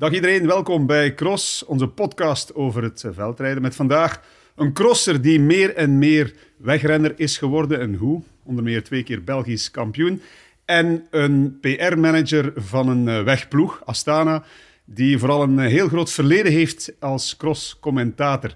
Dag 0.00 0.12
iedereen, 0.12 0.46
welkom 0.46 0.86
bij 0.86 1.14
Cross, 1.14 1.64
onze 1.64 1.88
podcast 1.88 2.54
over 2.54 2.82
het 2.82 3.04
veldrijden. 3.10 3.62
Met 3.62 3.74
vandaag 3.74 4.22
een 4.54 4.72
crosser 4.72 5.22
die 5.22 5.40
meer 5.40 5.74
en 5.74 5.98
meer 5.98 6.34
wegrenner 6.56 7.12
is 7.16 7.38
geworden. 7.38 7.80
En 7.80 7.94
hoe? 7.94 8.22
Onder 8.42 8.64
meer 8.64 8.84
twee 8.84 9.02
keer 9.02 9.24
Belgisch 9.24 9.70
kampioen. 9.70 10.22
En 10.64 11.06
een 11.10 11.58
PR-manager 11.60 12.52
van 12.56 12.88
een 12.88 13.08
eh, 13.08 13.22
wegploeg, 13.22 13.82
Astana, 13.84 14.44
die 14.84 15.18
vooral 15.18 15.42
een 15.42 15.58
heel 15.58 15.88
groot 15.88 16.12
verleden 16.12 16.52
heeft 16.52 16.92
als 16.98 17.36
cross-commentator. 17.36 18.54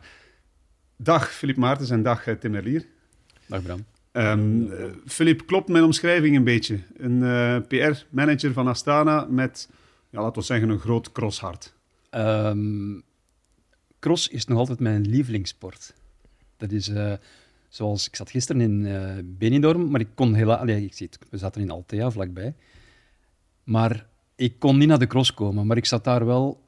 Dag 0.97 1.33
Filip 1.33 1.57
Maartens 1.57 1.91
en 1.91 2.03
dag 2.03 2.27
eh, 2.27 2.35
Tim 2.35 2.55
Erlier. 2.55 2.87
Dag 3.47 3.63
Bram. 3.63 3.85
Um, 4.13 4.71
Filip, 5.07 5.47
klopt 5.47 5.69
mijn 5.69 5.85
omschrijving 5.85 6.37
een 6.37 6.45
beetje? 6.45 6.79
Een 6.97 7.23
uh, 7.23 7.57
PR-manager 7.69 8.53
van 8.53 8.67
Astana 8.67 9.27
met 9.31 9.69
ja, 10.15 10.21
laten 10.21 10.41
we 10.41 10.47
zeggen, 10.47 10.69
een 10.69 10.79
groot 10.79 11.13
crosshart? 11.13 11.75
Um, 12.11 13.03
cross 13.99 14.29
is 14.29 14.47
nog 14.47 14.59
altijd 14.59 14.81
mijn 14.81 15.09
lievelingssport. 15.09 15.95
Dat 16.57 16.73
is 16.73 16.89
uh, 16.89 17.13
zoals 17.69 18.07
ik 18.07 18.17
zat 18.17 18.31
gisteren 18.31 18.63
in 18.63 18.85
uh, 18.85 19.13
Benidorm, 19.25 19.91
maar 19.91 20.01
ik 20.01 20.09
kon 20.15 20.35
helaas. 20.35 21.01
Ik 21.01 21.17
we 21.31 21.39
zaten 21.39 21.61
in 21.61 21.71
Altea 21.71 22.11
vlakbij. 22.11 22.55
Maar 23.65 24.07
ik 24.35 24.59
kon 24.59 24.79
niet 24.79 24.89
naar 24.89 24.99
de 24.99 25.07
cross 25.07 25.35
komen. 25.35 25.67
Maar 25.67 25.77
ik 25.77 25.87
zat 25.87 26.05
daar 26.05 26.27
wel 26.27 26.63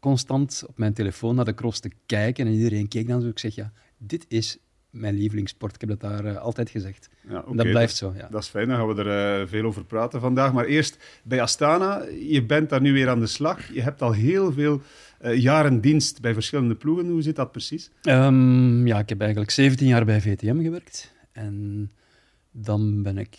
constant 0.00 0.64
op 0.66 0.78
mijn 0.78 0.94
telefoon 0.94 1.34
naar 1.34 1.44
de 1.44 1.54
cross 1.54 1.80
te 1.80 1.90
kijken. 2.06 2.46
En 2.46 2.52
iedereen 2.52 2.88
keek 2.88 3.08
dan 3.08 3.20
zo. 3.20 3.28
Ik 3.28 3.38
zeg 3.38 3.54
ja, 3.54 3.72
dit 3.98 4.24
is 4.28 4.58
mijn 4.94 5.14
lievelingssport. 5.14 5.74
Ik 5.74 5.80
heb 5.80 5.90
dat 5.90 6.00
daar 6.00 6.24
uh, 6.24 6.36
altijd 6.36 6.70
gezegd. 6.70 7.08
Ja, 7.28 7.38
okay, 7.38 7.56
dat 7.56 7.70
blijft 7.70 7.96
zo. 7.96 8.12
Ja. 8.16 8.28
Dat 8.30 8.42
is 8.42 8.48
fijn, 8.48 8.68
dan 8.68 8.76
gaan 8.76 8.94
we 8.94 9.04
er 9.04 9.40
uh, 9.40 9.48
veel 9.48 9.64
over 9.64 9.84
praten 9.84 10.20
vandaag. 10.20 10.52
Maar 10.52 10.64
eerst 10.64 11.20
bij 11.22 11.40
Astana. 11.40 12.02
Je 12.28 12.44
bent 12.44 12.68
daar 12.68 12.80
nu 12.80 12.92
weer 12.92 13.08
aan 13.08 13.20
de 13.20 13.26
slag. 13.26 13.72
Je 13.72 13.82
hebt 13.82 14.02
al 14.02 14.12
heel 14.12 14.52
veel 14.52 14.82
uh, 15.22 15.36
jaren 15.36 15.80
dienst 15.80 16.20
bij 16.20 16.32
verschillende 16.32 16.74
ploegen. 16.74 17.08
Hoe 17.08 17.22
zit 17.22 17.36
dat 17.36 17.52
precies? 17.52 17.90
Um, 18.02 18.86
ja, 18.86 18.98
ik 18.98 19.08
heb 19.08 19.20
eigenlijk 19.20 19.50
17 19.50 19.86
jaar 19.86 20.04
bij 20.04 20.20
VTM 20.20 20.62
gewerkt. 20.62 21.12
En 21.32 21.90
dan 22.50 23.02
ben 23.02 23.18
ik 23.18 23.38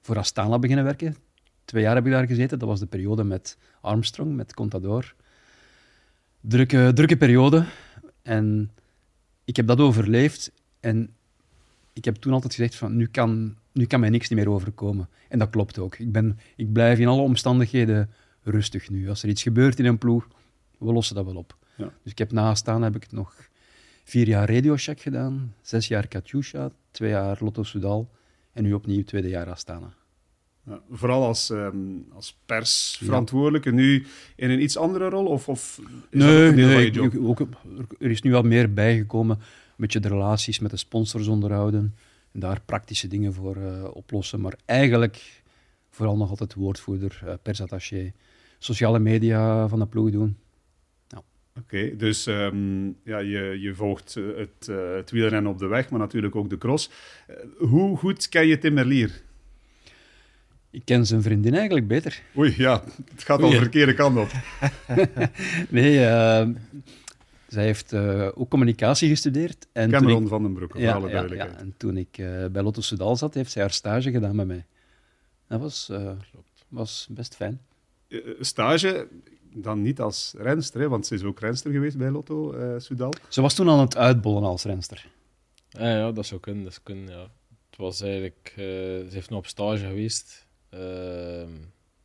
voor 0.00 0.18
Astana 0.18 0.58
beginnen 0.58 0.84
werken. 0.84 1.16
Twee 1.64 1.82
jaar 1.82 1.94
heb 1.94 2.06
ik 2.06 2.12
daar 2.12 2.26
gezeten. 2.26 2.58
Dat 2.58 2.68
was 2.68 2.80
de 2.80 2.86
periode 2.86 3.24
met 3.24 3.58
Armstrong, 3.80 4.36
met 4.36 4.54
Contador. 4.54 5.14
Drukke, 6.40 6.90
drukke 6.94 7.16
periode. 7.16 7.64
En 8.22 8.70
ik 9.50 9.56
heb 9.56 9.66
dat 9.66 9.80
overleefd 9.80 10.52
en 10.80 11.10
ik 11.92 12.04
heb 12.04 12.14
toen 12.14 12.32
altijd 12.32 12.54
gezegd 12.54 12.74
van 12.74 12.96
nu 12.96 13.06
kan, 13.06 13.56
nu 13.72 13.86
kan 13.86 14.00
mij 14.00 14.08
niks 14.10 14.28
meer 14.28 14.50
overkomen. 14.50 15.08
En 15.28 15.38
dat 15.38 15.50
klopt 15.50 15.78
ook. 15.78 15.98
Ik, 15.98 16.12
ben, 16.12 16.38
ik 16.56 16.72
blijf 16.72 16.98
in 16.98 17.06
alle 17.06 17.22
omstandigheden 17.22 18.10
rustig 18.42 18.90
nu. 18.90 19.08
Als 19.08 19.22
er 19.22 19.28
iets 19.28 19.42
gebeurt 19.42 19.78
in 19.78 19.84
een 19.84 19.98
ploeg, 19.98 20.28
we 20.78 20.92
lossen 20.92 21.14
dat 21.14 21.24
wel 21.24 21.36
op. 21.36 21.56
Ja. 21.76 21.92
Dus 22.02 22.12
ik 22.12 22.18
heb 22.18 22.32
nastaan 22.32 22.82
heb 22.82 22.96
ik 22.96 23.12
nog 23.12 23.48
vier 24.04 24.26
jaar 24.26 24.54
radiocheck 24.54 25.00
gedaan, 25.00 25.54
zes 25.62 25.88
jaar 25.88 26.08
Katyusha, 26.08 26.70
twee 26.90 27.10
jaar 27.10 27.38
Lotto 27.40 27.62
Soudal 27.62 28.10
en 28.52 28.62
nu 28.62 28.72
opnieuw 28.72 29.04
tweede 29.04 29.28
jaar 29.28 29.50
Astana. 29.50 29.94
Ja, 30.66 30.80
vooral 30.90 31.24
als, 31.24 31.50
um, 31.50 32.06
als 32.12 32.38
persverantwoordelijke, 32.46 33.70
nu 33.70 34.06
in 34.36 34.50
een 34.50 34.62
iets 34.62 34.76
andere 34.76 35.08
rol? 35.08 35.26
Of, 35.26 35.48
of 35.48 35.80
is 36.10 36.24
nee, 36.24 36.52
nee? 36.52 37.20
Ook, 37.20 37.40
er 37.98 38.10
is 38.10 38.22
nu 38.22 38.32
wat 38.32 38.44
meer 38.44 38.72
bijgekomen. 38.72 39.36
Een 39.36 39.76
beetje 39.76 40.00
de 40.00 40.08
relaties 40.08 40.58
met 40.58 40.70
de 40.70 40.76
sponsors 40.76 41.26
onderhouden. 41.26 41.94
En 42.32 42.40
daar 42.40 42.60
praktische 42.64 43.08
dingen 43.08 43.32
voor 43.32 43.56
uh, 43.56 43.84
oplossen. 43.92 44.40
Maar 44.40 44.54
eigenlijk 44.64 45.42
vooral 45.90 46.16
nog 46.16 46.30
altijd 46.30 46.54
woordvoerder, 46.54 47.22
uh, 47.24 47.32
persattaché, 47.42 48.12
sociale 48.58 48.98
media 48.98 49.68
van 49.68 49.78
de 49.78 49.86
ploeg 49.86 50.10
doen. 50.10 50.36
Ja. 51.08 51.22
Oké, 51.58 51.96
dus 51.96 52.26
um, 52.26 52.96
ja, 53.04 53.18
je, 53.18 53.60
je 53.60 53.74
volgt 53.74 54.16
eh, 54.16 54.24
het, 54.36 54.68
uh, 54.68 54.94
het 54.94 55.10
wielrennen 55.10 55.52
op 55.52 55.58
de 55.58 55.66
weg, 55.66 55.90
maar 55.90 56.00
natuurlijk 56.00 56.36
ook 56.36 56.50
de 56.50 56.58
cross. 56.58 56.90
hoe 57.58 57.96
goed 57.96 58.28
ken 58.28 58.46
je 58.46 58.58
Tim 58.58 58.72
Merlier? 58.72 59.22
Ik 60.72 60.84
ken 60.84 61.06
zijn 61.06 61.22
vriendin 61.22 61.54
eigenlijk 61.54 61.86
beter. 61.86 62.22
Oei, 62.36 62.54
ja, 62.56 62.84
het 63.10 63.24
gaat 63.24 63.42
al 63.42 63.50
de 63.50 63.56
verkeerde 63.56 63.94
kant 63.94 64.18
op. 64.18 64.30
nee, 65.68 65.94
uh, 65.94 66.48
zij 67.48 67.64
heeft 67.64 67.92
uh, 67.92 68.28
ook 68.34 68.50
communicatie 68.50 69.08
gestudeerd. 69.08 69.66
En 69.72 69.90
Cameron 69.90 70.22
ik, 70.22 70.28
van 70.28 70.42
den 70.42 70.52
Broek, 70.52 70.70
voor 70.70 70.80
ja, 70.80 70.94
alle 70.94 71.10
duidelijkheid. 71.10 71.52
Ja, 71.52 71.58
en 71.58 71.74
toen 71.76 71.96
ik 71.96 72.18
uh, 72.18 72.46
bij 72.46 72.62
Lotto 72.62 72.80
Soudal 72.80 73.16
zat, 73.16 73.34
heeft 73.34 73.50
zij 73.50 73.62
haar 73.62 73.70
stage 73.70 74.10
gedaan 74.10 74.36
bij 74.36 74.44
mij. 74.44 74.64
Dat 75.48 75.60
was, 75.60 75.90
was 76.68 77.06
best 77.10 77.36
fijn. 77.36 77.60
stage, 78.40 79.08
dan 79.52 79.82
niet 79.82 80.00
als 80.00 80.34
renster, 80.38 80.80
hè, 80.80 80.88
want 80.88 81.06
ze 81.06 81.14
is 81.14 81.22
ook 81.22 81.40
renster 81.40 81.72
geweest 81.72 81.96
bij 81.96 82.10
Lotto 82.10 82.54
Soudal. 82.78 83.12
Ze 83.28 83.40
was 83.40 83.54
toen 83.54 83.68
aan 83.68 83.78
het 83.80 83.96
uitbollen 83.96 84.42
als 84.42 84.64
renster. 84.64 85.06
Ja, 85.68 85.96
ja 85.96 86.12
dat 86.12 86.26
zou 86.26 86.40
kunnen. 86.40 86.64
Dat 86.64 86.80
kunnen 86.82 87.08
ja. 87.08 87.28
Het 87.70 87.78
was 87.78 88.00
eigenlijk... 88.00 88.52
ze 88.54 89.08
heeft 89.10 89.30
nog 89.30 89.38
op 89.38 89.46
stage 89.46 89.86
geweest 89.86 90.48
Uh, 90.70 91.48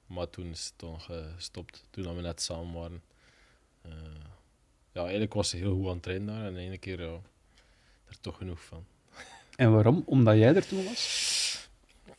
maar 0.06 0.30
toen 0.30 0.46
is 0.46 0.66
het 0.66 0.74
toch 0.76 1.10
gestopt, 1.36 1.88
toen 1.90 2.16
we 2.16 2.22
net 2.22 2.42
samen 2.42 2.74
waren. 2.74 3.02
Uh, 3.86 3.92
ja, 4.92 5.02
eigenlijk 5.02 5.34
was 5.34 5.50
ze 5.50 5.58
heel 5.58 5.76
goed 5.76 5.88
aan 5.88 5.94
het 5.94 6.04
trainen 6.04 6.28
daar 6.28 6.46
en 6.46 6.58
ene 6.58 6.78
keer 6.78 7.02
ja, 7.02 7.20
er 8.08 8.20
toch 8.22 8.38
genoeg 8.38 8.64
van. 8.64 8.86
En 9.56 9.72
waarom? 9.74 10.04
Omdat 10.06 10.38
jij 10.38 10.56
er 10.56 10.68
toen 10.68 10.84
was? 10.84 11.70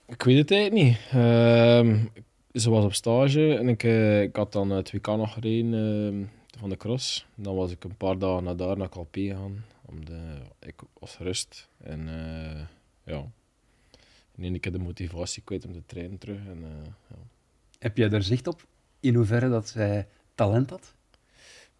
Ik 0.07 0.23
weet 0.23 0.39
het 0.39 0.51
eigenlijk 0.51 0.85
niet. 0.85 0.99
Uh, 1.15 2.05
ze 2.53 2.71
was 2.71 2.85
op 2.85 2.95
stage 2.95 3.57
en 3.57 3.69
ik, 3.69 3.83
uh, 3.83 4.23
ik 4.23 4.37
had 4.37 4.53
dan 4.53 4.71
het 4.71 4.93
WK 4.93 5.07
nog 5.07 5.33
gereden 5.33 5.75
ehm, 5.75 6.25
van 6.61 6.69
de 6.69 6.77
cross. 6.77 7.27
Dan 7.35 7.55
was 7.55 7.71
ik 7.71 7.85
een 7.85 7.97
paar 7.97 8.19
dagen 8.19 8.45
na 8.45 8.55
daar 8.55 8.77
naar 8.77 8.89
Calpe 8.89 9.21
gegaan. 9.21 9.65
Om 9.85 10.05
de, 10.05 10.39
ik 10.59 10.75
was 10.99 11.19
rust 11.19 11.69
en 11.79 12.09
eh, 12.09 12.61
ja, 13.15 13.25
en 14.45 14.55
ik 14.55 14.65
heb 14.65 14.73
de 14.73 14.79
motivatie 14.79 15.43
kwijt 15.43 15.67
om 15.67 15.73
te 15.73 15.83
trainen 15.87 16.19
terug. 16.19 16.39
En, 16.47 16.59
uh, 16.59 16.69
ja. 17.09 17.17
Heb 17.79 17.97
jij 17.97 18.11
er 18.11 18.23
zicht 18.23 18.47
op 18.47 18.67
in 19.01 19.15
hoeverre 19.15 19.49
dat 19.49 19.69
zij 19.69 20.09
talent 20.35 20.71
had? 20.71 20.95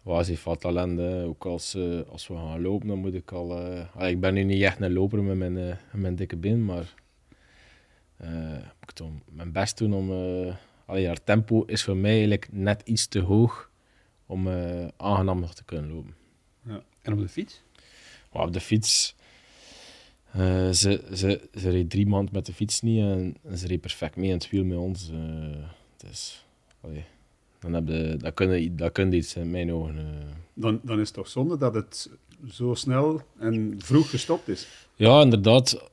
Ja, 0.03 0.23
ze 0.23 0.29
heeft 0.29 0.43
wat 0.43 0.61
talent. 0.61 0.99
Ook 0.99 1.45
als, 1.45 1.75
uh, 1.75 2.01
als 2.09 2.27
we 2.27 2.33
gaan 2.33 2.61
lopen, 2.61 2.87
dan 2.87 2.97
moet 2.97 3.13
ik 3.13 3.31
al... 3.31 3.61
Uh, 3.97 4.09
ik 4.09 4.19
ben 4.19 4.33
nu 4.33 4.43
niet 4.43 4.61
echt 4.61 4.81
een 4.81 4.93
loper 4.93 5.23
met 5.23 5.37
mijn, 5.37 5.77
mijn 5.91 6.15
dikke 6.15 6.35
been, 6.35 6.65
maar 6.65 6.93
ik 8.79 8.91
toch 8.91 9.11
mijn 9.29 9.51
best 9.51 9.77
doen 9.77 9.93
om... 9.93 10.11
allee, 10.85 11.07
haar 11.07 11.23
tempo 11.23 11.63
is 11.63 11.83
voor 11.83 11.97
mij 11.97 12.11
eigenlijk 12.11 12.47
net 12.51 12.81
iets 12.85 13.07
te 13.07 13.19
hoog 13.19 13.71
om 14.25 14.47
aangenaam 14.97 15.39
nog 15.39 15.53
te 15.53 15.63
kunnen 15.63 15.93
lopen. 15.93 16.15
Ja. 16.65 16.83
En 17.01 17.13
op 17.13 17.19
de 17.19 17.29
fiets? 17.29 17.63
op 18.31 18.53
de 18.53 18.59
fiets 18.59 19.15
uh, 20.37 20.71
ze, 20.71 21.03
ze, 21.13 21.49
ze 21.55 21.69
reed 21.69 21.89
drie 21.89 22.07
maanden 22.07 22.33
met 22.33 22.45
de 22.45 22.53
fiets 22.53 22.81
niet 22.81 22.99
en, 22.99 23.35
en, 23.43 23.57
ze 23.57 23.67
reed 23.67 23.81
perfect 23.81 24.15
mee 24.15 24.27
in 24.27 24.33
het 24.33 24.49
wiel 24.49 24.63
met 24.63 24.77
ons. 24.77 25.09
Uh, 25.13 25.17
dus, 25.97 26.45
allee, 26.81 27.03
dan, 27.59 27.73
heb 27.73 27.87
je, 27.87 28.15
dat, 28.17 28.33
kun 28.33 28.75
dat 28.75 28.91
kun 28.91 29.13
iets 29.13 29.35
in 29.35 29.51
mijn 29.51 29.73
ogen. 29.73 29.95
Uh. 29.95 30.03
Dan, 30.53 30.79
dan 30.83 30.99
is 30.99 31.07
het 31.07 31.15
toch 31.15 31.27
zonde 31.27 31.57
dat 31.57 31.73
het 31.73 32.09
zo 32.49 32.73
snel 32.73 33.21
en 33.39 33.75
vroeg 33.77 34.09
gestopt 34.09 34.47
is? 34.47 34.67
Ja, 34.95 35.21
inderdaad. 35.21 35.89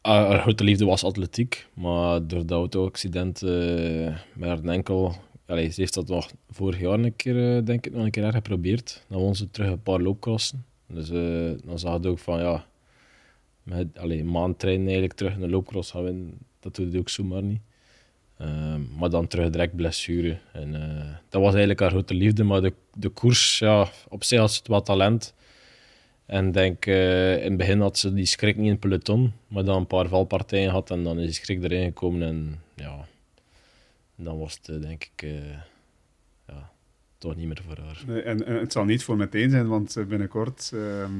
Haar 0.00 0.40
grote 0.40 0.64
liefde 0.64 0.84
was 0.84 1.04
atletiek, 1.04 1.66
maar 1.74 2.26
door 2.26 2.46
dat 2.46 2.58
auto-accident 2.58 3.40
met 4.34 4.48
haar 4.48 4.64
enkel... 4.64 5.14
Allee, 5.46 5.70
ze 5.70 5.80
heeft 5.80 5.94
dat 5.94 6.08
nog 6.08 6.30
vorig 6.50 6.80
jaar 6.80 6.98
een 6.98 7.16
keer, 7.16 7.64
denk 7.64 7.86
ik, 7.86 7.92
nog 7.92 8.04
een 8.04 8.10
keer 8.10 8.32
geprobeerd. 8.32 9.04
Dan 9.08 9.20
won 9.20 9.36
ze 9.36 9.50
terug 9.50 9.70
een 9.70 9.82
paar 9.82 10.00
loopkosten. 10.00 10.64
Dus 10.86 11.08
dan 11.64 11.78
zag 11.78 11.92
het 11.92 12.06
ook 12.06 12.18
van, 12.18 12.38
ja 12.38 12.66
met 13.62 13.98
alleen 13.98 14.30
maand 14.30 14.58
trainen 14.58 14.84
eigenlijk 14.84 15.16
terug 15.16 15.34
in 15.34 15.40
de 15.40 15.48
loopcross 15.48 15.90
gaan 15.90 16.04
winnen, 16.04 16.38
dat 16.60 16.74
doet 16.74 16.96
ook 16.96 17.08
zomaar 17.08 17.42
niet. 17.42 17.60
Uh, 18.40 18.74
maar 18.98 19.10
dan 19.10 19.26
terug 19.26 19.50
direct 19.50 19.76
blessure. 19.76 20.38
En, 20.52 20.74
uh, 20.74 21.14
dat 21.28 21.40
was 21.40 21.50
eigenlijk 21.50 21.80
haar 21.80 21.90
grote 21.90 22.14
liefde, 22.14 22.44
maar 22.44 22.60
de, 22.60 22.72
de 22.94 23.08
koers, 23.08 23.58
ja, 23.58 23.88
op 24.08 24.24
zich 24.24 24.38
had 24.38 24.52
ze 24.52 24.62
wat 24.64 24.84
talent. 24.84 25.34
En 26.26 26.52
denk, 26.52 26.86
uh, 26.86 27.36
in 27.36 27.48
het 27.48 27.56
begin 27.56 27.80
had 27.80 27.98
ze 27.98 28.14
die 28.14 28.26
schrik 28.26 28.56
niet 28.56 28.64
in 28.64 28.70
het 28.70 28.80
peloton, 28.80 29.32
maar 29.48 29.64
dan 29.64 29.76
een 29.76 29.86
paar 29.86 30.08
valpartijen 30.08 30.70
had 30.70 30.90
en 30.90 31.02
dan 31.02 31.18
is 31.18 31.24
die 31.24 31.34
schrik 31.34 31.62
erin 31.62 31.84
gekomen. 31.84 32.22
En 32.22 32.60
ja, 32.74 33.06
dan 34.14 34.38
was 34.38 34.54
het 34.54 34.68
eh, 34.68 34.80
denk 34.80 35.08
ik 35.12 35.30
ja, 36.46 36.70
toch 37.18 37.36
niet 37.36 37.46
meer 37.46 37.62
voor 37.66 37.84
haar. 37.84 38.02
Nee, 38.06 38.22
en, 38.22 38.46
en, 38.46 38.54
het 38.54 38.72
zal 38.72 38.84
niet 38.84 39.04
voor 39.04 39.16
meteen 39.16 39.50
zijn, 39.50 39.68
want 39.68 39.96
binnenkort 40.08 40.70
ehm, 40.74 41.12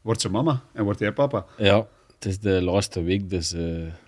wordt 0.00 0.20
ze 0.20 0.30
mama 0.30 0.62
en 0.72 0.84
wordt 0.84 0.98
jij 0.98 1.12
papa. 1.12 1.46
Ja, 1.56 1.86
het 2.18 2.28
is 2.28 2.38
de 2.38 2.62
laatste 2.62 3.02
week, 3.02 3.30
dus 3.30 3.54
uh, 3.54 3.62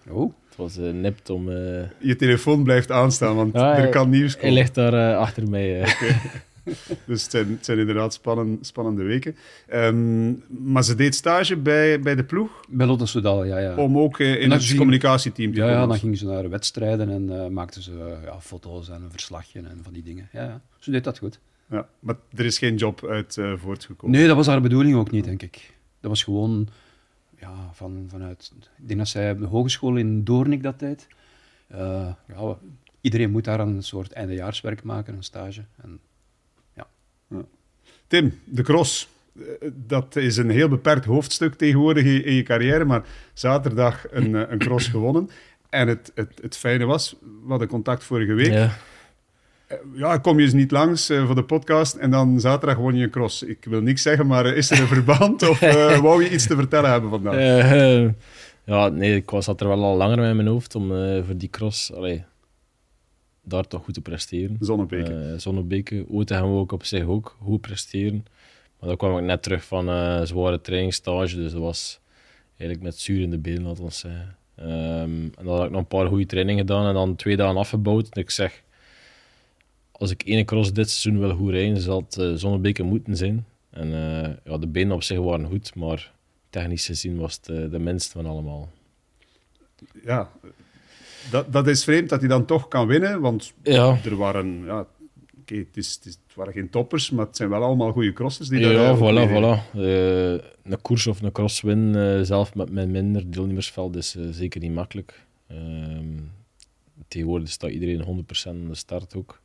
oh. 0.08 0.32
het 0.48 0.56
was 0.56 0.78
uh, 0.78 0.92
nipt 0.92 1.30
om... 1.30 1.48
Uh... 1.48 1.82
Je 1.98 2.16
telefoon 2.16 2.62
blijft 2.62 2.90
aanstaan, 2.90 3.36
want 3.36 3.54
er 3.54 3.88
kan 3.88 4.10
nieuws 4.10 4.32
komen. 4.34 4.48
Hij 4.48 4.58
ligt 4.58 4.74
daar 4.74 5.16
achter 5.16 5.48
mij. 5.48 5.84
dus 7.06 7.22
het 7.22 7.30
zijn, 7.30 7.48
het 7.50 7.64
zijn 7.64 7.78
inderdaad 7.78 8.14
spannen, 8.14 8.58
spannende 8.60 9.02
weken. 9.02 9.36
Ehm, 9.68 10.32
maar 10.48 10.84
ze 10.84 10.94
deed 10.94 11.14
stage 11.14 11.56
bij, 11.56 12.00
bij 12.00 12.14
de 12.14 12.24
ploeg 12.24 12.50
Bij 12.68 12.86
Lotte 12.86 13.06
Soudal, 13.06 13.44
ja. 13.44 13.58
ja. 13.58 13.74
om 13.76 13.98
ook 13.98 14.18
eh, 14.18 14.40
in 14.40 14.50
het 14.50 14.64
ging- 14.64 14.78
communicatieteam 14.78 15.52
te 15.52 15.58
Ja, 15.58 15.66
ja, 15.66 15.72
komen. 15.72 15.88
dan 15.88 15.98
gingen 15.98 16.16
ze 16.16 16.26
naar 16.26 16.48
wedstrijden 16.50 17.10
en 17.10 17.40
eh, 17.40 17.48
maakten 17.48 17.82
ze 17.82 17.92
eh, 17.92 18.24
ja, 18.24 18.40
foto's 18.40 18.88
en 18.88 19.02
een 19.02 19.10
verslagje 19.10 19.58
en 19.58 19.80
van 19.82 19.92
die 19.92 20.02
dingen. 20.02 20.28
Ja, 20.32 20.42
ja. 20.42 20.60
Ze 20.78 20.90
deed 20.90 21.04
dat 21.04 21.18
goed. 21.18 21.40
Ja, 21.70 21.88
maar 22.00 22.16
er 22.36 22.44
is 22.44 22.58
geen 22.58 22.76
job 22.76 23.06
uit 23.06 23.36
eh, 23.36 23.52
voortgekomen. 23.56 24.16
Nee, 24.16 24.26
dat 24.26 24.36
was 24.36 24.46
haar 24.46 24.60
bedoeling 24.60 24.96
ook 24.96 25.10
niet, 25.10 25.24
denk 25.24 25.42
ik. 25.42 25.74
Dat 26.00 26.10
was 26.10 26.22
gewoon 26.22 26.68
ja, 27.40 27.70
van, 27.72 28.06
vanuit... 28.08 28.52
Ik 28.78 28.88
denk 28.88 28.98
dat 28.98 29.08
zij 29.08 29.30
op 29.30 29.38
de 29.38 29.46
hogeschool 29.46 29.96
in 29.96 30.24
Doornik 30.24 30.62
dat 30.62 30.78
tijd... 30.78 31.06
eh, 31.66 32.12
ja, 32.28 32.56
iedereen 33.00 33.30
moet 33.30 33.44
daar 33.44 33.60
een 33.60 33.82
soort 33.82 34.12
eindejaarswerk 34.12 34.82
maken, 34.82 35.14
een 35.14 35.22
stage. 35.22 35.64
En, 35.82 36.00
Tim, 38.10 38.40
de 38.44 38.62
cross. 38.62 39.08
Eh, 39.38 39.70
Dat 39.74 40.16
is 40.16 40.36
een 40.36 40.50
heel 40.50 40.68
beperkt 40.68 41.04
hoofdstuk 41.04 41.54
tegenwoordig 41.54 42.04
in 42.04 42.24
in 42.24 42.34
je 42.34 42.42
carrière, 42.42 42.84
maar 42.84 43.04
zaterdag 43.32 44.04
een, 44.10 44.34
eh, 44.34 44.50
een 44.50 44.58
cross 44.58 44.88
gewonnen. 44.88 45.30
En 45.68 45.88
het, 45.88 46.12
het, 46.14 46.38
het 46.42 46.56
fijne 46.56 46.84
was, 46.84 47.16
we 47.20 47.48
hadden 47.48 47.68
contact 47.68 48.04
vorige 48.04 48.34
week. 48.34 48.52
Ja. 48.52 48.76
Eh, 49.70 49.76
Ja, 49.94 50.18
kom 50.18 50.38
je 50.38 50.44
eens 50.44 50.52
niet 50.52 50.70
langs 50.70 51.08
eh, 51.08 51.26
voor 51.26 51.34
de 51.34 51.44
podcast 51.44 51.94
en 51.94 52.10
dan 52.10 52.40
zaterdag 52.40 52.78
won 52.78 52.94
je 52.96 53.04
een 53.04 53.10
cross. 53.10 53.42
Ik 53.42 53.64
wil 53.64 53.80
niks 53.80 54.02
zeggen, 54.02 54.26
maar 54.26 54.46
eh, 54.46 54.56
is 54.56 54.70
er 54.70 54.80
een 54.80 54.86
verband 54.96 55.48
of 55.48 55.60
wou 56.00 56.24
je 56.24 56.30
iets 56.30 56.46
te 56.46 56.56
vertellen 56.56 56.90
hebben 56.90 57.10
vandaag? 57.10 58.14
Ja, 58.64 58.88
nee, 58.88 59.16
ik 59.16 59.30
was 59.30 59.44
zat 59.44 59.60
er 59.60 59.68
wel 59.68 59.84
al 59.84 59.96
langer 59.96 60.18
mee 60.18 60.30
in 60.30 60.36
mijn 60.36 60.48
hoofd 60.48 60.74
om 60.74 60.88
voor 61.24 61.36
die 61.36 61.48
cross 61.50 61.92
allee, 61.92 62.24
daar 63.42 63.66
toch 63.66 63.84
goed 63.84 63.94
te 63.94 64.00
presteren. 64.00 64.56
Zonnebeke. 64.60 65.12
Eh 65.12 65.38
Zonnebeke, 65.38 66.04
ooit 66.08 66.30
gaan 66.30 66.52
we 66.52 66.58
ook 66.58 66.72
op 66.72 66.84
zich 66.84 67.04
ook 67.04 67.36
goed 67.42 67.60
presteren. 67.60 68.24
Maar 68.78 68.88
dan 68.88 68.98
kwam 68.98 69.18
ik 69.18 69.24
net 69.24 69.42
terug 69.42 69.64
van 69.64 69.88
een 69.88 70.26
zware 70.26 70.60
trainingsstage, 70.60 71.36
dus 71.36 71.52
dat 71.52 71.60
was 71.60 72.00
eigenlijk 72.56 72.82
met 72.82 72.98
zuur 72.98 73.20
in 73.20 73.30
de 73.30 73.38
benen, 73.38 73.62
laten 73.62 73.84
we 73.84 73.90
zeggen. 73.90 74.36
Ehm, 74.56 74.68
en 75.38 75.44
dan 75.44 75.56
had 75.56 75.64
ik 75.64 75.70
nog 75.70 75.80
een 75.80 75.86
paar 75.86 76.06
goede 76.06 76.26
trainingen 76.26 76.60
gedaan 76.66 76.86
en 76.86 76.94
dan 76.94 77.16
twee 77.16 77.36
dagen 77.36 77.56
afgebouwd. 77.56 78.08
En 78.10 78.20
ik 78.22 78.30
zeg, 78.30 78.62
als 80.00 80.10
ik 80.10 80.22
één 80.22 80.44
cross 80.44 80.72
dit 80.72 80.90
seizoen 80.90 81.22
wil 81.22 81.36
goed 81.36 81.50
rijden, 81.50 81.80
zal 81.80 82.00
het 82.00 82.16
eh, 82.16 82.32
Zonnebeke 82.34 82.82
moeten 82.82 83.16
zijn. 83.16 83.46
En 83.70 83.86
eh, 83.94 84.30
ja, 84.44 84.58
de 84.58 84.66
benen 84.66 84.92
op 84.92 85.02
zich 85.02 85.18
waren 85.18 85.46
goed, 85.46 85.74
maar 85.74 86.12
technisch 86.50 86.86
gezien 86.86 87.16
was 87.18 87.34
het 87.34 87.48
eh, 87.48 87.70
de 87.70 87.78
minste 87.78 88.10
van 88.10 88.26
allemaal. 88.26 88.68
ja, 90.04 90.30
dat, 91.30 91.52
dat 91.52 91.66
is 91.66 91.84
vreemd 91.84 92.08
dat 92.08 92.20
hij 92.20 92.28
dan 92.28 92.44
toch 92.44 92.68
kan 92.68 92.86
winnen, 92.86 93.20
want 93.20 93.52
Ja, 93.62 93.98
er 94.04 94.16
waren, 94.16 94.64
ja, 94.64 94.86
oké, 95.40 95.54
het, 95.54 95.76
is, 95.76 96.00
het, 96.02 96.18
waren 96.34 96.52
geen 96.52 96.70
toppers, 96.70 97.10
maar 97.10 97.26
het 97.26 97.36
zijn 97.36 97.48
wel 97.48 97.62
allemaal 97.62 97.92
goede 97.92 98.12
crossers 98.12 98.48
die 98.48 98.60
daar 98.60 98.72
ja 98.72 98.96
voilà, 98.96 99.30
voilà. 99.30 99.74
Een 100.62 100.82
koers 100.82 101.06
of 101.06 101.22
een 101.22 101.32
cross 101.32 101.60
win, 101.60 101.94
zelf 102.24 102.54
met, 102.54 102.70
met 102.70 102.88
minder 102.88 103.30
deelnemersveld, 103.30 103.96
is 103.96 104.16
zeker 104.30 104.60
niet 104.60 104.74
makkelijk. 104.74 105.26
Ehm, 105.46 106.18
tegenwoordig 107.08 107.48
staat 107.48 107.70
iedereen 107.70 108.02
100% 108.02 108.46
aan 108.46 108.68
de 108.68 108.74
start 108.74 109.14
ook. 109.14 109.40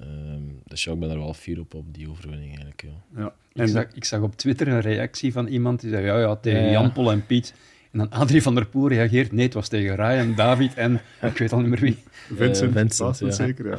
Ehm, 0.00 0.42
dus 0.64 0.84
ja, 0.84 0.92
ik 0.92 0.98
ben 0.98 1.10
er 1.10 1.18
wel 1.18 1.34
fier 1.34 1.60
op, 1.60 1.74
op 1.74 1.94
die 1.94 2.10
overwinning 2.10 2.48
eigenlijk. 2.50 2.82
Ja. 2.82 3.20
Ja. 3.22 3.34
ik, 3.52 3.60
En 3.60 3.68
zag, 3.68 3.86
ik 3.94 4.04
zag 4.04 4.20
op 4.20 4.36
Twitter 4.36 4.68
een 4.68 4.80
reactie 4.80 5.32
van 5.32 5.46
iemand 5.46 5.80
die 5.80 5.90
zei, 5.90 6.04
ja, 6.04 6.18
ja, 6.18 6.36
tegen 6.36 6.60
Ja, 6.60 6.66
ja. 6.66 6.70
Jan, 6.72 6.92
Pol 6.92 7.10
en 7.10 7.26
Piet. 7.26 7.54
En 7.92 7.98
dan 7.98 8.10
Adrie 8.10 8.42
van 8.42 8.54
der 8.54 8.66
Poel 8.66 8.88
reageert, 8.88 9.32
nee, 9.32 9.44
het 9.44 9.54
was 9.54 9.68
tegen 9.68 9.96
Ryan, 9.96 10.34
David 10.34 10.74
en 10.74 11.00
ik 11.22 11.38
weet 11.38 11.52
al 11.52 11.60
niet 11.60 11.68
meer 11.68 11.80
wie. 11.80 11.98
Vincent, 12.34 12.74
Eh, 12.74 12.80
Vincent, 12.80 13.18
ja. 13.18 13.30
zeker, 13.30 13.68
ja. 13.70 13.78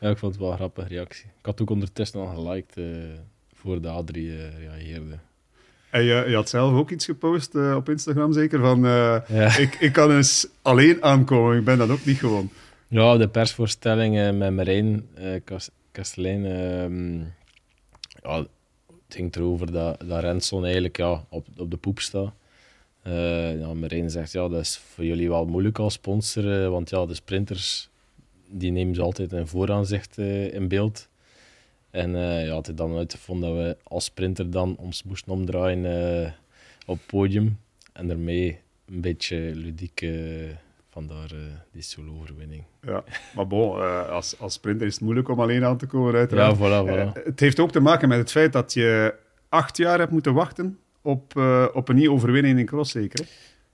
ja, 0.00 0.10
ik 0.10 0.18
vond 0.18 0.32
het 0.32 0.40
wel 0.42 0.50
een 0.50 0.56
grappige 0.56 0.88
reactie. 0.88 1.24
Ik 1.24 1.46
had 1.46 1.60
ook 1.60 1.70
ondertussen 1.70 2.20
al 2.20 2.26
geliked 2.26 2.76
eh, 2.76 2.84
voor 3.54 3.80
de 3.82 3.88
A3 3.88 4.14
eh, 4.16 4.58
reageerde. 4.58 5.18
En 5.90 6.02
je, 6.02 6.24
je 6.28 6.34
had 6.34 6.48
zelf 6.48 6.72
ook 6.74 6.90
iets 6.90 7.04
gepost 7.04 7.54
eh, 7.54 7.74
op 7.76 7.88
Instagram, 7.88 8.32
zeker, 8.32 8.60
van 8.60 8.84
eh, 8.86 9.16
Ja. 9.28 9.56
ik, 9.56 9.74
ik 9.80 9.92
kan 9.92 10.10
eens 10.10 10.48
alleen 10.62 11.02
aankomen, 11.02 11.58
ik 11.58 11.64
ben 11.64 11.78
dat 11.78 11.90
ook 11.90 12.04
niet 12.04 12.18
gewoon. 12.18 12.50
Ja, 12.90 13.16
de 13.16 13.28
persvoorstelling 13.28 14.18
eh, 14.18 14.30
met 14.32 14.52
Marijn 14.52 15.08
eh 15.14 15.40
Kas- 15.44 15.70
Kastelein. 15.92 16.44
ehm, 16.46 17.18
ja, 18.22 18.38
het 18.86 19.14
ging 19.14 19.34
erover 19.36 19.72
dat, 19.72 20.00
dat 20.06 20.20
Renson 20.20 20.64
eigenlijk 20.64 20.96
ja, 20.96 21.24
op, 21.28 21.46
op 21.56 21.70
de 21.70 21.76
poep 21.76 22.00
staat. 22.00 22.32
Eh 23.02 23.58
ja, 23.58 23.74
Marijn 23.74 24.10
zegt, 24.10 24.32
ja, 24.32 24.48
dat 24.48 24.60
is 24.60 24.76
voor 24.76 25.04
jullie 25.04 25.28
wel 25.28 25.46
moeilijk 25.46 25.78
als 25.78 25.92
sponsor, 25.92 26.62
eh, 26.64 26.68
want 26.68 26.90
ja, 26.90 27.06
de 27.06 27.14
sprinters 27.14 27.88
die 28.48 28.70
nemen 28.70 28.94
ze 28.94 29.02
altijd 29.02 29.32
in 29.32 29.46
vooraanzicht 29.46 30.18
in 30.52 30.68
beeld. 30.68 31.08
En 31.90 32.14
eh 32.16 32.46
ja, 32.46 32.52
had 32.52 32.66
hij 32.66 32.74
dan 32.74 32.96
uitgevonden 32.96 33.48
dat 33.48 33.58
we 33.58 33.76
als 33.82 34.04
sprinter 34.04 34.50
dan 34.50 34.76
ons 34.76 35.02
moesten 35.02 35.32
omdraaien 35.32 35.84
eh, 36.24 36.32
op 36.86 36.96
het 36.96 37.06
podium. 37.06 37.58
En 37.92 38.08
daarmee 38.08 38.58
een 38.86 39.00
beetje 39.00 39.36
ludiek, 39.54 40.00
eh, 40.02 40.10
vandaar 40.90 41.30
eh, 41.30 41.36
die 41.72 41.82
solo-overwinning. 41.82 42.64
Ja. 42.82 43.04
Maar 43.34 43.46
bon, 43.46 43.78
eh, 43.78 44.08
als, 44.08 44.38
als 44.38 44.52
sprinter 44.52 44.86
is 44.86 44.92
het 44.94 45.02
moeilijk 45.02 45.28
om 45.28 45.40
alleen 45.40 45.64
aan 45.64 45.76
te 45.76 45.86
komen, 45.86 46.12
Ja, 46.12 46.18
uiteraard. 46.18 46.56
voilà, 46.56 46.88
Eh, 46.88 47.08
voilà. 47.08 47.22
het 47.24 47.40
heeft 47.40 47.60
ook 47.60 47.70
te 47.72 47.80
maken 47.80 48.08
met 48.08 48.18
het 48.18 48.30
feit 48.30 48.52
dat 48.52 48.72
je 48.72 49.14
acht 49.48 49.76
jaar 49.76 49.98
hebt 49.98 50.10
moeten 50.12 50.34
wachten 50.34 50.78
op, 51.02 51.36
op 51.74 51.88
een 51.88 51.96
nieuwe 51.96 52.14
overwinning 52.14 52.58
in 52.58 52.66
cross, 52.66 52.92
zeker. 52.92 53.26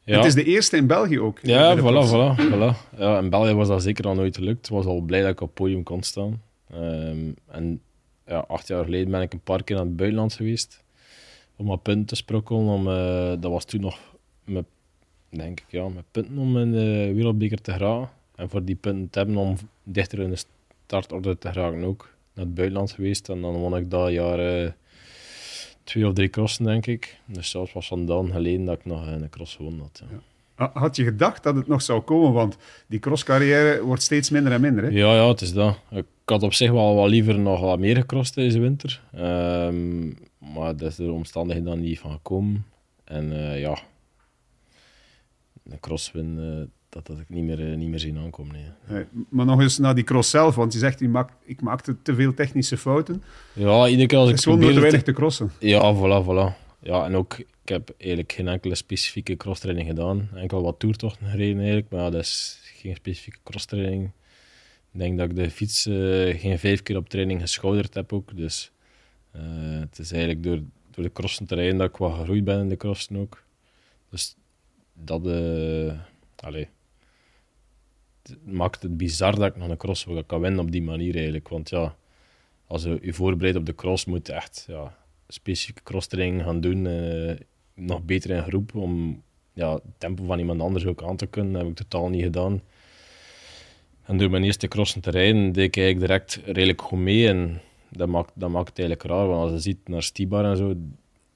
Ja, 0.03 0.17
Het 0.17 0.25
is 0.25 0.35
de 0.35 0.45
eerste 0.45 0.77
in 0.77 0.87
België 0.87 1.21
ook. 1.21 1.39
ja 1.43 1.77
voilà, 1.79 2.09
voilà, 2.09 2.41
voilà. 2.53 2.97
Ja, 2.99 3.19
in 3.19 3.31
België 3.31 3.55
was 3.55 3.69
dat 3.69 3.83
zeker 3.83 4.07
al 4.07 4.15
nooit 4.15 4.37
gelukt. 4.37 4.67
Ik 4.67 4.73
was 4.73 4.87
al 4.87 5.01
blij 5.01 5.21
dat 5.21 5.31
ik 5.31 5.41
op 5.41 5.47
het 5.47 5.57
podium 5.57 5.83
kon 5.83 6.03
staan. 6.03 6.43
Ehm, 6.71 7.31
en 7.47 7.81
ja, 8.27 8.39
acht 8.49 8.69
jaar 8.69 8.85
geleden 8.85 9.11
ben 9.11 9.21
ik 9.23 9.33
een 9.33 9.41
paar 9.41 9.65
keer 9.65 9.77
naar 9.77 9.85
het 9.85 9.97
buitenland 9.97 10.33
geweest 10.35 10.85
om 11.57 11.67
wat 11.67 11.83
punten 11.83 12.07
te 12.07 12.17
sprokkelen. 12.17 12.63
Om, 12.67 12.85
dat 13.41 13.51
was 13.51 13.65
toen 13.65 13.81
nog 13.81 13.99
met, 14.45 14.65
denk 15.39 15.61
ik, 15.61 15.67
ja, 15.69 15.89
met 15.89 16.05
punten 16.11 16.39
om 16.39 16.59
in 16.59 16.73
de 16.73 17.13
wereldbeker 17.15 17.61
te 17.61 17.73
geraken. 17.73 18.09
En 18.35 18.49
voor 18.51 18.65
die 18.65 18.75
punten 18.77 19.11
te 19.11 19.19
hebben 19.19 19.37
om 19.37 19.57
dichter 19.83 20.19
in 20.19 20.31
de 20.31 20.45
startorde 20.87 21.39
te 21.39 21.53
geraken 21.53 21.85
ook. 21.85 22.15
Naar 22.35 22.45
het 22.45 22.55
buitenland 22.55 22.91
geweest 22.93 23.29
en 23.29 23.41
dan 23.41 23.55
won 23.55 23.77
ik 23.77 23.91
dat 23.91 24.13
jaar 24.13 24.39
eh, 24.39 24.71
twee 25.85 26.07
of 26.07 26.13
drie 26.13 26.29
crossen, 26.29 26.65
denk 26.65 26.87
ik. 26.87 27.19
Dus 27.27 27.51
zelfs 27.51 27.73
was 27.73 27.87
van 27.87 28.07
dan 28.07 28.31
geleden 28.33 28.65
dat 28.65 28.79
ik 28.79 28.85
nog 28.85 29.07
een 29.07 29.29
cross 29.31 29.55
gewonnen 29.57 29.81
had. 29.81 30.03
Ja. 30.11 30.19
Ha- 30.55 30.71
Had 30.75 30.97
je 30.97 31.05
gedacht 31.05 31.43
dat 31.43 31.57
het 31.57 31.67
nog 31.67 31.83
zou 31.83 32.01
komen? 32.01 32.33
Want 32.33 32.57
die 32.87 32.99
crosscarrière 32.99 33.83
wordt 33.83 34.03
steeds 34.03 34.31
minder 34.31 34.53
en 34.53 34.61
minder. 34.61 34.85
Hè? 34.85 34.91
Ja, 34.91 35.15
ja, 35.15 35.29
het 35.29 35.41
is 35.41 35.53
dat. 35.53 35.79
Ik 35.91 36.05
had 36.25 36.43
op 36.43 36.53
zich 36.53 36.71
wel 36.71 36.95
wat 36.95 37.09
liever 37.09 37.39
nog 37.39 37.61
wat 37.61 37.79
meer 37.79 37.97
gecrossed 37.97 38.35
deze 38.35 38.59
winter. 38.61 39.03
Ehm, 39.15 40.07
maar 40.55 40.77
dat 40.77 40.89
is 40.91 40.97
de 40.97 41.11
omstandigheden 41.13 41.71
dan 41.71 41.81
niet 41.81 41.99
van 41.99 42.11
gekomen. 42.13 42.65
En 43.05 43.33
eh, 43.33 43.61
ja, 43.61 43.79
een 45.71 45.81
crosswin, 45.81 46.39
eh 46.39 46.75
dat 46.89 47.09
had 47.09 47.19
ik 47.19 47.29
niet 47.29 47.45
meer, 47.45 47.71
eh, 47.71 47.77
niet 47.77 47.89
meer 47.89 47.99
zien 47.99 48.19
aankomen. 48.19 48.55
Nee. 48.55 48.65
Nee, 48.89 49.05
Maar 49.29 49.47
nog 49.47 49.61
eens 49.61 49.79
naar 49.79 49.95
die 49.95 50.05
cross 50.05 50.31
zelf, 50.31 50.55
want 50.55 50.73
je 50.73 50.79
zegt, 50.79 51.01
je 51.01 51.09
maakt, 51.09 51.33
ik 51.45 51.61
maakte 51.61 51.97
te 52.03 52.15
veel 52.15 52.35
technische 52.35 52.77
fouten. 52.77 53.23
Ja, 53.53 53.87
iedere 53.89 54.07
keer 54.09 54.19
als 54.19 54.27
Het 54.31 54.33
ik 54.35 54.39
is 54.39 54.45
gewoon 54.45 54.61
door 54.61 54.73
te 54.73 54.81
weinig 54.81 55.03
te- 55.03 55.13
crossen. 55.13 55.51
Ja, 55.59 55.95
voilà, 55.95 56.25
voilà. 56.27 56.65
Ja, 56.81 57.05
en 57.05 57.15
ook, 57.15 57.39
ik 57.39 57.69
heb 57.69 57.95
eigenlijk 57.99 58.33
geen 58.33 58.49
enkele 58.49 58.75
specifieke 58.75 59.37
crosstraining 59.37 59.87
gedaan. 59.89 60.29
Enkel 60.35 60.63
wat 60.63 60.79
toertochten 60.79 61.27
gereden 61.27 61.57
eigenlijk, 61.57 61.91
maar 61.91 62.01
ja, 62.01 62.11
dat 62.11 62.21
is 62.21 62.61
geen 62.63 62.95
specifieke 62.95 63.39
crosstraining. 63.43 64.05
Ik 64.93 64.99
denk 64.99 65.19
dat 65.19 65.31
ik 65.31 65.37
de 65.37 65.51
fiets 65.51 65.87
eh, 65.87 65.95
geen 66.41 66.59
vijf 66.59 66.83
keer 66.83 66.97
op 66.97 67.09
training 67.09 67.41
geschouderd 67.41 67.95
heb 67.95 68.13
ook. 68.13 68.37
Dus 68.37 68.71
het 69.81 69.99
is 69.99 70.11
eigenlijk 70.13 70.43
door, 70.43 70.61
door 70.91 71.05
de 71.05 71.13
crossen 71.13 71.47
te 71.47 71.55
rijden 71.55 71.77
dat 71.77 71.89
ik 71.89 71.97
wat 71.97 72.15
gegroeid 72.15 72.45
ben 72.45 72.61
in 72.61 72.69
de 72.69 72.77
crossen 72.77 73.17
ook. 73.17 73.43
Dus 74.11 74.37
dat 75.05 75.27
eh 75.27 75.93
het 76.45 76.69
maakt 78.45 78.83
het 78.83 78.97
bizar 78.97 79.35
dat 79.35 79.47
ik 79.47 79.57
nog 79.57 79.69
een 79.69 79.77
cross 79.77 80.07
kan 80.27 80.41
winnen 80.41 80.61
op 80.61 80.71
die 80.71 80.83
manier 80.83 81.15
eigenlijk. 81.15 81.49
Want 81.49 81.69
ja, 81.69 81.97
als 82.67 82.83
je 82.83 82.99
je 83.03 83.13
voorbereidt 83.13 83.59
op 83.59 83.67
de 83.67 83.75
cross, 83.75 84.05
moet 84.05 84.27
je 84.27 84.33
echt 84.33 84.65
ja, 84.69 84.97
specifieke 85.29 85.83
crosstraining 85.83 86.43
gaan 86.43 86.61
doen. 86.61 86.87
eh, 86.87 87.37
nog 87.75 88.03
beter 88.03 88.31
in 88.31 88.43
groep 88.43 88.75
om 88.75 89.23
ja, 89.53 89.73
het 89.73 89.83
tempo 89.99 90.25
van 90.25 90.39
iemand 90.39 90.61
anders 90.61 90.87
ook 90.87 91.03
aan 91.03 91.17
te 91.17 91.27
kunnen. 91.27 91.53
Dat 91.53 91.63
heb 91.63 91.71
ik 91.71 91.77
totaal 91.77 92.09
niet 92.09 92.23
gedaan. 92.23 92.63
En 94.03 94.17
door 94.19 94.31
mijn 94.31 94.45
eerste 94.45 94.69
crossen 94.69 95.01
te 95.01 95.11
rijden, 95.11 95.53
deed 95.53 95.65
ik 95.65 95.77
eigenlijk 95.77 96.07
direct 96.07 96.41
redelijk 96.45 96.83
goed 96.83 96.99
mee. 96.99 97.29
En 97.29 97.61
dat 97.89 98.09
maakt, 98.09 98.33
dat 98.35 98.51
maakt 98.51 98.69
het 98.69 98.79
eigenlijk 98.79 99.11
raar, 99.11 99.27
want 99.27 99.43
als 99.43 99.53
je 99.53 99.59
ziet 99.59 99.89
naar 99.89 100.03
Stibar 100.03 100.45
en 100.45 100.57
zo, 100.57 100.75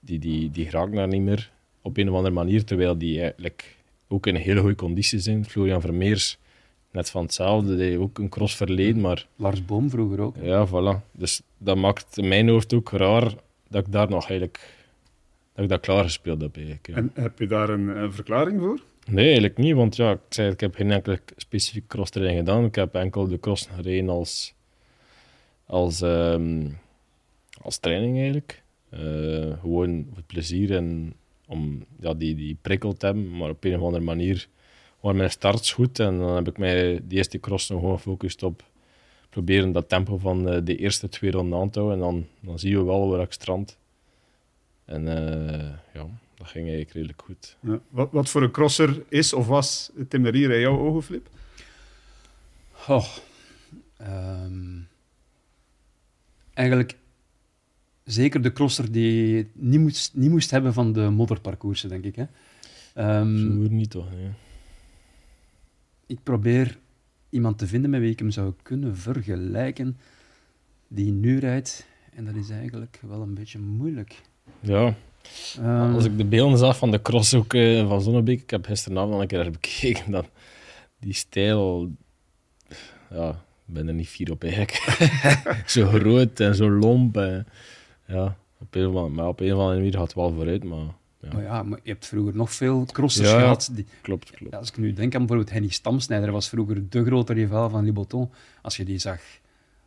die, 0.01 0.19
die, 0.19 0.51
die 0.51 0.71
raken 0.71 0.95
daar 0.95 1.09
niet 1.09 1.23
meer 1.23 1.53
op 1.83 1.97
een 1.97 2.09
of 2.09 2.15
andere 2.15 2.35
manier, 2.35 2.65
terwijl 2.65 2.99
die 2.99 3.21
eigenlijk 3.21 3.77
ook 4.09 4.27
in 4.27 4.35
een 4.35 4.41
hele 4.41 4.61
goede 4.61 4.75
conditie 4.75 5.19
zijn. 5.19 5.45
Florian 5.45 5.81
Vermeers, 5.81 6.39
net 6.91 7.11
van 7.11 7.23
hetzelfde, 7.23 7.77
die 7.77 7.85
heeft 7.85 7.99
ook 7.99 8.19
een 8.19 8.29
cross 8.29 8.57
verleden, 8.57 9.01
maar 9.01 9.27
Lars 9.37 9.65
Boom 9.65 9.91
vroeger 9.91 10.21
ook. 10.21 10.37
ja, 10.43 10.69
voilà. 10.69 11.13
Dus 11.13 11.43
dat 11.59 11.77
maakt 11.77 12.19
in 12.19 12.29
mijn 12.29 12.49
hoofd 12.49 12.75
ook 12.75 12.91
raar 12.91 13.33
dat 13.69 13.87
ik 13.87 13.93
daar 13.93 14.11
nog 14.11 14.29
eigenlijk 14.29 14.79
dat 15.55 15.65
ik 15.65 15.71
dat 15.71 15.81
klaargespeeld 15.81 16.41
heb. 16.41 16.57
Eigenlijk, 16.57 16.87
ja. 16.87 16.95
En 16.95 17.11
heb 17.15 17.39
je 17.39 17.47
daar 17.47 17.69
een, 17.69 17.89
een 17.89 18.13
verklaring 18.13 18.61
voor? 18.61 18.81
Nee, 19.07 19.25
eigenlijk 19.25 19.57
niet, 19.57 19.75
want 19.75 19.97
ja, 19.97 20.11
ik 20.11 20.19
zei, 20.29 20.51
ik 20.51 20.61
heb 20.61 20.75
geen 20.75 20.91
enkele 20.91 21.21
specifieke 21.37 21.87
crosstraining 21.87 22.39
gedaan. 22.39 22.65
Ik 22.65 22.75
heb 22.75 22.95
enkel 22.95 23.29
de 23.29 23.41
cross 23.41 23.69
gereden 23.75 24.09
als, 24.09 24.55
als, 25.67 26.03
ehm, 26.03 26.69
als 27.63 27.79
training 27.79 28.17
eigenlijk. 28.17 28.63
Eh, 28.91 29.01
gewoon 29.61 30.05
voor 30.09 30.17
het 30.17 30.27
plezier 30.27 30.77
en 30.77 31.15
om 31.51 31.85
ja, 32.01 32.15
die, 32.15 32.35
die 32.35 32.57
prikkel 32.63 32.93
te 32.93 33.07
hebben, 33.07 33.37
maar 33.37 33.51
op 33.51 33.65
een 33.65 33.77
of 33.77 33.83
andere 33.83 34.05
manier 34.05 34.49
waren 35.01 35.19
mijn 35.19 35.31
starts 35.31 35.73
goed 35.73 35.99
en 35.99 36.19
dan 36.19 36.35
heb 36.35 36.49
ik 36.49 36.59
mij 36.59 37.01
de 37.09 37.17
eerste 37.17 37.41
cross 37.41 37.69
nog 37.69 37.81
gewoon 37.81 37.97
gefocust 37.97 38.43
op 38.43 38.65
proberen 39.31 39.73
dat 39.73 39.89
tempo 39.89 40.19
van 40.19 40.45
de, 40.45 40.63
de 40.63 40.77
eerste 40.77 41.09
twee 41.09 41.31
ronden 41.31 41.61
aan 41.61 41.71
te 41.71 41.79
houden 41.79 41.99
en 41.99 42.05
dan, 42.05 42.27
dan 42.41 42.59
zie 42.59 42.71
je 42.71 42.85
wel 42.85 43.09
waar 43.09 43.21
ik 43.21 43.33
strand. 43.33 43.79
En 44.85 45.03
uh, 45.07 45.75
ja, 45.95 46.07
dat 46.35 46.47
ging 46.47 46.67
eigenlijk 46.67 46.93
redelijk 46.93 47.23
goed. 47.23 47.57
Ja. 47.61 47.81
Wat, 47.89 48.09
wat 48.13 48.29
voor 48.29 48.43
een 48.43 48.51
crosser 48.51 49.03
is 49.09 49.33
of 49.33 49.47
was 49.47 49.91
Tim 50.09 50.23
de 50.23 50.31
Rier 50.31 50.51
in 50.51 50.61
jouw 50.61 50.79
ogen, 50.79 51.03
Flip? 51.03 51.29
Oh, 52.89 53.07
um, 54.01 54.89
eigenlijk 56.55 56.97
zeker 58.13 58.43
de 58.43 58.53
crosser 58.53 58.93
die 58.93 59.51
niet 59.53 59.81
moest, 59.81 60.15
niet 60.15 60.31
moest 60.31 60.51
hebben 60.51 60.73
van 60.73 60.93
de 60.93 61.09
modderparcoursen, 61.11 61.89
denk 61.89 62.05
ik. 62.05 62.17
Hè. 62.17 62.25
Um, 63.21 63.77
niet 63.77 63.91
toch. 63.91 64.09
Ik 66.07 66.23
probeer 66.23 66.79
iemand 67.31 67.59
te 67.59 67.67
vinden 67.67 67.91
met 67.91 68.01
wie 68.01 68.11
ik 68.11 68.19
hem 68.19 68.31
zou 68.31 68.53
kunnen 68.63 68.97
vergelijken 68.97 69.99
die 70.89 71.13
nu 71.13 71.39
rijdt. 71.39 71.87
En 72.15 72.25
dat 72.25 72.35
is 72.35 72.51
eigenlijk 72.51 73.01
wel 73.09 73.21
een 73.21 73.35
beetje 73.35 73.59
moeilijk. 73.59 74.23
Ja. 74.61 74.95
Um, 75.59 75.95
Als 75.95 76.05
ik 76.05 76.19
de 76.19 76.25
beelden 76.25 76.59
zag 76.59 76.77
van 76.77 76.91
de 76.91 77.03
cross 77.03 77.35
ook 77.35 77.55
uh, 77.55 77.89
van 77.89 78.03
Zonnebeek, 78.03 78.43
ik 78.43 78.51
heb 78.51 78.67
gisteravond 78.67 79.13
al 79.13 79.21
een 79.21 79.27
keer 79.27 79.51
bekeken, 79.51 80.11
dan 80.11 80.27
die 80.99 81.13
stijl, 81.13 81.91
ja, 83.11 83.29
ik 83.67 83.75
ben 83.75 83.89
er 83.89 83.95
niet 83.95 84.09
fier 84.09 84.31
op 84.31 84.45
eigenlijk. 84.45 84.83
zo 85.67 85.87
groot 85.87 86.41
en 86.41 86.55
zo 86.55 86.71
lomp. 86.71 87.17
En, 87.17 87.47
ja, 88.11 88.37
op 88.59 88.75
een 88.75 88.87
of 88.87 88.95
andere, 88.95 89.15
maar 89.15 89.29
op 89.29 89.41
een 89.41 89.53
of 89.53 89.59
andere 89.59 89.77
manier 89.77 89.93
gaat 89.93 90.03
het 90.03 90.15
wel 90.15 90.33
vooruit, 90.33 90.65
maar... 90.65 90.99
Ja. 91.23 91.33
Maar 91.33 91.43
ja, 91.43 91.63
maar 91.63 91.79
je 91.83 91.91
hebt 91.91 92.07
vroeger 92.07 92.37
nog 92.37 92.53
veel 92.53 92.87
crossers 92.93 93.31
gehad. 93.31 93.71
Die, 93.73 93.87
klopt, 94.01 94.31
klopt. 94.31 94.55
als 94.55 94.69
ik 94.69 94.77
nu 94.77 94.93
denk 94.93 95.15
aan 95.15 95.21
bijvoorbeeld 95.21 95.51
Henny 95.51 95.69
Stamsnijder, 95.69 96.33
was 96.33 96.49
vroeger 96.49 96.89
de 96.89 97.05
grote 97.05 97.33
rivaal 97.33 97.71
van 97.71 97.85
Liboton. 97.85 98.31
Als 98.63 98.77
je 98.77 98.85
die 98.85 98.99
zag 98.99 99.21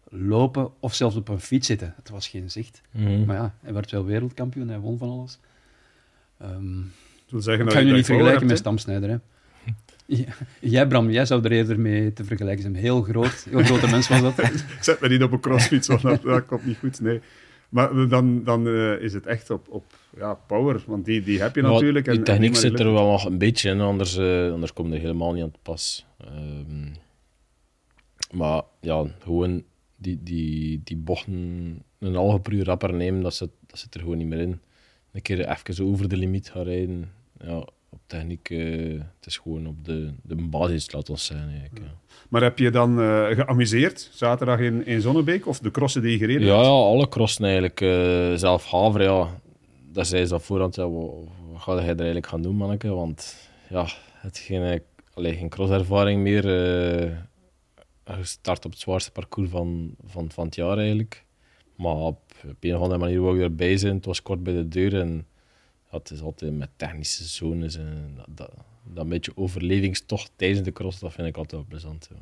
lopen 0.10 0.72
of 0.80 0.94
zelfs 0.94 1.16
op 1.16 1.28
een 1.30 1.40
fiets 1.40 1.68
zitten, 1.68 1.94
het 1.98 2.10
was 2.10 2.28
geen 2.28 2.52
zicht. 2.52 2.82
Mhm. 2.92 3.26
Maar 3.26 3.36
ja, 3.36 3.56
hij 3.62 3.74
werd 3.74 3.92
wel 3.92 4.06
wereldkampioen, 4.06 4.68
hij 4.68 4.80
won 4.80 4.98
van 4.98 5.10
alles. 5.10 5.40
Um, 6.42 6.92
wil 7.30 7.42
zeggen 7.42 7.66
ik 7.66 7.74
kan 7.74 7.86
je 7.86 7.94
niet 7.94 8.06
vergelijken 8.06 8.48
met 8.48 8.58
Stamsnijder. 8.58 9.10
Hè? 9.10 9.18
Jij, 10.60 10.88
Bram, 10.88 11.10
jij 11.10 11.26
zou 11.26 11.44
er 11.44 11.52
eerder 11.52 11.80
mee 11.80 12.14
te 12.14 12.24
vergelijken 12.24 12.62
zijn. 12.62 12.76
Heel 12.76 13.02
groot, 13.02 13.46
heel 13.50 13.64
grote 13.64 13.90
mens 13.90 14.08
was 14.08 14.22
dat. 14.22 14.34
Zet 14.82 15.00
me 15.00 15.08
niet 15.08 15.24
op 15.24 15.32
een 15.32 15.40
crossfiets, 15.40 15.88
want 15.88 16.02
dat, 16.02 16.22
dat 16.22 16.46
komt 16.46 16.66
niet 16.66 16.78
goed. 16.78 17.00
Nee. 17.00 17.22
Maar 17.74 18.08
dan, 18.08 18.44
dan 18.44 18.68
uh, 18.68 19.02
is 19.02 19.14
het 19.14 19.26
echt 19.26 19.50
op, 19.50 19.68
op 19.70 19.84
ja, 20.18 20.34
power, 20.34 20.84
want 20.86 21.06
die, 21.06 21.24
die 21.24 21.42
heb 21.42 21.56
je 21.56 21.62
natuurlijk. 21.62 22.08
En, 22.08 22.14
die 22.14 22.24
techniek 22.24 22.56
zit 22.56 22.80
er 22.80 22.94
wel 22.94 23.12
nog 23.12 23.26
een 23.26 23.38
beetje 23.38 23.70
in, 23.70 23.82
anders, 23.82 24.18
uh, 24.18 24.52
anders 24.52 24.74
komt 24.74 24.94
er 24.94 25.00
helemaal 25.00 25.34
niet 25.34 25.44
aan 25.44 25.52
te 25.52 25.60
pas. 25.62 26.06
Um, 26.26 26.94
maar 28.32 28.62
ja, 28.82 29.06
gewoon 29.20 29.64
die, 29.96 30.20
die, 30.24 30.82
die 30.84 30.98
bochten 30.98 31.84
een 32.00 32.16
halve 32.16 32.52
uur 32.52 32.66
rapper 32.66 32.94
nemen, 32.94 33.22
dat 33.22 33.34
zit, 33.34 33.50
dat 33.68 33.80
zit 33.80 33.94
er 33.94 34.00
gewoon 34.00 34.18
niet 34.18 34.28
meer 34.28 34.40
in. 34.40 34.60
Een 35.12 35.22
keer 35.22 35.50
even 35.50 35.86
over 35.86 36.10
de 36.10 36.18
limiet 36.18 36.50
gaan 36.50 36.64
rijden. 36.64 37.12
Ja, 37.40 37.68
op 37.94 38.00
techniek, 38.06 38.50
uh, 38.50 39.00
het 39.00 39.26
is 39.26 39.38
gewoon 39.38 39.68
op 39.68 39.86
de, 39.86 40.14
de 40.22 40.36
basis, 40.36 40.92
laat 40.92 41.10
ons 41.10 41.26
zijn. 41.26 41.50
Eigenlijk, 41.50 41.78
ja. 41.78 41.94
Maar 42.30 42.42
heb 42.42 42.58
je 42.58 42.72
dan 42.72 43.00
uh, 43.00 43.26
geamuseerd 43.28 44.10
zaterdag 44.14 44.60
in, 44.60 44.86
in 44.86 45.02
Zonnebeek 45.02 45.48
of 45.48 45.60
de 45.60 45.72
crossen 45.72 46.02
die 46.02 46.12
je 46.12 46.18
gereden 46.18 46.48
ja, 46.48 46.54
hebt? 46.54 46.66
Ja, 46.66 46.72
alle 46.72 47.10
crossen 47.10 47.44
eigenlijk. 47.44 47.82
Uh, 47.82 48.34
zelf 48.34 48.66
Haver, 48.66 49.02
ja, 49.02 49.40
daar 49.92 50.06
zei 50.06 50.26
ze 50.26 50.34
al 50.34 50.40
voorhand, 50.40 50.76
ja, 50.76 50.90
wat, 50.90 51.14
wat 51.52 51.62
ga 51.62 51.74
jij 51.74 51.84
er 51.84 51.96
eigenlijk 51.96 52.28
gaan 52.28 52.42
doen, 52.42 52.56
manneke? 52.56 52.88
Want 52.88 53.36
ja, 53.70 53.88
het 54.14 54.38
geen, 54.38 54.82
allee, 55.14 55.36
geen 55.36 55.50
crosservaring 55.50 56.22
meer. 56.22 56.44
Gestart 58.06 58.66
op 58.66 58.72
het 58.72 58.80
zwaarste 58.80 59.12
parcours 59.12 59.50
van, 59.50 59.96
van, 60.06 60.32
van 60.32 60.46
het 60.46 60.56
jaar 60.56 60.78
eigenlijk. 60.78 61.26
Maar 61.76 61.96
op, 61.96 62.20
op 62.50 62.56
een 62.60 62.76
of 62.76 62.82
andere 62.82 63.00
manier 63.00 63.22
wou 63.22 63.38
ik 63.38 63.44
erbij 63.44 63.78
zijn. 63.78 63.96
Het 63.96 64.06
was 64.06 64.22
kort 64.22 64.44
bij 64.44 64.54
de 64.54 64.68
deur 64.68 65.00
en 65.00 65.26
het 66.02 66.12
is 66.12 66.22
altijd 66.22 66.58
met 66.58 66.70
technische 66.76 67.24
zones 67.24 67.78
en 67.78 68.14
dat, 68.16 68.26
dat, 68.30 68.52
dat 68.84 69.10
beetje 69.10 69.32
overlevingstocht 69.36 70.32
tijdens 70.36 70.62
de 70.64 70.72
cross, 70.72 71.00
dat 71.00 71.14
vind 71.14 71.28
ik 71.28 71.38
altijd 71.38 71.52
wel 71.62 71.66
plezant. 71.70 72.10
Ja. 72.12 72.20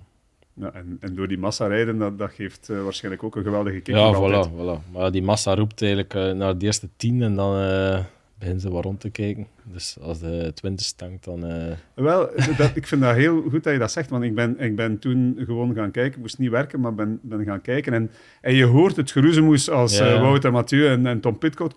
Ja, 0.54 0.74
en, 0.74 0.98
en 1.00 1.16
door 1.16 1.28
die 1.28 1.38
massa 1.38 1.68
rijden, 1.68 1.98
dat, 1.98 2.18
dat 2.18 2.32
geeft 2.32 2.70
uh, 2.70 2.84
waarschijnlijk 2.84 3.24
ook 3.24 3.36
een 3.36 3.44
geweldige 3.44 3.80
kick. 3.80 3.96
Ja, 3.96 4.14
voilà, 4.14 4.50
voilà. 4.52 4.92
Maar 4.92 5.12
die 5.12 5.22
massa 5.22 5.56
roept 5.56 5.82
eigenlijk 5.82 6.14
uh, 6.14 6.32
naar 6.32 6.58
de 6.58 6.66
eerste 6.66 6.90
tien 6.96 7.22
en 7.22 7.36
dan 7.36 7.62
uh, 7.62 8.06
beginnen 8.42 8.62
ze 8.62 8.72
wat 8.72 8.84
rond 8.84 9.00
te 9.00 9.10
kijken. 9.10 9.48
Dus 9.64 9.98
als 10.02 10.20
de 10.20 10.52
twintig 10.54 10.86
stankt, 10.86 11.24
dan... 11.24 11.46
Wel, 11.94 12.30
dat, 12.58 12.72
ik 12.76 12.88
vind 12.88 13.02
dat 13.02 13.16
heel 13.16 13.42
goed 13.42 13.64
dat 13.64 13.74
je 13.74 13.80
dat 13.80 13.92
zegt, 13.92 14.10
want 14.10 14.24
ik 14.24 14.36
ben, 14.36 14.60
ik 14.60 14.76
ben 14.76 15.00
toen 15.00 15.36
gewoon 15.38 15.74
gaan 15.74 15.92
kijken. 15.92 16.14
Ik 16.14 16.20
moest 16.20 16.38
niet 16.38 16.50
werken, 16.50 16.80
maar 16.80 16.96
ben, 16.96 17.20
ben 17.22 17.44
gaan 17.44 17.62
kijken. 17.62 17.94
En, 17.94 18.12
en 18.42 18.54
je 18.54 18.66
hoort 18.66 18.96
het 18.96 19.12
geroezemoes 19.12 19.70
als 19.70 19.98
ja. 19.98 20.22
Wouter 20.22 20.52
Mathieu 20.52 20.88
en, 20.88 21.06
en 21.06 21.20
Tom 21.20 21.38
Pitcock, 21.38 21.74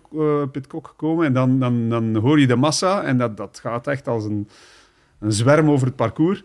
Pitcock 0.51 0.93
komen. 0.97 1.25
En 1.25 1.33
dan, 1.33 1.59
dan, 1.59 1.89
dan 1.89 2.15
hoor 2.15 2.39
je 2.39 2.47
de 2.47 2.55
massa 2.55 3.03
en 3.03 3.17
dat, 3.17 3.37
dat 3.37 3.59
gaat 3.59 3.87
echt 3.87 4.07
als 4.07 4.23
een, 4.23 4.47
een 5.19 5.31
zwerm 5.31 5.69
over 5.69 5.87
het 5.87 5.95
parcours. 5.95 6.43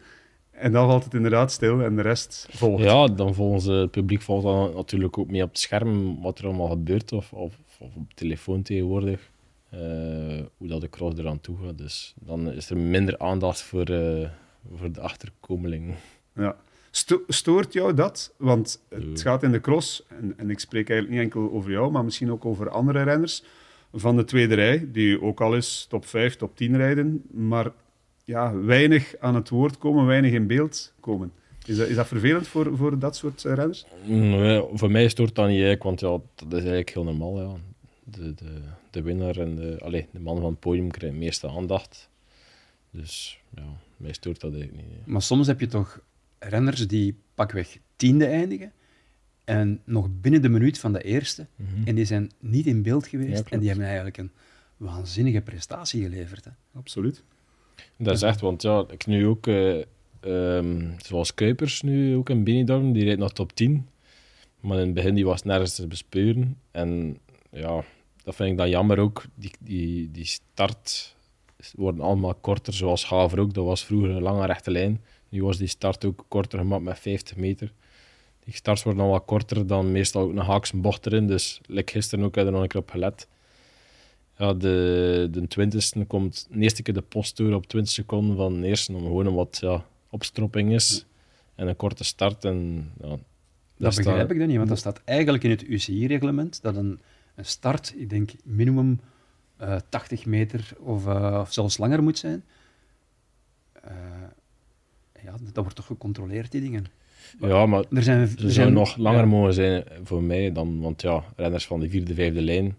En 0.50 0.72
dan 0.72 0.88
valt 0.88 1.04
het 1.04 1.14
inderdaad 1.14 1.52
stil 1.52 1.82
en 1.82 1.96
de 1.96 2.02
rest 2.02 2.48
volgt. 2.50 2.84
Ja, 2.84 3.06
dan 3.06 3.34
volgen 3.34 3.60
ze, 3.60 3.72
het 3.72 3.90
publiek 3.90 4.22
volgt 4.22 4.44
dan 4.44 4.74
natuurlijk 4.74 5.18
ook 5.18 5.30
mee 5.30 5.42
op 5.42 5.48
het 5.48 5.58
scherm 5.58 6.20
wat 6.22 6.38
er 6.38 6.44
allemaal 6.44 6.68
gebeurt, 6.68 7.12
of, 7.12 7.32
of, 7.32 7.54
of 7.78 7.94
op 7.96 8.14
telefoon 8.14 8.62
tegenwoordig, 8.62 9.20
uh, 9.20 9.39
hoe 10.56 10.68
dat 10.68 10.80
de 10.80 10.88
cross 10.88 11.18
eraan 11.18 11.40
toe 11.40 11.56
gaat. 11.64 11.78
Dus 11.78 12.14
dan 12.20 12.52
is 12.52 12.70
er 12.70 12.76
minder 12.76 13.18
aandacht 13.18 13.62
voor, 13.62 13.90
uh, 13.90 14.28
voor 14.74 14.92
de 14.92 15.00
achterkomeling. 15.00 15.94
Ja. 16.34 16.56
Sto 16.90 17.22
stoort 17.28 17.72
jou 17.72 17.94
dat? 17.94 18.34
Want 18.36 18.82
het 18.88 19.20
gaat 19.20 19.42
in 19.42 19.52
de 19.52 19.60
cross, 19.60 20.06
en, 20.08 20.34
en 20.36 20.50
ik 20.50 20.58
spreek 20.58 20.90
eigenlijk 20.90 21.20
niet 21.20 21.34
enkel 21.34 21.52
over 21.52 21.70
jou, 21.70 21.90
maar 21.90 22.04
misschien 22.04 22.30
ook 22.30 22.44
over 22.44 22.70
andere 22.70 23.02
renners 23.02 23.44
van 23.92 24.16
de 24.16 24.24
tweede 24.24 24.54
rij, 24.54 24.88
die 24.92 25.22
ook 25.22 25.40
al 25.40 25.54
eens 25.54 25.86
top 25.88 26.06
5, 26.06 26.36
top 26.36 26.56
10 26.56 26.76
rijden, 26.76 27.22
maar 27.30 27.70
ja, 28.24 28.56
weinig 28.56 29.14
aan 29.20 29.34
het 29.34 29.48
woord 29.48 29.78
komen, 29.78 30.06
weinig 30.06 30.32
in 30.32 30.46
beeld 30.46 30.92
komen. 31.00 31.32
Is 31.66 31.76
dat, 31.76 31.88
is 31.88 31.96
dat 31.96 32.06
vervelend 32.06 32.48
voor, 32.48 32.76
voor 32.76 32.98
dat 32.98 33.16
soort 33.16 33.44
uh, 33.44 33.54
renners? 33.54 33.86
Nee, 34.04 34.64
voor 34.72 34.90
mij 34.90 35.08
stoort 35.08 35.34
dat 35.34 35.48
niet 35.48 35.82
want 35.82 36.00
ja, 36.00 36.08
dat 36.34 36.52
is 36.52 36.58
eigenlijk 36.58 36.90
heel 36.90 37.04
normaal. 37.04 37.40
Ja. 37.40 37.56
De, 38.11 38.35
de, 38.35 38.61
de 38.90 39.02
winnaar 39.02 39.37
en 39.37 39.55
de, 39.55 39.79
allez, 39.83 40.05
de 40.12 40.21
man 40.21 40.40
van 40.40 40.50
het 40.50 40.61
podium 40.61 40.90
krijgt 40.90 41.14
de 41.14 41.21
meeste 41.21 41.49
aandacht. 41.49 42.09
Dus 42.90 43.40
ja, 43.55 43.62
mij 43.97 44.12
stoort 44.12 44.40
dat 44.40 44.52
eigenlijk 44.52 44.88
niet. 44.88 45.07
Maar 45.07 45.23
soms 45.23 45.47
heb 45.47 45.61
je 45.61 45.67
toch 45.67 46.00
renners 46.38 46.87
die 46.87 47.17
pakweg 47.35 47.79
tiende 47.97 48.26
eindigen 48.26 48.73
en 49.45 49.81
nog 49.85 50.09
binnen 50.21 50.43
de 50.43 50.49
minuut 50.49 50.79
van 50.79 50.93
de 50.93 51.02
eerste. 51.02 51.47
Mm 51.57 51.67
-hmm. 51.67 51.87
En 51.87 51.95
die 51.95 52.05
zijn 52.05 52.31
niet 52.40 52.67
in 52.67 52.83
beeld 52.83 53.07
geweest 53.07 53.45
ja, 53.45 53.50
en 53.50 53.59
die 53.59 53.69
hebben 53.69 53.87
eigenlijk 53.87 54.17
een 54.17 54.31
waanzinnige 54.76 55.40
prestatie 55.40 56.02
geleverd. 56.02 56.45
Hè. 56.45 56.50
Absoluut. 56.75 57.23
Dat 57.97 58.14
is 58.14 58.23
echt, 58.23 58.40
want 58.40 58.62
ja, 58.62 58.85
ik 58.90 59.07
nu 59.07 59.26
ook, 59.26 59.47
uh, 59.47 59.85
um, 60.21 60.95
zoals 60.99 61.35
Kuipers 61.35 61.83
nu 61.83 62.17
ook 62.17 62.31
in 62.31 62.45
Benidorm, 62.45 62.93
die 62.93 63.05
rijdt 63.05 63.21
nog 63.21 63.33
top 63.33 63.52
10. 63.52 63.88
Maar 64.61 64.79
in 64.79 64.85
het 64.85 64.95
begin 64.95 65.14
die 65.14 65.25
was 65.25 65.43
nergens 65.43 65.75
te 65.75 65.87
bespeuren. 65.87 66.57
En 66.71 67.19
ja, 67.50 67.85
dat 68.30 68.38
vind 68.38 68.50
ik 68.50 68.56
dan 68.56 68.68
jammer 68.68 68.99
ook. 68.99 69.25
Die, 69.34 69.50
die, 69.60 70.10
die 70.10 70.25
start 70.25 71.16
worden 71.75 72.04
allemaal 72.04 72.34
korter, 72.34 72.72
zoals 72.72 73.04
Haver 73.04 73.40
ook. 73.40 73.54
Dat 73.54 73.64
was 73.64 73.84
vroeger 73.84 74.10
een 74.10 74.22
lange 74.22 74.46
rechte 74.46 74.70
lijn. 74.70 75.00
Nu 75.28 75.42
was 75.44 75.56
die 75.56 75.66
start 75.66 76.04
ook 76.04 76.25
korter 76.28 76.58
gemaakt 76.58 76.82
met 76.82 76.99
50 76.99 77.37
meter. 77.37 77.72
Die 78.44 78.54
starts 78.54 78.82
worden 78.82 79.02
al 79.02 79.10
wat 79.10 79.25
korter 79.25 79.66
dan 79.66 79.92
meestal 79.92 80.22
ook 80.22 80.30
een 80.30 80.38
haakse 80.38 80.76
bocht 80.76 81.06
erin. 81.06 81.26
Dus 81.26 81.60
like 81.66 81.92
gisteren 81.92 82.25
ook, 82.25 82.34
heb 82.34 82.46
er 82.46 82.52
nog 82.52 82.62
een 82.62 82.68
keer 82.68 82.80
op 82.80 82.90
gelet. 82.90 83.28
Ja, 84.38 84.54
de, 84.54 85.28
de 85.30 85.40
20ste 85.40 86.06
komt 86.06 86.46
de 86.50 86.60
eerste 86.60 86.82
keer 86.82 86.94
de 86.94 87.02
post 87.02 87.37
door 87.37 87.54
op 87.54 87.66
20 87.66 87.92
seconden 87.92 88.37
van 88.37 88.60
de 88.60 88.66
eerste, 88.66 88.92
om 88.92 89.02
gewoon 89.02 89.26
een 89.26 89.34
wat 89.34 89.58
ja, 89.60 89.84
opstropping 90.10 90.72
is. 90.72 91.04
En 91.54 91.68
een 91.68 91.76
korte 91.76 92.04
start. 92.04 92.44
En, 92.44 92.90
ja, 93.00 93.08
dat 93.08 93.18
begrijp 93.76 94.02
staat... 94.02 94.30
ik 94.30 94.38
dan 94.38 94.49
niet, 94.49 94.56
want 94.56 94.68
dat 94.68 94.78
staat 94.78 95.00
eigenlijk 95.04 95.44
in 95.44 95.50
het 95.50 95.62
UCI-reglement 95.62 96.62
dat 96.62 96.76
een, 96.76 97.00
een 97.40 97.47
start, 97.47 97.94
ik 97.97 98.11
denk 98.11 98.30
minimum 98.44 99.00
uh, 99.61 99.76
80 99.88 100.26
meter 100.26 100.73
of, 100.78 101.06
uh, 101.06 101.38
of, 101.40 101.52
zelfs 101.52 101.78
langer 101.78 102.02
moet 102.02 102.18
zijn. 102.18 102.44
Uh, 103.85 103.92
ja, 105.23 105.30
dat 105.52 105.62
wordt 105.62 105.76
toch 105.76 105.87
gecontroleerd, 105.87 106.52
die 106.52 106.61
dingen. 106.61 106.87
Ja, 107.40 107.66
maar 107.66 107.85
er 107.90 108.02
zijn, 108.02 108.20
er 108.20 108.28
ze 108.28 108.37
zijn, 108.38 108.52
zijn 108.52 108.73
nog 108.73 108.97
langer 108.97 109.20
ja. 109.20 109.26
mogen 109.26 109.54
zijn 109.54 109.85
voor 110.04 110.23
mij 110.23 110.52
dan, 110.52 110.80
want 110.80 111.02
ja, 111.02 111.25
renners 111.37 111.66
van 111.66 111.80
de 111.80 111.88
vierde, 111.88 112.14
vijfde 112.14 112.40
lijn, 112.40 112.76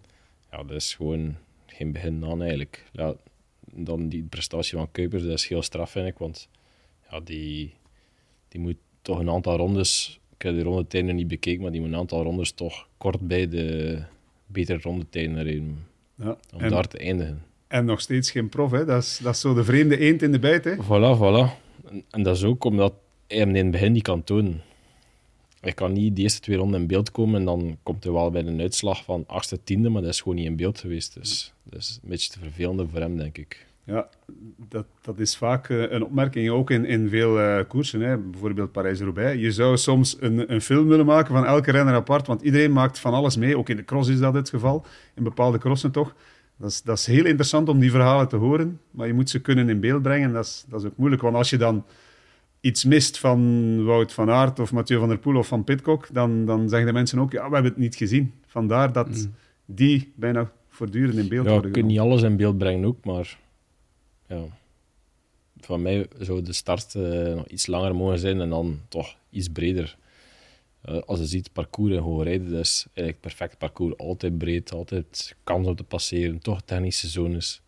ja, 0.52 0.64
dat 0.64 0.76
is 0.76 0.96
gewoon 0.96 1.36
geen 1.66 1.92
begin 1.92 2.26
aan 2.26 2.42
eigenlijk. 2.42 2.86
Ja, 2.92 3.14
dan 3.74 4.10
die 4.10 4.24
prestatie 4.24 4.78
van 4.78 4.92
Kuipers, 4.92 5.24
dat 5.24 5.32
is 5.32 5.48
heel 5.48 5.62
straf 5.62 5.92
vind 5.92 6.08
ik, 6.08 6.18
want 6.18 6.50
ja, 7.10 7.20
die, 7.20 7.74
die 8.48 8.62
moet 8.62 8.78
toch 9.02 9.20
een 9.20 9.30
aantal 9.30 9.58
rondes 9.58 10.22
ik 10.42 10.48
heb 10.48 10.56
de 10.56 10.64
rondetijden 10.64 11.10
nog 11.10 11.18
niet 11.18 11.28
bekeken, 11.28 11.62
maar 11.62 11.72
die 11.72 11.82
moet 11.82 11.90
een 11.90 11.96
aantal 11.96 12.24
rondes 12.24 12.52
toch 12.52 12.88
kort 12.98 13.20
bij 13.20 13.48
de 13.48 14.02
betere 14.52 14.80
rondetijden 14.82 15.44
rijden. 15.44 15.86
Ja. 16.16 16.38
Om 16.54 16.60
En, 16.60 16.70
daar 16.70 16.88
te 16.88 16.98
eindigen. 16.98 17.44
en 17.68 17.86
nog 17.86 18.02
steeds 18.02 18.32
geen 18.32 18.50
prof, 18.50 18.72
hè? 18.72 18.86
Dat, 18.86 19.04
is, 19.04 19.20
dat 19.24 19.34
is 19.34 19.40
zo 19.42 19.54
de 19.54 19.64
vreemde 19.64 19.98
eend 19.98 20.22
in 20.22 20.32
de 20.32 20.40
bijt. 20.40 20.64
Hè? 20.64 20.76
Voilà, 20.76 21.18
voilà. 21.18 21.60
En, 21.90 22.04
en 22.10 22.24
dat 22.24 22.36
is 22.36 22.44
ook 22.44 22.64
omdat 22.64 22.94
hij 23.28 23.38
hem 23.38 23.50
in 23.50 23.56
het 23.64 23.72
begin 23.72 23.92
niet 23.92 24.04
kan 24.04 24.24
tonen. 24.24 24.62
Hij 25.60 25.72
kan 25.74 25.94
niet 25.94 26.16
de 26.16 26.22
eerste 26.22 26.40
twee 26.40 26.58
ronden 26.58 26.82
in 26.82 26.88
beeld 26.88 27.12
komen 27.12 27.40
en 27.40 27.46
dan 27.46 27.78
komt 27.84 28.04
hij 28.04 28.14
wel 28.14 28.32
bij 28.32 28.46
een 28.46 28.62
uitslag 28.62 29.04
van 29.04 29.24
achtste, 29.28 29.64
tiende, 29.64 29.90
maar 29.90 30.02
dat 30.02 30.12
is 30.12 30.22
gewoon 30.22 30.36
niet 30.38 30.46
in 30.46 30.56
beeld 30.56 30.80
geweest. 30.80 31.14
Dus 31.14 31.54
dat 31.64 31.80
is 31.80 32.00
een 32.04 32.10
beetje 32.10 32.30
te 32.32 32.40
vervelend 32.40 32.90
voor 32.92 33.00
hem, 33.00 33.18
denk 33.18 33.38
ik. 33.38 33.66
Ja, 33.92 34.08
dat, 34.70 34.86
dat 35.02 35.20
is 35.20 35.38
vaak 35.38 35.70
eh, 35.70 35.92
een 35.92 36.04
opmerking, 36.04 36.50
ook 36.50 36.70
in, 36.72 36.86
in 36.86 37.10
veel 37.10 37.40
eh, 37.40 37.64
koersen. 37.68 38.02
Hè? 38.02 38.18
Bijvoorbeeld 38.18 38.72
Parijs-Roubaix. 38.72 39.42
Je 39.42 39.52
zou 39.52 39.78
soms 39.78 40.18
een, 40.20 40.54
een 40.54 40.62
film 40.62 40.88
willen 40.88 41.06
maken 41.06 41.34
van 41.34 41.46
elke 41.46 41.72
renner 41.72 41.94
apart, 41.94 42.28
want 42.28 42.42
iedereen 42.42 42.72
maakt 42.72 43.00
van 43.00 43.14
alles 43.14 43.38
mee. 43.38 43.58
Ook 43.58 43.70
in 43.70 43.76
de 43.76 43.86
cross 43.86 44.10
is 44.10 44.20
dat 44.20 44.34
het 44.34 44.50
geval, 44.50 44.86
in 45.16 45.24
bepaalde 45.24 45.58
crossen 45.58 45.92
toch. 45.92 46.16
Dat 46.58 46.70
is, 46.70 46.82
dat 46.82 46.98
is 46.98 47.06
heel 47.06 47.26
interessant 47.26 47.70
om 47.70 47.80
die 47.80 47.92
verhalen 47.92 48.28
te 48.28 48.36
horen, 48.36 48.80
maar 48.92 49.08
je 49.08 49.14
moet 49.14 49.30
ze 49.30 49.40
kunnen 49.42 49.70
in 49.70 49.80
beeld 49.80 50.02
brengen. 50.02 50.34
Dat 50.34 50.46
is, 50.46 50.66
dat 50.70 50.82
is 50.82 50.88
ook 50.88 50.98
moeilijk, 50.98 51.22
want 51.22 51.36
als 51.36 51.50
je 51.50 51.58
dan 51.58 51.84
iets 52.60 52.86
mist 52.86 53.20
van 53.20 53.84
Wout 53.86 54.14
van 54.14 54.30
Aert 54.30 54.60
of 54.60 54.72
Mathieu 54.72 55.00
van 55.00 55.08
der 55.08 55.18
Poel 55.18 55.36
of 55.38 55.48
van 55.48 55.64
Pitcock, 55.64 56.08
dan, 56.12 56.46
dan 56.46 56.70
zeggen 56.70 56.88
de 56.88 56.94
mensen 56.94 57.20
ook, 57.20 57.32
ja, 57.32 57.48
we 57.48 57.54
hebben 57.54 57.72
het 57.72 57.82
niet 57.82 57.96
gezien. 57.96 58.34
Vandaar 58.48 58.92
dat 58.94 59.08
Mm. 59.08 59.34
die 59.66 60.12
bijna 60.16 60.52
voortdurend 60.70 61.18
in 61.18 61.28
beeld 61.28 61.46
Ja, 61.46 61.52
worden 61.52 61.70
je 61.72 61.76
kunt 61.78 61.88
niet 61.90 62.00
alles 62.00 62.22
in 62.22 62.38
beeld 62.38 62.58
brengen 62.58 62.86
ook, 62.86 63.06
maar 63.06 63.38
ja. 64.36 64.46
van 65.60 65.82
mij 65.82 66.08
zou 66.20 66.42
de 66.42 66.54
start 66.54 66.96
eh, 66.96 67.34
nog 67.34 67.48
iets 67.48 67.68
langer 67.68 67.96
mogen 67.96 68.20
zijn 68.20 68.42
en 68.42 68.50
dan 68.50 68.80
toch 68.88 69.16
iets 69.30 69.48
breder. 69.48 69.98
Eh, 70.82 71.00
als 71.06 71.20
je 71.20 71.26
ziet, 71.26 71.54
parcours 71.54 71.94
in 71.94 72.00
hoge 72.00 72.24
rijden, 72.24 72.52
dat 72.52 72.60
is 72.60 72.86
eigenlijk 72.94 73.20
perfect 73.20 73.58
parcours. 73.58 73.98
Altijd 73.98 74.38
breed, 74.38 74.74
altijd 74.74 75.36
kans 75.44 75.68
om 75.68 75.76
te 75.76 75.84
passeren, 75.84 76.40
toch 76.40 76.62
technische 76.66 77.08
zones. 77.08 77.62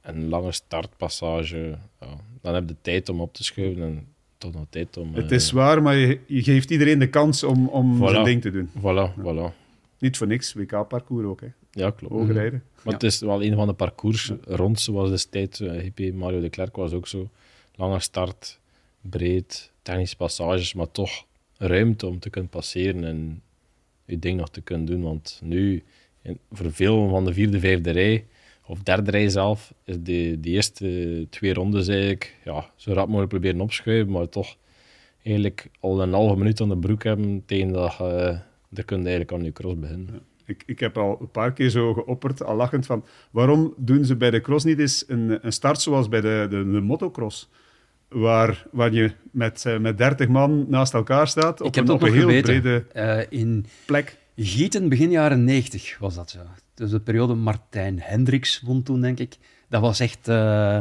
Een 0.00 0.28
lange 0.28 0.52
startpassage, 0.52 1.78
ja. 2.00 2.16
dan 2.40 2.54
heb 2.54 2.68
je 2.68 2.76
tijd 2.80 3.08
om 3.08 3.20
op 3.20 3.34
te 3.34 3.44
schuiven 3.44 3.82
en 3.82 4.06
toch 4.38 4.52
nog 4.52 4.66
tijd 4.70 4.96
om... 4.96 5.14
Het 5.14 5.30
eh, 5.30 5.36
is 5.36 5.50
waar, 5.50 5.82
maar 5.82 5.96
je, 5.96 6.20
je 6.26 6.42
geeft 6.42 6.70
iedereen 6.70 6.98
de 6.98 7.08
kans 7.08 7.42
om, 7.42 7.68
om 7.68 7.96
Voilà. 7.96 8.10
zijn 8.10 8.24
ding 8.24 8.42
te 8.42 8.50
doen. 8.50 8.70
Voilà, 8.78 9.20
voilà. 9.20 9.54
Niet 9.98 10.16
voor 10.16 10.26
niks, 10.26 10.52
WK-parcours 10.52 11.26
ook, 11.26 11.40
hè. 11.40 11.48
Ja, 11.74 11.90
klopt. 11.90 12.14
Hoge 12.14 12.32
rijden. 12.32 12.62
Maar 12.84 12.94
het 12.94 13.02
is 13.02 13.20
wel 13.20 13.42
een 13.42 13.54
van 13.54 13.66
de 13.66 13.72
parcours 13.72 14.32
rond, 14.44 14.80
zoals 14.80 15.10
destijds 15.10 15.60
uh, 15.60 15.72
GP 15.72 16.14
Mario 16.14 16.40
de 16.40 16.48
Klerk 16.48 16.76
was 16.76 16.92
ook 16.92 17.06
zo. 17.08 17.28
Lange 17.74 18.00
start, 18.00 18.60
breed, 19.00 19.72
technische 19.82 20.16
passages, 20.16 20.74
maar 20.74 20.90
toch 20.90 21.24
ruimte 21.56 22.06
om 22.06 22.18
te 22.18 22.30
kunnen 22.30 22.50
passeren 22.50 23.04
en 23.04 23.42
je 24.04 24.18
ding 24.18 24.38
nog 24.38 24.50
te 24.50 24.60
kunnen 24.60 24.86
doen. 24.86 25.02
Want 25.02 25.40
nu, 25.44 25.82
in- 26.22 26.38
voor 26.52 26.72
veel 26.72 27.08
van 27.08 27.24
de 27.24 27.32
vierde, 27.32 27.60
vijfde 27.60 27.90
rij, 27.90 28.26
of 28.66 28.82
derde 28.82 29.10
rij 29.10 29.28
zelf, 29.28 29.74
is 29.84 29.96
de, 30.02 30.36
de 30.40 30.50
eerste 30.50 31.26
twee 31.30 31.54
rondes 31.54 31.88
eigenlijk 31.88 32.36
ja, 32.44 32.70
zo 32.76 32.92
rap 32.92 33.06
mogelijk 33.06 33.28
proberen 33.30 33.60
opschuiven, 33.60 34.12
maar 34.12 34.28
toch 34.28 34.56
eigenlijk 35.22 35.68
al 35.80 36.02
een 36.02 36.12
halve 36.12 36.36
minuut 36.36 36.60
aan 36.60 36.68
de 36.68 36.76
broek 36.76 37.02
hebben 37.04 37.42
tegen 37.46 37.72
dat 37.72 37.96
je 37.98 38.38
uh, 38.70 38.84
kunt 38.84 39.00
eigenlijk 39.06 39.32
aan 39.32 39.44
je 39.44 39.52
cross 39.52 39.78
beginnen. 39.78 40.20
Ik, 40.46 40.62
ik 40.66 40.80
heb 40.80 40.98
al 40.98 41.18
een 41.20 41.30
paar 41.30 41.52
keer 41.52 41.70
zo 41.70 41.94
geopperd, 41.94 42.44
al 42.44 42.56
lachend, 42.56 42.86
van 42.86 43.04
waarom 43.30 43.74
doen 43.76 44.04
ze 44.04 44.16
bij 44.16 44.30
de 44.30 44.40
cross 44.40 44.64
niet 44.64 44.78
eens 44.78 45.04
een, 45.06 45.38
een 45.46 45.52
start 45.52 45.80
zoals 45.80 46.08
bij 46.08 46.20
de, 46.20 46.46
de, 46.50 46.70
de 46.70 46.80
motocross? 46.80 47.50
Waar, 48.08 48.66
waar 48.70 48.92
je 48.92 49.12
met, 49.30 49.64
eh, 49.66 49.78
met 49.78 49.98
30 49.98 50.28
man 50.28 50.66
naast 50.68 50.94
elkaar 50.94 51.28
staat 51.28 51.60
op 51.60 51.66
Ik 51.66 51.74
heb 51.74 51.88
een, 51.88 51.94
op 51.94 52.02
een 52.02 52.12
heel 52.12 52.20
geweten. 52.20 52.62
brede 52.62 52.84
Eh, 52.92 53.40
in 53.40 53.66
plek. 53.86 54.18
Gieten, 54.36 54.88
begin 54.88 55.10
jaren 55.10 55.44
90 55.44 55.98
was 55.98 56.14
dat 56.14 56.30
zo. 56.30 56.38
Dus 56.74 56.90
de 56.90 57.00
periode 57.00 57.34
Martijn 57.34 58.00
Hendricks 58.00 58.60
won 58.64 58.82
toen, 58.82 59.00
denk 59.00 59.18
ik. 59.18 59.36
Dat 59.68 59.80
was 59.80 60.00
echt... 60.00 60.28
eh 60.28 60.78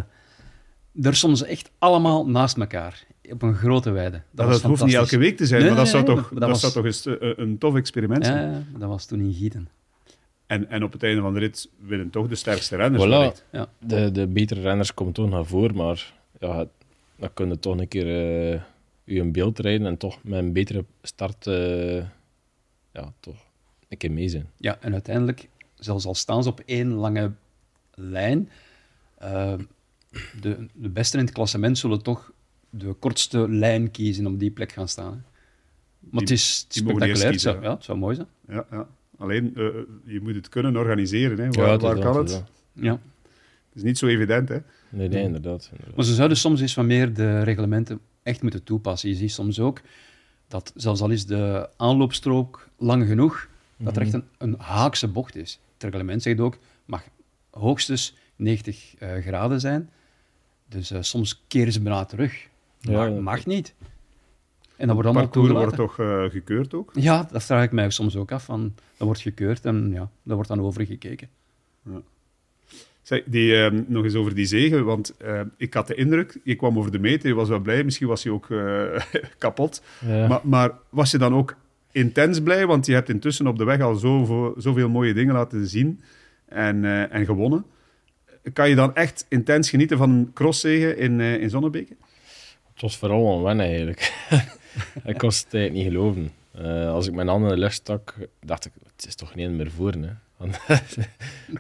er 1.02 1.16
stonden 1.16 1.38
ze 1.38 1.46
echt 1.46 1.72
allemaal 1.78 2.28
naast 2.28 2.58
elkaar. 2.58 3.04
Op 3.32 3.42
een 3.42 3.56
grote 3.56 3.92
weide. 3.92 4.22
Dat, 4.32 4.50
Dat, 4.50 4.62
hoeft 4.62 4.86
niet 4.86 4.94
elke 4.94 5.18
week 5.18 5.38
te 5.38 5.46
zijn, 5.46 5.62
Nee, 5.62 5.70
maar 5.70 5.84
dat, 5.84 5.94
nee, 5.94 6.02
zou, 6.04 6.06
nee, 6.16 6.16
toch, 6.24 6.30
dat 6.32 6.40
dat 6.40 6.50
was- 6.50 6.60
zou 6.60 6.74
toch 6.74 6.86
eens 6.86 7.06
eh, 7.06 7.16
een 7.36 7.58
tof 7.58 7.76
experiment 7.76 8.26
zijn. 8.26 8.52
Ja, 8.52 8.80
dat 8.80 8.90
was 8.90 9.06
toen 9.06 9.20
in 9.20 9.34
Gieten. 9.34 9.70
En, 10.46 10.70
en 10.70 10.84
op 10.84 10.92
het 10.92 11.04
einde 11.04 11.22
van 11.22 11.34
de 11.34 11.40
rit 11.40 11.70
winnen 11.80 12.10
toch 12.10 12.28
de 12.28 12.36
sterkste 12.36 12.76
renners. 12.76 13.04
Voilà. 13.04 13.50
Ja. 13.52 13.68
de, 13.80 14.12
de 14.12 14.28
betere 14.28 14.62
renners 14.62 14.94
komen 14.94 15.14
toch 15.14 15.30
naar 15.30 15.46
voren, 15.46 15.76
maar 15.76 16.14
ja, 16.40 16.66
dan 17.16 17.30
kun 17.34 17.48
je 17.50 17.60
toch 17.60 17.78
een 17.78 17.88
keer 17.88 18.08
eh 18.54 18.62
je 19.06 19.20
een 19.20 19.32
beeld 19.32 19.60
rijden 19.60 19.88
en 19.88 19.98
toch 19.98 20.24
met 20.24 20.40
een 20.40 20.54
betere 20.54 20.86
start 21.02 21.48
eh, 21.48 21.96
ja, 22.92 23.14
toch 23.20 23.36
een 23.90 23.98
keer 23.98 24.12
mee 24.12 24.30
zijn. 24.30 24.50
Ja, 24.58 24.78
en 24.82 24.94
uiteindelijk, 24.94 25.48
zelfs 25.76 26.06
al 26.06 26.16
staan 26.16 26.44
ze 26.44 26.50
op 26.50 26.62
één 26.66 26.92
lange 26.94 27.32
lijn, 27.94 28.50
eh, 29.18 29.54
de, 30.42 30.68
de 30.74 30.90
beste 30.90 31.18
in 31.18 31.24
het 31.26 31.34
klassement 31.34 31.78
zullen 31.78 32.02
toch 32.04 32.32
de 32.76 32.94
kortste 32.94 33.50
lijn 33.50 33.92
kiezen 33.92 34.26
om 34.26 34.38
die 34.38 34.52
plek 34.52 34.72
gaan 34.72 34.88
staan. 34.88 35.12
hè. 35.14 35.20
Maar 36.10 36.22
het 36.22 36.32
is 36.32 36.66
spectaculair. 36.68 37.10
Het 37.12 37.22
kiezen, 37.22 37.40
zou, 37.40 37.58
hè. 37.58 37.64
ja, 37.64 37.74
het 37.74 37.84
zou 37.84 37.98
mooi 37.98 38.16
zijn. 38.16 38.28
Ja, 38.48 38.66
ja. 38.72 38.88
Alleen, 39.18 39.56
eh, 39.56 39.64
je 40.06 40.20
moet 40.22 40.36
het 40.36 40.50
kunnen 40.50 40.78
organiseren. 40.78 41.38
Hè. 41.40 41.50
Waar, 41.50 41.72
het 41.72 41.82
is 41.82 41.88
waar 41.88 42.00
kan 42.00 42.18
het 42.18 42.32
het? 42.32 42.40
dat. 42.40 42.52
Ja. 42.74 42.92
Het 42.92 43.76
is 43.76 43.84
niet 43.84 43.98
zo 43.98 44.08
evident, 44.08 44.50
hè. 44.50 44.58
Nee, 44.90 45.08
nee, 45.08 45.24
inderdaad. 45.24 45.70
inderdaad. 45.72 45.96
Maar 45.96 46.06
ze 46.06 46.14
zouden 46.14 46.38
soms 46.38 46.62
eens 46.62 46.74
wat 46.74 46.86
meer 46.86 47.14
de 47.14 47.44
reglementen 47.44 48.00
echt 48.24 48.42
moeten 48.42 48.64
toepassen. 48.64 49.10
Je 49.10 49.16
ziet 49.16 49.32
soms 49.32 49.60
ook 49.60 49.82
dat, 50.48 50.74
zelfs 50.76 51.02
al 51.02 51.10
is 51.10 51.26
de 51.26 51.70
aanloopstrook 51.78 52.70
lang 52.78 53.08
genoeg, 53.08 53.48
dat 53.78 53.96
er 53.96 54.02
echt 54.02 54.14
een, 54.14 54.24
een 54.38 54.56
haakse 54.58 55.08
bocht 55.08 55.36
is. 55.36 55.60
Het 55.74 55.84
reglement 55.84 56.22
zegt 56.22 56.40
ook, 56.40 56.58
mag 56.86 57.04
hoogstens 57.50 58.16
90 58.36 58.96
eh, 58.98 59.16
graden 59.16 59.60
zijn. 59.60 59.90
Dus 60.70 60.92
eh, 60.92 61.02
soms 61.02 61.44
keren 61.48 61.74
ze 61.74 61.82
bijna 61.82 62.06
terug. 62.06 62.48
Ja, 62.92 62.98
mag, 62.98 63.10
dat- 63.10 63.20
mag 63.22 63.46
niet. 63.46 63.74
En 64.76 64.88
dat 64.88 64.96
wordt 64.96 65.10
allemaal 65.10 65.30
parcours 65.30 65.52
wordt 65.52 65.76
toegelaten. 65.76 66.06
toch 66.06 66.24
eh, 66.26 66.32
gekeurd 66.32 66.74
ook? 66.74 66.92
Ja, 66.94 67.28
dat 67.32 67.44
vraag 67.44 67.64
ik 67.64 67.72
mij 67.72 67.90
soms 67.90 68.16
ook 68.16 68.32
af. 68.32 68.44
Van, 68.46 68.62
dat 68.98 69.08
wordt 69.08 69.22
gekeurd 69.22 69.66
en 69.66 69.90
ja, 69.94 70.10
daar 70.24 70.36
wordt 70.36 70.50
dan 70.50 70.62
over 70.62 70.86
gekeken. 70.86 71.30
Zeg, 73.02 73.24
die, 73.26 73.56
eh, 73.64 73.72
nog 73.88 74.04
eens 74.04 74.16
over 74.16 74.36
die 74.36 74.46
zegen, 74.46 74.86
want 74.86 75.18
eh, 75.18 75.42
ik 75.58 75.74
had 75.74 75.88
de 75.88 75.96
indruk, 75.96 76.40
je 76.44 76.56
kwam 76.56 76.78
over 76.78 76.92
de 76.92 77.00
meter, 77.00 77.28
je 77.28 77.34
was 77.34 77.50
wel 77.50 77.60
blij, 77.60 77.84
misschien 77.84 78.08
was 78.08 78.24
je 78.24 78.32
ook 78.32 78.50
eh, 78.50 79.02
kapot. 79.38 79.82
Ja. 80.06 80.28
Maar, 80.28 80.40
maar 80.44 80.72
was 80.90 81.12
je 81.12 81.18
dan 81.18 81.34
ook 81.34 81.56
intens 81.92 82.42
blij, 82.42 82.66
want 82.66 82.86
je 82.86 82.94
hebt 82.94 83.10
intussen 83.10 83.48
op 83.48 83.58
de 83.58 83.64
weg 83.64 83.82
al 83.82 83.96
zoveel, 83.96 84.54
zoveel 84.58 84.90
mooie 84.90 85.14
dingen 85.14 85.34
laten 85.34 85.68
zien 85.68 86.02
en, 86.46 86.86
eh, 86.86 87.14
en 87.14 87.26
gewonnen. 87.26 87.66
Kan 88.54 88.70
je 88.70 88.76
dan 88.76 88.96
echt 88.96 89.26
intens 89.30 89.70
genieten 89.70 89.98
van 89.98 90.10
een 90.10 90.32
crosszegen 90.34 90.98
in, 90.98 91.20
eh, 91.22 91.42
in 91.42 91.50
Zonnebeke? 91.50 91.96
Het 92.74 92.82
was 92.82 92.98
vooral 92.98 93.36
een 93.38 93.44
wennen 93.44 93.66
eigenlijk. 93.66 94.00
ik 95.06 95.18
kon 95.18 95.30
het 95.30 95.48
eigenlijk 95.52 95.74
niet 95.74 95.84
geloven. 95.84 96.32
Eh, 96.52 96.90
als 96.90 97.08
ik 97.08 97.14
mijn 97.14 97.28
handen 97.28 97.50
in 97.50 97.56
de 97.56 97.62
lucht 97.62 97.74
stak, 97.74 98.16
dacht 98.42 98.66
ik, 98.66 98.72
het 98.96 99.06
is 99.08 99.16
toch 99.16 99.36
niet 99.36 99.50
meer 99.50 99.72
voor. 99.72 99.92
Hè? 99.92 100.10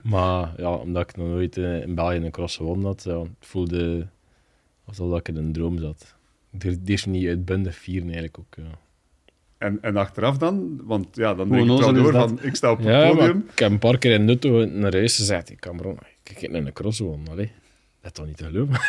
Maar 0.04 0.54
ja, 0.58 0.73
omdat 0.73 1.10
ik 1.10 1.15
nog 1.15 1.28
nooit 1.28 1.58
eh, 1.58 1.82
in 1.82 1.95
België 1.95 2.15
een 2.15 2.32
cross 2.32 2.56
gewonnen 2.58 2.86
had, 2.86 3.04
ja, 3.04 3.19
het 3.19 3.30
voelde 3.39 4.08
alsof 4.86 5.17
ik 5.19 5.28
in 5.28 5.36
een 5.36 5.52
droom 5.52 5.78
zat. 5.78 6.15
Ik 6.52 6.62
durfde 6.62 6.91
eerst 6.91 7.06
niet 7.06 7.28
uitbundig 7.28 7.76
vieren 7.76 8.04
eigenlijk 8.04 8.39
ook. 8.39 8.56
Ja, 8.56 8.71
En, 9.58 9.78
en 9.82 9.97
achteraf 9.97 10.38
dan? 10.38 10.80
Want 10.84 11.15
ja, 11.15 11.34
dan 11.34 11.49
denk 11.49 11.62
ik 11.62 11.67
wel 11.80 11.93
door 11.93 12.12
dat? 12.12 12.30
van, 12.30 12.43
ik 12.43 12.56
sta 12.56 12.71
op 12.71 12.78
het 12.78 12.88
ja 12.88 12.99
maar 12.99 13.15
podium. 13.15 13.45
ik 13.52 13.60
heb 13.60 13.71
een 13.71 13.80
paar 13.80 13.97
keer 13.97 14.12
in 14.12 14.28
auto 14.28 14.65
naar 14.65 14.93
huis 14.93 15.15
gezegd, 15.15 15.49
ik 15.49 15.60
kan 15.60 15.78
bron, 15.78 15.97
ik 16.23 16.38
heb 16.38 16.54
een 16.54 16.73
cross 16.73 16.97
gewonnen. 16.97 17.28
Allee, 17.30 17.52
dat 18.02 18.12
is 18.12 18.12
toch 18.12 18.26
niet 18.26 18.38
te 18.38 18.43
geloven? 18.43 18.80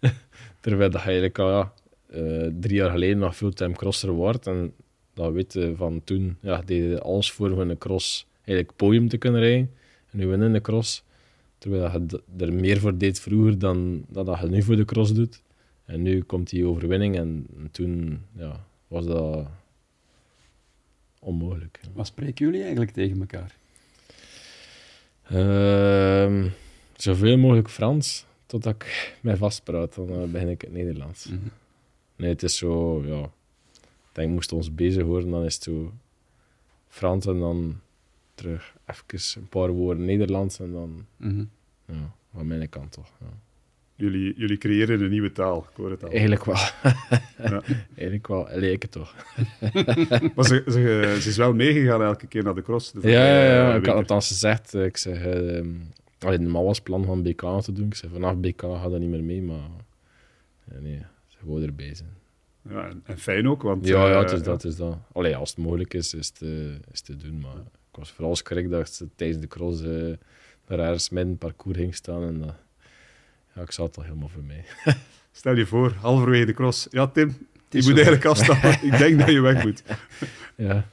Terwijl 0.60 0.90
dat 0.90 1.00
je 1.00 1.06
eigenlijk 1.06 1.38
al 1.38 1.50
ja, 1.50 1.72
eh, 2.10 2.50
drie 2.60 2.76
jaar 2.76 2.90
geleden 2.90 3.18
nog 3.18 3.36
fulltime 3.36 3.74
crosser 3.74 4.10
wordt 4.10 4.46
en 4.46 4.72
dat 5.14 5.32
weet 5.32 5.52
je 5.52 5.72
van 5.76 6.00
toen, 6.04 6.36
ja, 6.40 6.62
deed 6.64 6.90
je 6.90 7.00
alles 7.00 7.32
voor 7.32 7.50
voor 7.50 7.60
een 7.60 7.78
cross 7.78 8.26
eigenlijk 8.44 8.76
podium 8.76 9.08
te 9.08 9.16
kunnen 9.16 9.40
rijden. 9.40 9.70
En 10.10 10.18
nu 10.18 10.26
winnen 10.26 10.54
een 10.54 10.60
cross. 10.60 11.02
Terwijl 11.58 11.90
je 11.92 12.22
er 12.38 12.52
meer 12.52 12.78
voor 12.80 12.98
deed 12.98 13.20
vroeger 13.20 13.58
dan 13.58 14.04
dan 14.08 14.24
dat 14.24 14.40
je 14.40 14.46
nu 14.46 14.62
voor 14.62 14.76
de 14.76 14.84
cross 14.84 15.12
doet. 15.12 15.42
En 15.84 16.02
nu 16.02 16.22
komt 16.22 16.50
die 16.50 16.66
overwinning 16.66 17.16
en 17.16 17.46
toen 17.70 18.22
ja, 18.36 18.64
was 18.88 19.06
dat 19.06 19.46
onmogelijk. 21.18 21.80
Wat 21.94 22.06
spreken 22.06 22.44
jullie 22.44 22.60
eigenlijk 22.60 22.90
tegen 22.90 23.20
elkaar? 23.20 23.56
Ehm, 25.28 26.48
zoveel 26.96 27.38
mogelijk 27.38 27.70
Frans, 27.70 28.24
totdat 28.48 28.74
ik 28.74 29.14
mij 29.20 29.36
vastpraat. 29.36 29.94
Dan 29.94 30.10
eh, 30.10 30.22
begin 30.28 30.48
ik 30.48 30.60
het 30.60 30.72
Nederlands. 30.72 31.26
Mhm. 31.26 31.38
Nee, 32.16 32.30
het 32.30 32.42
is 32.42 32.56
zo, 32.56 33.02
ja. 33.06 33.22
Ik 33.82 34.14
denk, 34.24 34.30
moesten 34.30 34.56
we 34.56 34.62
ons 34.62 34.74
bezig 34.74 35.02
horen, 35.02 35.30
dan 35.30 35.44
is 35.44 35.54
het 35.54 35.62
zo 35.62 35.92
Frans 36.88 37.26
en 37.26 37.38
dan 37.38 37.80
terug 38.34 38.74
even 38.86 39.40
een 39.42 39.48
paar 39.48 39.70
woorden 39.70 40.04
Nederlands 40.04 40.60
en 40.60 40.72
dan, 40.72 41.06
Mhm. 41.16 41.44
ja, 41.86 42.12
van 42.34 42.46
mijn 42.46 42.68
kant 42.68 42.92
toch. 42.92 43.10
Ja. 43.20 43.26
Jullie, 43.94 44.34
jullie 44.36 44.58
creëren 44.58 45.00
een 45.00 45.10
nieuwe 45.10 45.32
taal, 45.32 45.66
ik 45.70 45.76
hoor 45.76 45.90
het 45.90 46.04
al. 46.04 46.10
Eigenlijk 46.10 46.44
wel. 46.44 46.54
Ja. 47.38 47.62
Eigenlijk 47.96 48.26
wel. 48.26 48.48
Leek 48.50 48.82
het 48.82 48.90
toch. 48.90 49.14
Maar 50.34 50.44
ze, 50.44 50.62
ze, 50.66 51.16
ze 51.20 51.28
is 51.28 51.36
wel 51.36 51.54
meegegaan 51.54 52.02
elke 52.02 52.26
keer 52.26 52.42
naar 52.44 52.54
de 52.54 52.62
cross. 52.62 52.92
de 52.92 53.08
Ja, 53.10 53.10
ja, 53.42 53.44
ja. 53.44 53.74
Ik 53.74 53.86
had 53.86 53.98
het 53.98 54.10
al 54.10 54.20
gezegd. 54.20 54.74
eh, 54.74 54.84
Ik 54.84 54.96
zeg, 54.96 55.24
eh, 55.24 55.64
allee, 56.18 56.38
normaal 56.38 56.64
was 56.64 56.76
het 56.76 56.84
plan 56.84 57.04
van 57.04 57.22
BK 57.22 57.60
te 57.60 57.72
doen. 57.72 57.86
Ik 57.86 57.94
zei, 57.94 58.12
vanaf 58.12 58.36
BK 58.36 58.60
gaat 58.60 58.90
dat 58.90 59.00
niet 59.00 59.10
meer 59.10 59.24
mee, 59.24 59.42
maar 59.42 59.70
ja, 60.64 60.78
nee, 60.80 61.02
ze 61.26 61.38
gewoon 61.38 61.62
erbij 61.62 61.94
zijn. 61.94 62.16
Ja, 62.68 62.90
en, 63.04 63.18
fijn 63.18 63.48
ook, 63.48 63.62
want... 63.62 63.86
Ja, 63.86 64.08
ja, 64.08 64.14
eh, 64.14 64.20
het 64.20 64.32
is 64.32 64.42
dat. 64.42 64.62
Het 64.62 64.72
is 64.72 64.78
dat. 64.78 64.98
Allee, 65.12 65.36
als 65.36 65.50
het 65.50 65.58
mogelijk 65.58 65.94
is, 65.94 66.14
is 66.14 66.28
het, 66.28 66.42
eh, 66.42 66.68
is 66.68 66.78
het 66.92 67.04
te 67.04 67.16
doen. 67.16 67.40
Maar 67.40 67.56
ik 67.90 67.96
was 67.96 68.10
vooral 68.10 68.36
schrik 68.36 68.70
dat 68.70 68.92
ze 68.92 69.08
tijdens 69.16 69.40
de 69.40 69.46
cross 69.46 69.82
eh 69.82 70.12
daar 70.68 70.78
ergens 70.78 71.08
midden 71.08 71.30
het 71.30 71.38
parcours 71.38 71.76
ging 71.78 71.94
staan. 71.94 72.22
En 72.22 72.38
dat, 72.38 72.54
ja, 73.54 73.62
ik 73.62 73.70
zat 73.70 73.86
het 73.86 73.96
al 73.96 74.02
helemaal 74.02 74.28
voor 74.28 74.42
mij. 74.42 74.64
Stel 75.32 75.56
je 75.56 75.66
voor, 75.66 75.92
halverwege 75.92 76.46
de 76.46 76.54
cross. 76.54 76.86
Ja, 76.90 77.06
Tim, 77.06 77.36
je 77.70 77.82
moet 77.82 77.94
eigenlijk 77.94 78.24
afstappen. 78.24 78.70
ik 78.82 78.98
denk 78.98 79.18
dat 79.18 79.28
je 79.28 79.40
weg 79.40 79.64
moet. 79.64 79.82
Ja. 80.54 80.88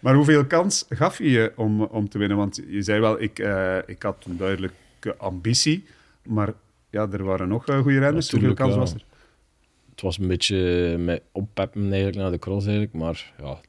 Maar 0.00 0.14
hoeveel 0.14 0.46
kans 0.46 0.86
gaf 0.88 1.18
je 1.18 1.30
je 1.30 1.52
om, 1.56 1.82
om 1.82 2.08
te 2.08 2.18
winnen? 2.18 2.36
Want 2.36 2.62
je 2.68 2.82
zei 2.82 3.00
wel, 3.00 3.20
ik, 3.22 3.38
eh, 3.38 3.78
ik 3.86 4.02
had 4.02 4.24
een 4.28 4.36
duidelijke 4.36 5.16
ambitie. 5.16 5.84
Maar 6.22 6.52
ja, 6.90 7.08
er 7.10 7.24
waren 7.24 7.48
nog 7.48 7.66
eh, 7.66 7.80
goede 7.80 7.98
renners. 7.98 8.30
hoeveel 8.30 8.54
kans 8.54 8.76
was 8.76 8.94
er? 8.94 9.04
Het 9.90 10.00
was 10.00 10.18
een 10.18 10.28
beetje 10.28 10.96
met 10.98 11.22
oppeppen 11.32 11.82
eigenlijk 11.82 12.16
naar 12.16 12.30
de 12.30 12.38
cross 12.38 12.66
eigenlijk. 12.66 12.94
Maar 12.94 13.32
ja, 13.38 13.60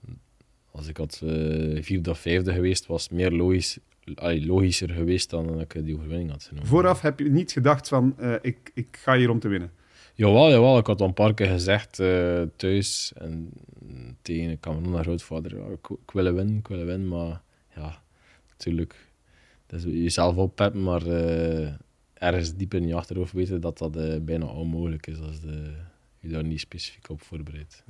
als 0.72 0.88
ik 0.88 0.98
had 0.98 1.22
eh, 1.24 1.84
vierde 1.84 2.10
of 2.10 2.20
vijfde 2.20 2.54
geweest, 2.54 2.86
was 2.86 3.04
het 3.04 3.12
meer 3.12 3.32
logisch, 3.32 3.78
allee, 4.16 4.46
logischer 4.46 4.90
geweest 4.90 5.30
dan 5.30 5.48
dat 5.48 5.62
ik 5.62 5.86
die 5.86 5.96
overwinning 5.96 6.32
had 6.32 6.44
genomen. 6.44 6.68
Vooraf 6.68 7.02
heb 7.02 7.20
je 7.20 7.30
niet 7.30 7.52
gedacht 7.52 7.88
van, 7.88 8.16
ik, 8.42 8.72
ik 8.74 8.88
ga 8.92 9.16
hier 9.16 9.30
om 9.30 9.40
te 9.40 9.48
winnen. 9.48 9.72
Jawel, 10.22 10.50
jawel. 10.50 10.78
Ik 10.78 10.88
had 10.88 11.02
al 11.02 11.08
een 11.08 11.14
paar 11.14 11.34
keer 11.34 11.48
gezegd 11.48 12.00
eh, 12.00 12.42
thuis 12.56 13.14
en 13.16 13.54
tegen 14.22 14.50
een 14.50 14.60
Cameroen 14.60 14.92
naar 14.92 15.04
grootvader, 15.04 15.58
ja, 15.58 15.66
ik, 15.66 15.90
ik 15.90 16.12
wil 16.12 16.34
winnen, 16.34 16.58
ik 16.58 16.68
wil 16.68 16.86
winnen, 16.86 17.08
maar 17.08 17.42
ja, 17.76 18.02
natuurlijk, 18.50 18.96
dat 19.66 19.80
is 19.80 19.86
jezelf 19.86 20.36
oppeppen, 20.36 20.84
maar 20.84 21.06
eh, 21.06 21.74
ergens 22.14 22.56
diep 22.56 22.74
in 22.74 22.88
je 22.88 22.96
achterhoofd 22.96 23.34
weten 23.34 23.62
dat 23.62 23.78
dat 23.78 23.96
eh, 23.96 24.20
bijna 24.22 24.46
onmogelijk 24.46 25.08
is 25.08 25.20
als 25.20 25.42
de, 25.42 25.74
je 26.20 26.28
daar 26.28 26.44
niet 26.44 26.60
specifiek 26.60 27.10
op 27.10 27.22
voorbereidt. 27.22 27.84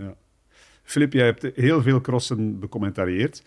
Filip, 0.83 1.13
jij 1.13 1.25
hebt 1.25 1.55
heel 1.55 1.81
veel 1.81 2.01
crossen 2.01 2.59
becommentarieerd. 2.59 3.43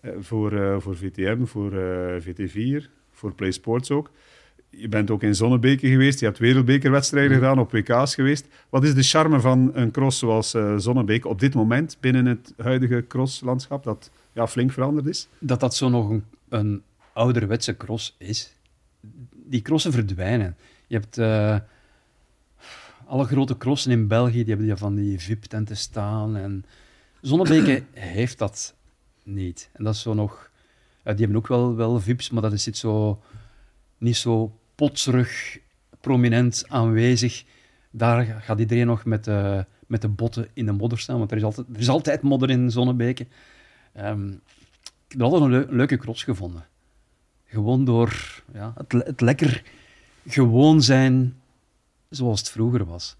Eh, 0.00 0.12
voor, 0.18 0.82
voor 0.82 0.96
VTM, 0.96 1.44
voor 1.44 1.72
eh, 1.72 2.22
VT4, 2.22 2.84
voor 3.10 3.34
Play 3.34 3.50
Sports 3.50 3.90
ook. 3.90 4.10
Je 4.76 4.88
bent 4.88 5.10
ook 5.10 5.22
in 5.22 5.34
Zonnebeke 5.34 5.88
geweest, 5.88 6.20
je 6.20 6.26
hebt 6.26 6.38
wereldbekerwedstrijden 6.38 7.36
gedaan, 7.36 7.58
op 7.58 7.70
WK's 7.70 8.14
geweest. 8.14 8.46
Wat 8.68 8.84
is 8.84 8.94
de 8.94 9.02
charme 9.02 9.40
van 9.40 9.70
een 9.74 9.90
cross 9.90 10.18
zoals 10.18 10.56
Zonnebeke 10.76 11.28
op 11.28 11.40
dit 11.40 11.54
moment 11.54 11.96
binnen 12.00 12.26
het 12.26 12.52
huidige 12.56 13.04
crosslandschap, 13.08 13.84
dat 13.84 14.10
ja, 14.32 14.46
flink 14.46 14.72
veranderd 14.72 15.06
is? 15.06 15.28
dat 15.38 15.60
dat 15.60 15.74
zo 15.74 15.88
nog 15.88 16.10
een, 16.10 16.24
een 16.48 16.82
ouderwetse 17.12 17.76
cross 17.76 18.14
is. 18.18 18.52
Die 19.32 19.62
crossen 19.62 19.92
verdwijnen. 19.92 20.56
Je 20.86 20.94
hebt 20.94 21.18
eh, 21.18 21.56
alle 23.06 23.24
grote 23.24 23.56
crossen 23.56 23.92
in 23.92 24.06
België, 24.06 24.44
die 24.44 24.48
hebben 24.48 24.66
die 24.66 24.76
van 24.76 24.94
die 24.94 25.20
VIP-tenten 25.20 25.76
staan. 25.76 26.36
En 26.36 26.64
Zonnebeke 27.20 27.82
heeft 28.16 28.38
dat 28.38 28.74
niet. 29.22 29.70
En 29.72 29.84
dat 29.84 29.94
is 29.94 30.00
zo 30.00 30.14
nog... 30.14 30.50
die 31.02 31.14
hebben 31.14 31.36
ook 31.36 31.46
wel, 31.46 31.74
wel 31.76 32.00
VIP's, 32.00 32.30
maar 32.30 32.42
dat 32.42 32.52
is 32.52 32.66
niet 32.66 32.76
zo, 32.76 33.22
niet 33.98 34.16
zo 34.16 34.58
potserig 34.74 35.58
prominent 36.00 36.64
aanwezig. 36.68 37.44
Daar 37.90 38.24
gaat 38.24 38.58
iedereen 38.58 38.86
nog 38.86 39.04
met 39.04 39.24
de, 39.24 39.66
met 39.86 40.00
de 40.02 40.08
botten 40.08 40.48
in 40.52 40.66
de 40.66 40.72
modder 40.72 40.98
staan, 40.98 41.18
want 41.18 41.30
er 41.30 41.36
is 41.36 41.42
altijd, 41.42 41.66
er 41.72 41.78
is 41.80 41.88
altijd 41.88 42.22
modder 42.22 42.50
in 42.50 42.70
Zonnebeke. 42.70 43.26
Ehm, 43.92 44.28
ik 45.06 45.18
heb 45.18 45.22
altijd 45.22 45.42
een 45.42 45.50
leu- 45.50 45.66
leuke 45.76 45.96
cross 45.96 46.24
gevonden. 46.24 46.66
Gewoon 47.44 47.84
door 47.84 48.42
ja, 48.52 48.72
het, 48.76 48.92
le- 48.92 49.04
het 49.04 49.20
lekker 49.20 49.62
gewoon 50.28 50.82
zijn 50.82 51.36
zoals 52.08 52.38
het 52.40 52.50
vroeger 52.50 52.84
was. 52.84 53.16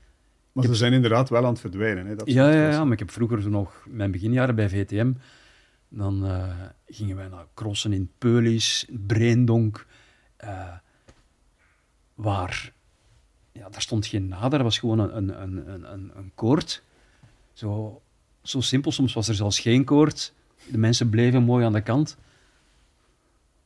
Maar 0.52 0.64
ze 0.64 0.74
zijn 0.74 0.92
inderdaad 0.92 1.28
wel 1.28 1.44
aan 1.44 1.50
het 1.52 1.60
verdwijnen. 1.60 2.06
Hè, 2.06 2.14
dat 2.16 2.30
Ja, 2.30 2.50
ja, 2.50 2.70
ja, 2.70 2.84
maar 2.84 2.92
ik 2.92 2.98
heb 2.98 3.10
vroeger 3.10 3.50
nog 3.50 3.86
mijn 3.88 4.10
beginjaren 4.10 4.54
bij 4.54 4.68
VTM. 4.68 5.12
Dan 5.88 6.26
eh, 6.26 6.48
gingen 6.86 7.16
wij 7.16 7.28
naar 7.28 7.46
crossen 7.54 7.92
in 7.92 8.10
Peulis, 8.18 8.88
Breendonk. 9.06 9.86
eh, 10.36 10.68
waar, 12.14 12.72
ja, 13.52 13.68
daar 13.68 13.80
stond 13.80 14.06
geen 14.06 14.28
nader, 14.28 14.58
er 14.58 14.64
was 14.64 14.78
gewoon 14.78 14.98
een, 14.98 15.16
een, 15.16 15.42
een, 15.42 15.92
een, 15.92 16.10
een, 16.14 16.32
koord. 16.34 16.82
Zo, 17.52 18.02
zo 18.42 18.60
simpel, 18.60 18.92
soms 18.92 19.12
was 19.12 19.28
er 19.28 19.34
zelfs 19.34 19.60
geen 19.60 19.84
koord. 19.84 20.32
De 20.70 20.78
mensen 20.78 21.10
bleven 21.10 21.42
mooi 21.42 21.64
aan 21.64 21.72
de 21.72 21.80
kant. 21.80 22.16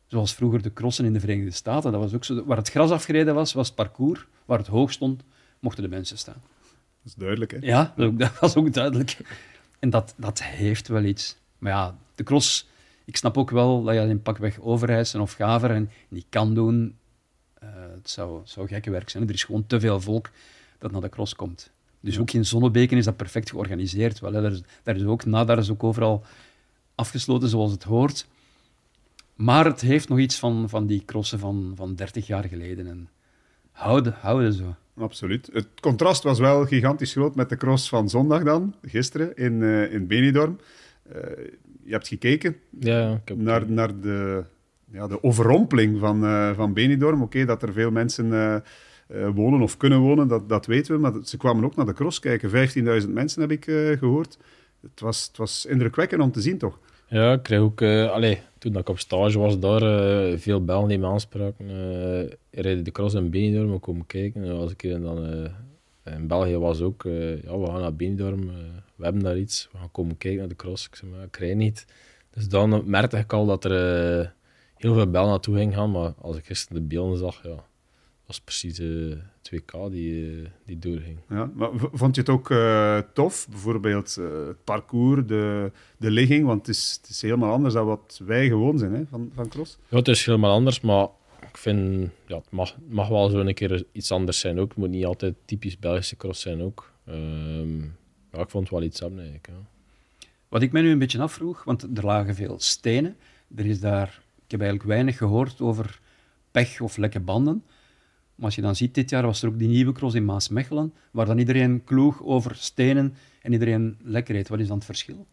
Zoals 0.06 0.34
vroeger 0.34 0.62
de 0.62 0.72
crossen 0.72 1.04
in 1.04 1.12
de 1.12 1.20
Verenigde 1.20 1.50
Staten. 1.50 1.92
Dat 1.92 2.00
was 2.00 2.14
ook 2.14 2.24
zo, 2.24 2.44
waar 2.44 2.56
het 2.56 2.70
gras 2.70 2.90
afgereden 2.90 3.34
was, 3.34 3.52
was 3.52 3.66
het 3.66 3.76
parcours. 3.76 4.26
Waar 4.44 4.58
het 4.58 4.66
hoog 4.66 4.92
stond, 4.92 5.22
mochten 5.58 5.82
de 5.82 5.88
mensen 5.88 6.18
staan. 6.18 6.42
Dat 6.62 7.04
is 7.04 7.14
duidelijk. 7.14 7.50
Hè? 7.50 7.58
Ja, 7.60 7.92
dat, 7.96 8.18
dat 8.18 8.38
was 8.38 8.56
ook 8.56 8.72
duidelijk. 8.72 9.18
En 9.78 9.90
dat, 9.90 10.14
dat 10.16 10.42
heeft 10.42 10.88
wel 10.88 11.02
iets. 11.02 11.36
Maar 11.58 11.72
ja, 11.72 11.96
de 12.14 12.22
cross, 12.22 12.68
ik 13.04 13.16
snap 13.16 13.36
ook 13.38 13.50
wel 13.50 13.82
dat 13.82 13.94
je 13.94 14.00
dat 14.00 14.08
in 14.08 14.22
pakweg 14.22 14.60
Overijssen 14.60 15.20
of 15.20 15.32
Gaveren 15.32 15.90
niet 16.08 16.26
kan 16.28 16.54
doen. 16.54 16.96
Het 18.06 18.14
zou, 18.14 18.40
zou 18.44 18.66
gekke 18.66 18.90
werk 18.90 19.10
zijn. 19.10 19.28
Er 19.28 19.34
is 19.34 19.44
gewoon 19.44 19.66
te 19.66 19.80
veel 19.80 20.00
volk 20.00 20.30
dat 20.78 20.90
naar 20.90 21.00
de 21.00 21.08
cross 21.08 21.34
komt. 21.34 21.70
Dus 22.00 22.18
ook 22.18 22.30
in 22.30 22.44
Zonnebeken 22.44 22.96
is 22.96 23.04
dat 23.04 23.16
perfect 23.16 23.50
georganiseerd. 23.50 24.20
Wel, 24.20 24.32
hè. 24.32 24.42
Daar, 24.42 24.52
is, 24.52 24.62
daar 24.82 24.96
is 24.96 25.04
ook 25.04 25.24
na, 25.24 25.44
daar 25.44 25.58
is 25.58 25.70
ook 25.70 25.84
overal 25.84 26.24
afgesloten 26.94 27.48
zoals 27.48 27.72
het 27.72 27.82
hoort. 27.82 28.26
Maar 29.34 29.64
het 29.64 29.80
heeft 29.80 30.08
nog 30.08 30.18
iets 30.18 30.38
van, 30.38 30.68
van 30.68 30.86
die 30.86 31.04
crossen 31.04 31.38
van, 31.38 31.72
van 31.76 31.94
30 31.94 32.26
jaar 32.26 32.44
geleden. 32.44 32.86
En 32.86 33.08
houden, 33.72 34.14
houden 34.20 34.52
zo. 34.52 34.74
Absoluut. 34.96 35.50
Het 35.52 35.68
contrast 35.80 36.22
was 36.22 36.38
wel 36.38 36.66
gigantisch 36.66 37.12
groot 37.12 37.34
met 37.34 37.48
de 37.48 37.56
cross 37.56 37.88
van 37.88 38.08
zondag 38.08 38.42
dan, 38.42 38.74
gisteren, 38.82 39.36
in, 39.36 39.62
eh 39.62 39.92
in 39.92 40.06
Benidorm. 40.06 40.58
Eh, 41.02 41.20
je 41.84 41.92
hebt 41.92 42.08
gekeken 42.08 42.56
ja, 42.78 43.12
ik 43.12 43.28
heb 43.28 43.38
naar, 43.38 43.70
naar 43.70 44.00
de, 44.00 44.44
ja, 44.96 45.06
de 45.06 45.22
overrompeling 45.22 45.98
van, 45.98 46.24
eh, 46.24 46.52
van 46.54 46.72
Benidorm. 46.72 47.22
Oké, 47.22 47.44
dat 47.44 47.62
er 47.62 47.72
veel 47.72 47.90
mensen 47.90 48.32
eh, 48.32 48.54
eh, 48.54 49.28
wonen 49.34 49.60
of 49.60 49.76
kunnen 49.76 49.98
wonen, 49.98 50.28
dat, 50.28 50.48
dat 50.48 50.66
weten 50.66 50.94
we. 50.94 51.00
Maar 51.00 51.12
ze 51.24 51.36
kwamen 51.36 51.64
ook 51.64 51.76
naar 51.76 51.86
de 51.86 51.92
cross 51.92 52.18
kijken. 52.18 52.50
15.000 53.02 53.12
mensen 53.12 53.40
heb 53.40 53.50
ik 53.50 53.66
eh, 53.66 53.98
gehoord. 53.98 54.38
Het 54.82 55.00
was, 55.00 55.26
het 55.26 55.36
was 55.36 55.66
indrukwekkend 55.66 56.22
om 56.22 56.32
te 56.32 56.40
zien, 56.40 56.58
toch? 56.58 56.78
Ja, 57.08 57.32
ik 57.32 57.42
kreeg 57.42 57.58
ook... 57.58 57.82
allee, 57.82 58.38
toen 58.58 58.76
ik 58.76 58.88
op 58.88 58.98
stage 58.98 59.38
was 59.38 59.58
daar, 59.58 59.80
veel 60.38 60.64
bellen 60.64 60.88
die 60.88 60.98
me 60.98 61.06
aanspraken. 61.06 61.66
rijden 62.50 62.84
de 62.84 62.90
cross 62.90 63.14
in 63.14 63.30
Benidorm, 63.30 63.72
we 63.72 63.78
komen 63.78 64.06
kijken. 64.06 64.44
En 64.44 64.50
als 64.50 64.72
ik 64.72 64.82
dan... 65.02 65.48
in 66.04 66.26
België 66.26 66.56
was 66.56 66.80
ook... 66.80 67.02
ja, 67.42 67.58
we 67.58 67.66
gaan 67.66 67.80
naar 67.80 67.94
Benidorm, 67.94 68.46
we 68.96 69.04
hebben 69.04 69.22
daar 69.22 69.38
iets. 69.38 69.68
We 69.72 69.78
gaan 69.78 69.90
komen 69.90 70.18
kijken 70.18 70.38
naar 70.38 70.48
de 70.48 70.56
cross. 70.56 70.86
Ik 70.86 70.94
zei, 70.94 71.10
maar 71.10 71.24
ik 71.24 71.36
rijd 71.36 71.56
niet. 71.56 71.86
Dus 72.30 72.48
dan 72.48 72.82
merkte 72.86 73.16
ik 73.16 73.32
al 73.32 73.46
dat 73.46 73.64
er 73.64 74.34
heel 74.76 74.94
veel 74.94 75.10
bellen 75.10 75.28
naartoe 75.28 75.56
ging 75.56 75.74
gaan. 75.74 75.90
Maar 75.90 76.12
als 76.20 76.36
ik 76.36 76.46
gisteren 76.46 76.82
de 76.82 76.88
beelden 76.88 77.18
zag, 77.18 77.42
ja... 77.42 77.64
was 78.26 78.40
precies 78.40 78.78
eh 78.78 79.16
2K 79.50 79.90
die, 79.90 80.42
eh, 80.42 80.48
die 80.64 80.78
doorging. 80.78 81.18
Ja, 81.28 81.50
maar 81.54 81.70
vond 81.92 82.14
je 82.14 82.20
het 82.20 82.30
ook 82.30 82.50
eh, 82.50 82.98
tof? 83.12 83.46
Bijvoorbeeld 83.50 84.16
eh, 84.16 84.46
het 84.46 84.64
parcours, 84.64 85.26
de, 85.26 85.72
de 85.96 86.10
ligging, 86.10 86.46
want 86.46 86.66
het 86.66 86.76
is, 86.76 86.98
het 87.00 87.10
is 87.10 87.22
helemaal 87.22 87.52
anders 87.52 87.74
dan 87.74 87.86
wat 87.86 88.20
wij 88.24 88.46
gewoon 88.46 88.78
zijn 88.78 88.94
hè, 88.94 89.06
van, 89.06 89.30
van 89.34 89.48
cross. 89.48 89.78
Ja, 89.88 89.96
het 89.96 90.08
is 90.08 90.26
helemaal 90.26 90.52
anders, 90.52 90.80
maar 90.80 91.08
ik 91.40 91.56
vind, 91.56 92.10
ja, 92.26 92.36
het 92.36 92.50
mag, 92.50 92.76
mag 92.88 93.08
wel 93.08 93.28
zo 93.28 93.38
een 93.38 93.54
keer 93.54 93.84
iets 93.92 94.12
anders 94.12 94.40
zijn 94.40 94.58
ook. 94.58 94.68
Het 94.68 94.78
moet 94.78 94.90
niet 94.90 95.04
altijd 95.04 95.34
typisch 95.44 95.78
Belgische 95.78 96.16
cross 96.16 96.40
zijn 96.40 96.62
ook. 96.62 96.92
Ehm, 97.06 97.80
ja, 98.32 98.40
ik 98.40 98.50
vond 98.50 98.64
het 98.64 98.70
wel 98.70 98.82
iets 98.82 99.00
hebben 99.00 99.18
eigenlijk. 99.18 99.48
Ja. 99.48 99.66
Wat 100.48 100.62
ik 100.62 100.72
mij 100.72 100.82
nu 100.82 100.90
een 100.90 100.98
beetje 100.98 101.20
afvroeg, 101.20 101.64
want 101.64 101.82
er 101.82 102.04
lagen 102.04 102.34
veel 102.34 102.60
stenen. 102.60 103.16
Er 103.56 103.66
is 103.66 103.80
daar, 103.80 104.22
ik 104.46 104.50
heb 104.50 104.60
eigenlijk 104.60 104.90
weinig 104.90 105.16
gehoord 105.16 105.60
over 105.60 106.00
pech 106.50 106.80
of 106.80 106.96
lekke 106.96 107.20
banden. 107.20 107.62
Maar 108.34 108.44
als 108.44 108.54
je 108.54 108.62
dan 108.62 108.76
ziet, 108.76 108.94
dit 108.94 109.10
jaar 109.10 109.22
was 109.22 109.42
er 109.42 109.48
ook 109.48 109.58
die 109.58 109.68
nieuwe 109.68 109.92
cross 109.92 110.14
in 110.14 110.24
Maasmechelen, 110.24 110.94
waar 111.10 111.26
dan 111.26 111.38
iedereen 111.38 111.84
kloeg 111.84 112.22
over 112.22 112.56
stenen 112.56 113.14
en 113.42 113.52
iedereen 113.52 113.96
lekker 114.02 114.34
reed. 114.34 114.48
Wat 114.48 114.60
is 114.60 114.66
dan 114.66 114.76
het 114.76 114.86
verschil? 114.86 115.26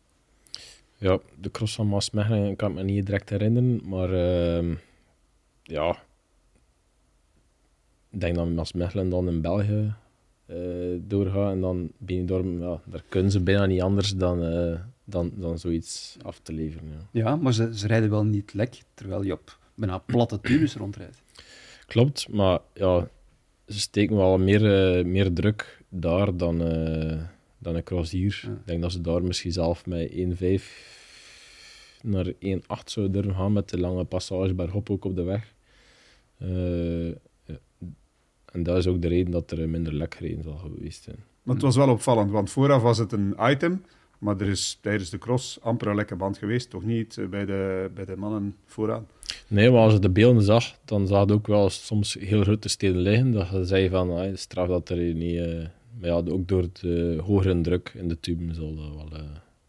ja, 1.04 1.20
de 1.40 1.52
cross 1.52 1.76
van 1.76 1.88
Maasmechelen 1.88 2.56
kan 2.56 2.70
ik 2.70 2.76
me 2.76 2.84
niet 2.84 3.06
direct 3.06 3.30
herinneren, 3.30 3.82
maar 3.86 4.14
ehm, 4.14 4.76
ja, 5.64 5.98
ik 8.10 8.20
denk 8.22 8.36
dat 8.36 8.50
Maasmechelen 8.50 9.10
dan 9.10 9.28
in 9.28 9.42
België 9.42 9.94
eh, 10.46 10.58
doorgaat 11.00 11.52
en 11.52 11.62
dan 11.62 11.92
Benidorm, 11.98 12.62
ja, 12.62 12.82
daar 12.86 13.04
kunnen 13.10 13.32
ze 13.32 13.40
bijna 13.40 13.66
niet 13.66 13.82
anders 13.82 14.16
dan, 14.16 14.44
eh, 14.44 14.80
dan, 15.04 15.32
dan 15.36 15.60
zoiets 15.60 16.18
af 16.22 16.40
te 16.40 16.54
leveren. 16.54 16.88
Ja. 16.88 17.08
Ja, 17.12 17.36
maar 17.36 17.54
ze, 17.54 17.78
ze 17.78 17.88
rijden 17.88 18.10
wel 18.10 18.26
niet 18.26 18.54
lek, 18.54 18.84
terwijl 18.94 19.24
je 19.24 19.32
op 19.32 19.58
bijna 19.76 19.98
platte 19.98 20.42
tubes 20.42 20.76
rondrijdt. 20.76 21.22
Klopt, 21.86 22.30
maar 22.30 22.60
ja, 22.74 23.08
ze 23.68 23.80
steken 23.80 24.16
wel 24.16 24.38
meer, 24.38 24.96
eh, 24.98 25.06
meer 25.06 25.34
druk 25.34 25.82
daar 25.90 26.38
dan, 26.38 26.62
eh, 26.62 27.22
dan 27.58 27.76
een 27.76 27.84
cross 27.84 28.12
hier. 28.12 28.42
Ja. 28.46 28.52
Ik 28.52 28.66
denk 28.66 28.82
dat 28.82 28.92
ze 28.92 29.02
daar 29.02 29.24
misschien 29.24 29.52
zelf 29.52 29.86
met 29.86 30.12
1,5 30.12 30.92
naar 32.02 32.34
1,8 32.40 32.92
zou 32.92 33.10
durven 33.10 33.36
gaan 33.36 33.54
met 33.54 33.70
de 33.70 33.80
lange 33.80 34.04
passage 34.04 34.54
bergop 34.54 34.90
ook 34.90 35.06
op 35.06 35.16
de 35.16 35.24
weg. 35.24 35.54
Eh, 36.38 37.08
ja. 37.08 37.60
en 38.46 38.64
dat 38.64 38.78
is 38.78 38.88
ook 38.88 39.02
de 39.02 39.08
reden 39.08 39.32
dat 39.32 39.52
er 39.52 39.70
minder 39.70 39.94
lek 39.94 40.16
gereden 40.16 40.44
zal 40.44 40.58
geweest 40.58 41.04
zijn. 41.04 41.18
Maar 41.44 41.56
het 41.56 41.64
was 41.64 41.76
wel 41.76 41.90
opvallend, 41.90 42.32
want 42.32 42.50
vooraf 42.50 42.82
was 42.82 42.98
het 42.98 43.12
een 43.12 43.36
item, 43.40 43.84
maar 44.24 44.40
er 44.42 44.48
is 44.48 44.78
tijdens 44.82 45.10
de 45.10 45.18
cross 45.18 45.62
amper 45.62 45.88
een 45.88 45.96
lekke 45.96 46.16
band 46.16 46.38
geweest. 46.38 46.70
Toch 46.70 46.84
niet 46.84 47.18
eh, 47.18 47.26
bij 47.28 47.46
de, 47.46 47.90
bij 47.94 48.06
de 48.06 48.16
mannen 48.18 48.56
vooraan. 48.66 49.08
Nee, 49.48 49.72
maar 49.72 49.80
als 49.82 49.94
je 49.94 50.00
de 50.00 50.10
beelden 50.10 50.44
zag, 50.44 50.76
dan 50.86 51.08
zag 51.08 51.28
je 51.28 51.34
ook 51.34 51.48
wel 51.48 51.70
soms 51.70 52.14
heel 52.14 52.44
grote 52.44 52.70
steden 52.70 53.02
liggen. 53.02 53.32
Dat 53.32 53.50
je 53.50 53.66
zei 53.66 53.90
van, 53.90 54.12
ah, 54.12 54.36
straf 54.36 54.68
dat 54.68 54.90
er 54.90 54.98
niet... 54.98 55.38
eh, 55.38 55.66
maar 56.00 56.10
ja, 56.10 56.16
ook 56.16 56.48
door 56.48 56.68
de 56.82 57.20
hogere 57.24 57.62
druk 57.62 57.92
in 57.96 58.08
de 58.08 58.20
tuben 58.20 58.56
zal 58.56 58.76
dat 58.76 58.96
wel... 58.96 59.20
eh, 59.20 59.24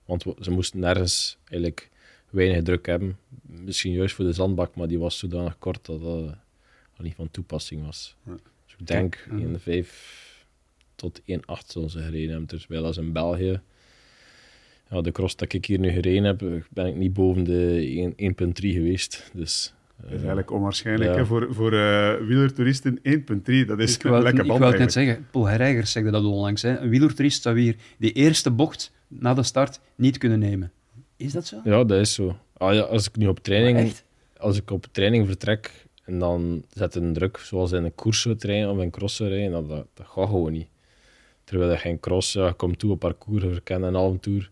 want 0.04 0.24
ze 0.40 0.50
moesten 0.50 0.80
nergens 0.80 1.36
eigenlijk 1.44 1.90
weinig 2.30 2.62
druk 2.62 2.86
hebben. 2.86 3.18
Misschien 3.42 3.92
juist 3.92 4.14
voor 4.14 4.24
de 4.24 4.32
zandbak, 4.32 4.74
maar 4.76 4.88
die 4.88 4.98
was 4.98 5.18
zodanig 5.18 5.58
kort 5.58 5.86
dat 5.86 6.00
dat 6.02 6.34
niet 6.98 7.14
van 7.14 7.30
toepassing 7.30 7.84
was. 7.84 8.16
Ja. 8.26 8.32
Dus 8.66 8.74
ik 8.78 8.86
denk 8.86 9.28
Ja. 9.64 9.82
1,5 9.84 9.88
tot 10.94 11.20
1,8 11.20 11.26
zullen 11.66 11.90
ze 11.90 12.02
gereden 12.02 12.30
hebben. 12.30 12.46
Terwijl 12.46 12.84
als 12.84 12.96
in 12.96 13.12
België... 13.12 13.60
Ja, 14.90 15.00
de 15.00 15.12
cross 15.12 15.36
dat 15.36 15.52
ik 15.52 15.64
hier 15.64 15.78
nu 15.78 15.90
gereden 15.90 16.24
heb, 16.24 16.42
ben 16.70 16.86
ik 16.86 16.96
niet 16.96 17.12
boven 17.12 17.44
de 17.44 18.14
1 18.16 18.52
1,3 18.52 18.52
geweest. 18.52 19.30
Dus, 19.32 19.74
Dat 19.96 20.06
is 20.06 20.12
eh, 20.12 20.18
eigenlijk 20.18 20.50
onwaarschijnlijk 20.50 21.10
ja. 21.10 21.16
hè, 21.16 21.26
voor, 21.26 21.54
voor 21.54 21.72
eh 21.72 22.14
wielertoeristen 22.26 22.98
1.3. 22.98 23.04
Dat 23.66 23.78
is 23.78 23.94
ik 23.94 24.04
een 24.04 24.10
wou, 24.10 24.22
lekke 24.22 24.40
ik 24.40 24.46
band 24.46 24.60
wou 24.60 24.70
het 24.70 24.80
net 24.80 24.92
zeggen, 24.92 25.26
Paul 25.30 25.46
Herreigers 25.46 25.92
zegde 25.92 26.10
dat 26.10 26.24
onlangs. 26.24 26.62
Hè. 26.62 26.78
Een 26.78 26.88
wielertoerist 26.88 27.42
zou 27.42 27.60
hier 27.60 27.76
die 27.98 28.12
eerste 28.12 28.50
bocht 28.50 28.92
na 29.08 29.34
de 29.34 29.42
start 29.42 29.80
niet 29.94 30.18
kunnen 30.18 30.38
nemen. 30.38 30.72
Is 31.16 31.32
dat 31.32 31.46
zo? 31.46 31.60
Ja, 31.64 31.84
dat 31.84 32.00
is 32.00 32.14
zo. 32.14 32.36
Ah, 32.56 32.74
ja, 32.74 32.80
als 32.80 33.08
ik 33.08 33.16
nu 33.16 33.26
op 33.26 33.38
training, 33.38 33.92
als 34.36 34.56
ik 34.56 34.70
op 34.70 34.86
training 34.92 35.26
vertrek 35.26 35.86
en 36.04 36.18
dan 36.18 36.64
zet 36.68 36.94
een 36.94 37.12
druk, 37.12 37.38
zoals 37.38 37.72
in 37.72 37.84
een 37.84 37.94
koers 37.94 38.26
of 38.26 38.42
een 38.42 38.90
cross 38.90 39.18
rijden, 39.18 39.50
dat, 39.50 39.68
dat, 39.68 39.86
dat 39.94 40.06
gaat 40.06 40.28
gewoon 40.28 40.52
niet. 40.52 40.68
Terwijl 41.44 41.70
je 41.70 41.76
geen 41.76 42.00
cross, 42.00 42.32
ja, 42.32 42.46
je 42.46 42.52
komt 42.52 42.78
toe 42.78 42.90
op 42.90 42.98
parcours, 42.98 43.42
verkent 43.42 43.84
een 43.84 43.94
halve 43.94 44.20
tour. 44.20 44.50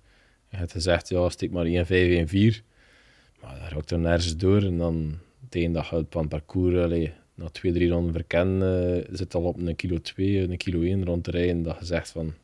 Je 0.52 0.58
hebt 0.58 0.72
gezegd, 0.72 1.08
ja, 1.08 1.28
steek 1.28 1.50
maar 1.50 1.66
1,5, 1.66 1.70
1,4. 1.70 2.62
Maar 3.40 3.58
dan 3.58 3.68
raakt 3.68 3.90
er 3.90 3.98
nergens 3.98 4.36
door 4.36 4.62
en 4.62 4.78
dan 4.78 5.18
tegen 5.48 5.72
dat 5.72 5.86
je 5.86 5.96
het 5.96 6.06
van 6.10 6.28
parcours, 6.28 6.76
allee, 6.76 7.12
na 7.34 7.48
twee, 7.48 7.72
drie 7.72 7.88
ronden 7.88 8.12
verkennen, 8.12 9.04
eh, 9.04 9.08
zit 9.12 9.34
al 9.34 9.42
op 9.42 9.56
een 9.58 9.76
kilo 9.76 10.00
2, 10.00 10.38
een 10.38 10.56
kilo 10.56 10.80
1 10.80 11.04
rond 11.04 11.24
te 11.24 11.30
rijden, 11.30 11.62
dat 11.62 11.78
je 11.78 11.84
zegt 11.84 12.10
van... 12.10 12.34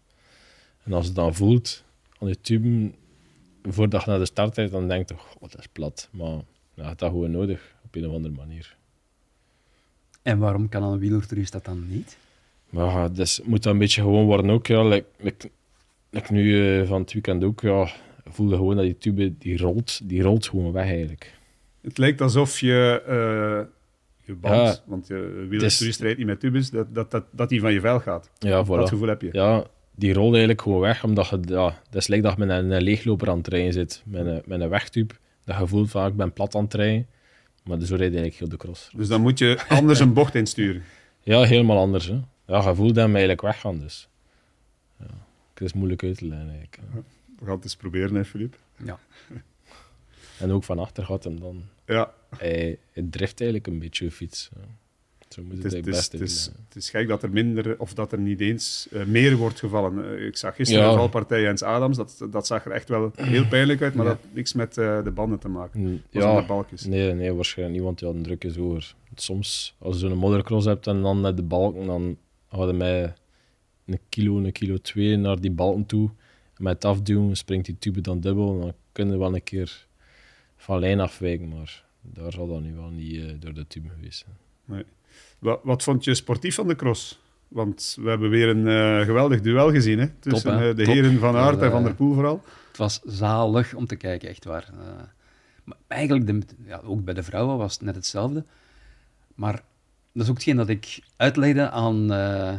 En 0.82 0.92
als 0.92 1.06
het 1.06 1.14
dan 1.14 1.34
voelt 1.34 1.84
aan 2.18 2.28
je 2.28 2.40
tuben, 2.40 2.94
voordat 3.62 4.04
je 4.04 4.10
naar 4.10 4.18
de 4.18 4.24
start 4.24 4.56
rijdt, 4.56 4.72
dan 4.72 4.88
denk 4.88 5.08
je, 5.08 5.14
oh, 5.14 5.50
dat 5.50 5.58
is 5.58 5.68
plat. 5.72 6.08
Maar 6.10 6.28
ja, 6.28 6.42
je 6.74 6.82
hebt 6.82 6.98
dat 6.98 7.10
gewoon 7.10 7.30
nodig, 7.30 7.74
op 7.84 7.94
een 7.94 8.06
of 8.06 8.14
andere 8.14 8.34
manier. 8.34 8.76
En 10.22 10.38
waarom 10.38 10.68
kan 10.68 10.82
een 10.82 10.98
wielertoerist 10.98 11.52
dat 11.52 11.64
dan 11.64 11.88
niet? 11.88 12.16
Maar 12.70 12.86
ja, 12.86 13.08
dus 13.08 13.40
moet 13.44 13.62
dat 13.62 13.72
een 13.72 13.78
beetje 13.78 14.02
gewoon 14.02 14.26
worden 14.26 14.50
ook. 14.50 14.66
Ja. 14.66 14.82
Like, 14.84 15.06
like, 15.16 15.50
like 16.10 16.32
nu 16.32 16.78
eh, 16.80 16.86
van 16.88 17.00
het 17.00 17.12
weekend 17.12 17.44
ook, 17.44 17.60
ja, 17.60 17.88
voelde 18.24 18.56
gewoon 18.56 18.76
dat 18.76 18.84
die 18.84 18.98
tube 18.98 19.38
die 19.38 19.58
rolt, 19.58 20.08
die 20.08 20.22
rolt 20.22 20.48
gewoon 20.48 20.72
weg 20.72 20.86
eigenlijk. 20.86 21.34
Het 21.82 21.98
lijkt 21.98 22.20
alsof 22.20 22.60
je 22.60 23.02
eh, 23.06 23.74
je 24.24 24.34
band, 24.34 24.54
Ja. 24.56 24.76
want 24.86 25.06
je 25.06 25.46
wielertoerist 25.48 26.00
rijdt 26.00 26.18
niet 26.18 26.26
met 26.26 26.40
tubes, 26.40 26.70
dat, 26.70 26.94
dat, 26.94 27.10
dat, 27.10 27.24
dat 27.30 27.48
die 27.48 27.60
van 27.60 27.72
je 27.72 27.80
vel 27.80 28.00
gaat. 28.00 28.30
Ja, 28.38 28.62
Dat 28.62 28.66
voilà. 28.66 28.88
gevoel 28.88 29.08
heb 29.08 29.22
je. 29.22 29.28
Ja, 29.32 29.64
die 29.94 30.12
rolt 30.12 30.30
eigenlijk 30.30 30.62
gewoon 30.62 30.80
weg, 30.80 31.04
omdat 31.04 31.28
je, 31.28 31.38
ja, 31.44 31.64
dat 31.90 32.00
is 32.00 32.06
lijkt 32.06 32.24
dat 32.24 32.32
je 32.36 32.44
met 32.46 32.58
een, 32.58 32.70
een 32.70 32.82
leegloper 32.82 33.30
aan 33.30 33.38
het 33.38 33.48
rijden 33.48 33.72
zit, 33.72 34.02
met 34.06 34.26
een, 34.26 34.42
met 34.46 34.60
een 34.60 34.68
wegtube. 34.68 35.14
Dat 35.44 35.58
je 35.58 35.66
voelt 35.66 35.90
van, 35.90 36.02
ah, 36.02 36.08
ik 36.08 36.16
ben 36.16 36.32
plat 36.32 36.54
aan 36.54 36.64
het 36.64 36.74
rijden. 36.74 37.06
Maar 37.64 37.78
zo 37.80 37.86
rijdt 37.94 38.02
eigenlijk 38.14 38.34
heel 38.34 38.48
de 38.48 38.56
cross. 38.56 38.90
Dus 38.96 39.08
dan 39.08 39.20
moet 39.20 39.38
je 39.38 39.58
anders 39.68 40.00
een 40.00 40.12
bocht 40.12 40.34
insturen. 40.34 40.82
Ja, 41.22 41.42
helemaal 41.42 41.78
anders. 41.78 42.06
Hè. 42.06 42.20
Ja, 42.46 42.68
je 42.68 42.74
voelt 42.74 42.96
hem 42.96 43.10
eigenlijk 43.10 43.40
weggaan, 43.40 43.78
dus. 43.78 44.07
Ja, 45.58 45.64
het 45.64 45.74
is 45.74 45.80
moeilijk 45.80 46.02
uit 46.02 46.18
te 46.18 46.26
leggen 46.26 46.48
eigenlijk. 46.48 46.78
We 47.38 47.44
gaan 47.44 47.54
het 47.54 47.64
eens 47.64 47.76
proberen, 47.76 48.14
hè, 48.14 48.24
Filip. 48.24 48.56
Ja. 48.84 48.98
En 50.38 50.50
ook 50.50 50.64
van 50.64 50.78
achter 50.78 51.04
gaat 51.04 51.24
hem 51.24 51.40
dan. 51.40 51.62
Ja, 51.86 52.12
Hij, 52.36 52.78
hij 52.92 53.06
drift 53.10 53.40
eigenlijk 53.40 53.66
een 53.70 53.78
beetje 53.78 54.04
je 54.04 54.10
fiets. 54.10 54.48
Ja. 54.56 54.60
Zo 55.28 55.42
moet 55.42 55.52
het 55.52 55.62
het, 55.62 55.72
is, 55.72 55.78
het, 55.78 55.84
best 55.90 56.12
het, 56.12 56.20
is, 56.20 56.36
uitleggen. 56.38 56.64
het 56.68 56.76
is 56.76 56.90
gek 56.90 57.08
dat 57.08 57.22
er 57.22 57.30
minder, 57.30 57.78
of 57.80 57.94
dat 57.94 58.12
er 58.12 58.18
niet 58.18 58.40
eens 58.40 58.88
eh, 58.92 59.04
meer 59.04 59.36
wordt 59.36 59.58
gevallen. 59.58 60.04
Eh, 60.18 60.26
ik 60.26 60.36
zag 60.36 60.54
gisteren 60.54 60.82
Ja. 60.84 60.90
een 60.90 60.96
valpartij 60.96 61.40
Jens 61.40 61.62
Adams, 61.62 61.96
dat, 61.96 62.26
dat 62.30 62.46
zag 62.46 62.64
er 62.64 62.70
echt 62.70 62.88
wel 62.88 63.12
heel 63.16 63.46
pijnlijk 63.46 63.82
uit, 63.82 63.94
maar 63.94 64.04
Ja. 64.06 64.10
dat 64.12 64.20
had 64.22 64.34
niks 64.34 64.52
met 64.52 64.78
eh, 64.78 65.04
de 65.04 65.10
banden 65.10 65.38
te 65.38 65.48
maken. 65.48 65.80
Mm, 65.80 65.86
Het 65.92 66.02
was 66.12 66.22
aan 66.24 66.34
de 66.34 66.40
Ja, 66.40 66.46
balkjes. 66.46 66.84
nee, 66.84 67.12
nee, 67.12 67.32
waarschijnlijk 67.32 67.76
niet, 67.78 67.86
want 67.86 68.00
ja, 68.00 68.12
de 68.12 68.20
druk 68.20 68.44
is 68.44 68.56
hoger. 68.56 68.94
Soms, 69.14 69.74
als 69.78 70.00
je 70.00 70.08
zo'n 70.08 70.18
moddercross 70.18 70.66
hebt 70.66 70.86
en 70.86 71.02
dan 71.02 71.20
met 71.20 71.36
de 71.36 71.42
balken, 71.42 71.86
dan 71.86 72.16
hadden 72.46 72.76
mij 72.76 73.14
een 73.88 74.00
kilo, 74.08 74.38
een 74.38 74.52
kilo 74.52 74.78
twee 74.78 75.16
naar 75.16 75.40
die 75.40 75.50
balken 75.50 75.86
toe. 75.86 76.10
En 76.54 76.62
met 76.62 76.72
het 76.72 76.84
afduwen 76.84 77.36
springt 77.36 77.66
die 77.66 77.78
tube 77.78 78.00
dan 78.00 78.20
dubbel. 78.20 78.60
Dan 78.60 78.72
kunnen 78.92 79.14
we 79.14 79.20
wel 79.20 79.34
een 79.34 79.42
keer 79.42 79.86
van 80.56 80.78
lijn 80.78 81.00
afwijken, 81.00 81.48
maar 81.48 81.84
daar 82.00 82.32
zal 82.32 82.48
dat 82.48 82.60
nu 82.60 82.74
wel 82.74 82.90
niet 82.90 83.16
eh, 83.16 83.24
door 83.40 83.54
de 83.54 83.66
tube 83.66 83.88
geweest 83.88 84.24
zijn. 84.66 84.84
Wat, 85.38 85.60
wat 85.62 85.82
vond 85.82 86.04
je 86.04 86.14
sportief 86.14 86.54
van 86.54 86.68
de 86.68 86.76
cross? 86.76 87.20
Want 87.48 87.96
we 88.00 88.08
hebben 88.08 88.30
weer 88.30 88.48
een 88.48 88.68
eh, 88.68 89.06
geweldig 89.06 89.40
duel 89.40 89.70
gezien, 89.70 89.98
hè? 89.98 90.08
Tussen 90.08 90.58
hè? 90.58 90.70
eh, 90.70 90.76
de 90.76 90.84
Top. 90.84 90.94
heren 90.94 91.18
Van 91.18 91.36
Aert 91.36 91.62
en 91.62 91.70
Van 91.70 91.82
der 91.82 91.94
Poel 91.94 92.14
vooral. 92.14 92.42
Het 92.68 92.76
was 92.76 93.00
zalig 93.04 93.74
om 93.74 93.86
te 93.86 93.96
kijken, 93.96 94.28
echt 94.28 94.44
waar. 94.44 94.68
Eh, 94.72 95.04
maar 95.64 95.76
eigenlijk, 95.86 96.26
de, 96.26 96.40
ja, 96.66 96.80
ook 96.84 97.04
bij 97.04 97.14
de 97.14 97.22
vrouwen 97.22 97.58
was 97.58 97.72
het 97.72 97.82
net 97.82 97.94
hetzelfde. 97.94 98.44
Maar 99.34 99.62
dat 100.12 100.22
is 100.22 100.28
ook 100.28 100.34
hetgeen 100.34 100.56
dat 100.56 100.68
ik 100.68 101.00
uitlegde 101.16 101.70
aan, 101.70 102.12
eh, 102.12 102.54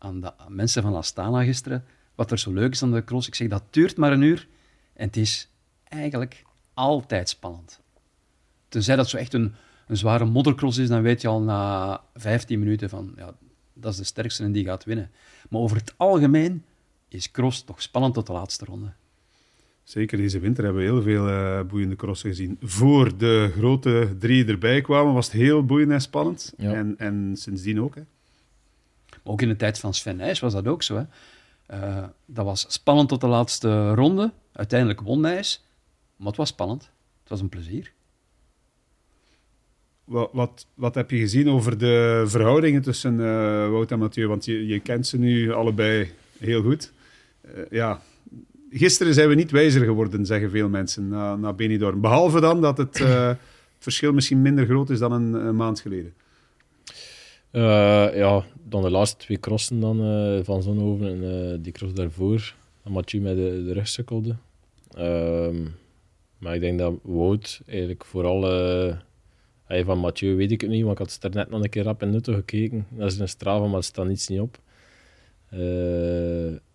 aan 0.00 0.20
de 0.20 0.32
mensen 0.48 0.82
van 0.82 0.94
Astana 0.94 1.44
gisteren. 1.44 1.84
Wat 2.14 2.30
er 2.30 2.38
zo 2.38 2.52
leuk 2.52 2.72
is 2.72 2.82
aan 2.82 2.92
de 2.92 3.04
cross. 3.04 3.26
Ik 3.26 3.34
zeg, 3.34 3.48
dat 3.48 3.62
duurt 3.70 3.96
maar 3.96 4.12
een 4.12 4.22
uur. 4.22 4.48
En 4.92 5.06
het 5.06 5.16
is 5.16 5.48
eigenlijk 5.84 6.42
altijd 6.74 7.28
spannend. 7.28 7.80
Tenzij 8.68 8.96
dat 8.96 9.08
zo 9.08 9.16
echt 9.16 9.34
een, 9.34 9.54
een 9.86 9.96
zware 9.96 10.24
moddercross 10.24 10.78
is, 10.78 10.88
dan 10.88 11.02
weet 11.02 11.20
je 11.20 11.28
al 11.28 11.40
na 11.40 12.00
15 12.14 12.58
minuten 12.58 12.88
van, 12.88 13.12
ja, 13.16 13.34
dat 13.72 13.92
is 13.92 13.98
de 13.98 14.04
sterkste 14.04 14.42
en 14.42 14.52
die 14.52 14.64
gaat 14.64 14.84
winnen. 14.84 15.10
Maar 15.48 15.60
over 15.60 15.76
het 15.76 15.94
algemeen 15.96 16.64
is 17.08 17.30
cross 17.30 17.64
toch 17.64 17.82
spannend 17.82 18.14
tot 18.14 18.26
de 18.26 18.32
laatste 18.32 18.64
ronde. 18.64 18.92
Zeker 19.82 20.18
deze 20.18 20.38
winter 20.38 20.64
hebben 20.64 20.82
we 20.82 20.88
heel 20.88 21.02
veel 21.02 21.28
eh, 21.28 21.60
boeiende 21.62 21.96
crossen 21.96 22.30
gezien. 22.30 22.56
Voor 22.60 23.16
de 23.16 23.52
grote 23.56 24.16
drie 24.18 24.46
erbij 24.46 24.80
kwamen, 24.80 25.14
was 25.14 25.26
het 25.26 25.34
heel 25.34 25.64
boeiend 25.64 25.90
en 25.90 26.00
spannend. 26.00 26.52
Ja. 26.56 26.72
En, 26.72 26.94
en 26.98 27.32
sindsdien 27.36 27.80
ook. 27.80 27.94
Hè. 27.94 28.02
Ook 29.22 29.42
in 29.42 29.48
de 29.48 29.56
tijd 29.56 29.78
van 29.78 29.94
Sven 29.94 30.16
Nys 30.16 30.40
was 30.40 30.52
dat 30.52 30.66
ook 30.66 30.82
zo. 30.82 30.96
Hè. 30.96 31.04
Eh, 31.66 32.04
dat 32.26 32.44
was 32.44 32.66
spannend 32.68 33.08
tot 33.08 33.20
de 33.20 33.26
laatste 33.26 33.94
ronde. 33.94 34.32
Uiteindelijk 34.52 35.00
won 35.00 35.20
Nys. 35.20 35.64
Maar 36.16 36.26
het 36.26 36.36
was 36.36 36.48
spannend. 36.48 36.82
Het 37.20 37.28
was 37.28 37.40
een 37.40 37.48
plezier. 37.48 37.92
Wat, 40.04 40.30
wat, 40.32 40.66
wat 40.74 40.94
heb 40.94 41.10
je 41.10 41.18
gezien 41.18 41.48
over 41.48 41.78
de 41.78 42.24
verhoudingen 42.26 42.82
tussen 42.82 43.20
eh, 43.20 43.68
Wout 43.70 43.90
en 43.90 43.98
Mathieu? 43.98 44.28
Want 44.28 44.44
je, 44.44 44.66
je 44.66 44.80
kent 44.80 45.06
ze 45.06 45.18
nu 45.18 45.52
allebei 45.52 46.10
heel 46.38 46.62
goed. 46.62 46.92
Eh, 47.40 47.50
ja, 47.70 48.00
gisteren 48.70 49.14
zijn 49.14 49.28
we 49.28 49.34
niet 49.34 49.50
wijzer 49.50 49.84
geworden, 49.84 50.26
zeggen 50.26 50.50
veel 50.50 50.68
mensen, 50.68 51.08
na, 51.08 51.36
na 51.36 51.52
Benidorm. 51.52 52.00
Behalve 52.00 52.40
dan 52.40 52.60
dat 52.60 52.78
het 52.78 53.04
verschil 53.78 54.12
misschien 54.12 54.42
minder 54.42 54.64
groot 54.64 54.90
is 54.90 54.98
dan 54.98 55.12
een 55.12 55.56
maand 55.56 55.80
geleden. 55.80 56.14
Eh, 57.50 58.16
ja, 58.16 58.44
dan 58.68 58.82
de 58.82 58.90
laatste 58.90 59.16
twee 59.16 59.40
crossen 59.40 59.80
dan, 59.80 60.00
eh, 60.02 60.44
van 60.44 60.62
Zonhoven 60.62 61.06
en 61.06 61.52
eh, 61.52 61.58
die 61.60 61.72
cross 61.72 61.94
daarvoor. 61.94 62.54
Dat 62.82 62.92
Mathieu 62.92 63.22
met 63.22 63.36
de, 63.36 63.62
de 63.64 63.72
rug 63.72 63.88
sukkelde. 63.88 64.36
Ehm, 64.96 65.66
maar 66.38 66.54
ik 66.54 66.60
denk 66.60 66.78
dat 66.78 66.94
Wout 67.02 67.60
eigenlijk 67.66 68.04
vooral... 68.04 68.42
hij 69.64 69.84
van 69.84 69.98
Mathieu 69.98 70.36
weet 70.36 70.50
ik 70.50 70.60
het 70.60 70.70
niet, 70.70 70.82
want 70.82 70.92
ik 70.92 71.06
had 71.06 71.18
er 71.20 71.30
net 71.30 71.50
nog 71.50 71.62
een 71.62 71.70
keer 71.70 71.82
rap 71.82 72.02
in 72.02 72.10
Nutto 72.10 72.34
gekeken. 72.34 72.86
Dat 72.90 73.12
is 73.12 73.18
een 73.18 73.28
Strava, 73.28 73.66
maar 73.66 73.76
er 73.76 73.84
staat 73.84 74.06
niets 74.06 74.28
niet 74.28 74.40
op. 74.40 74.58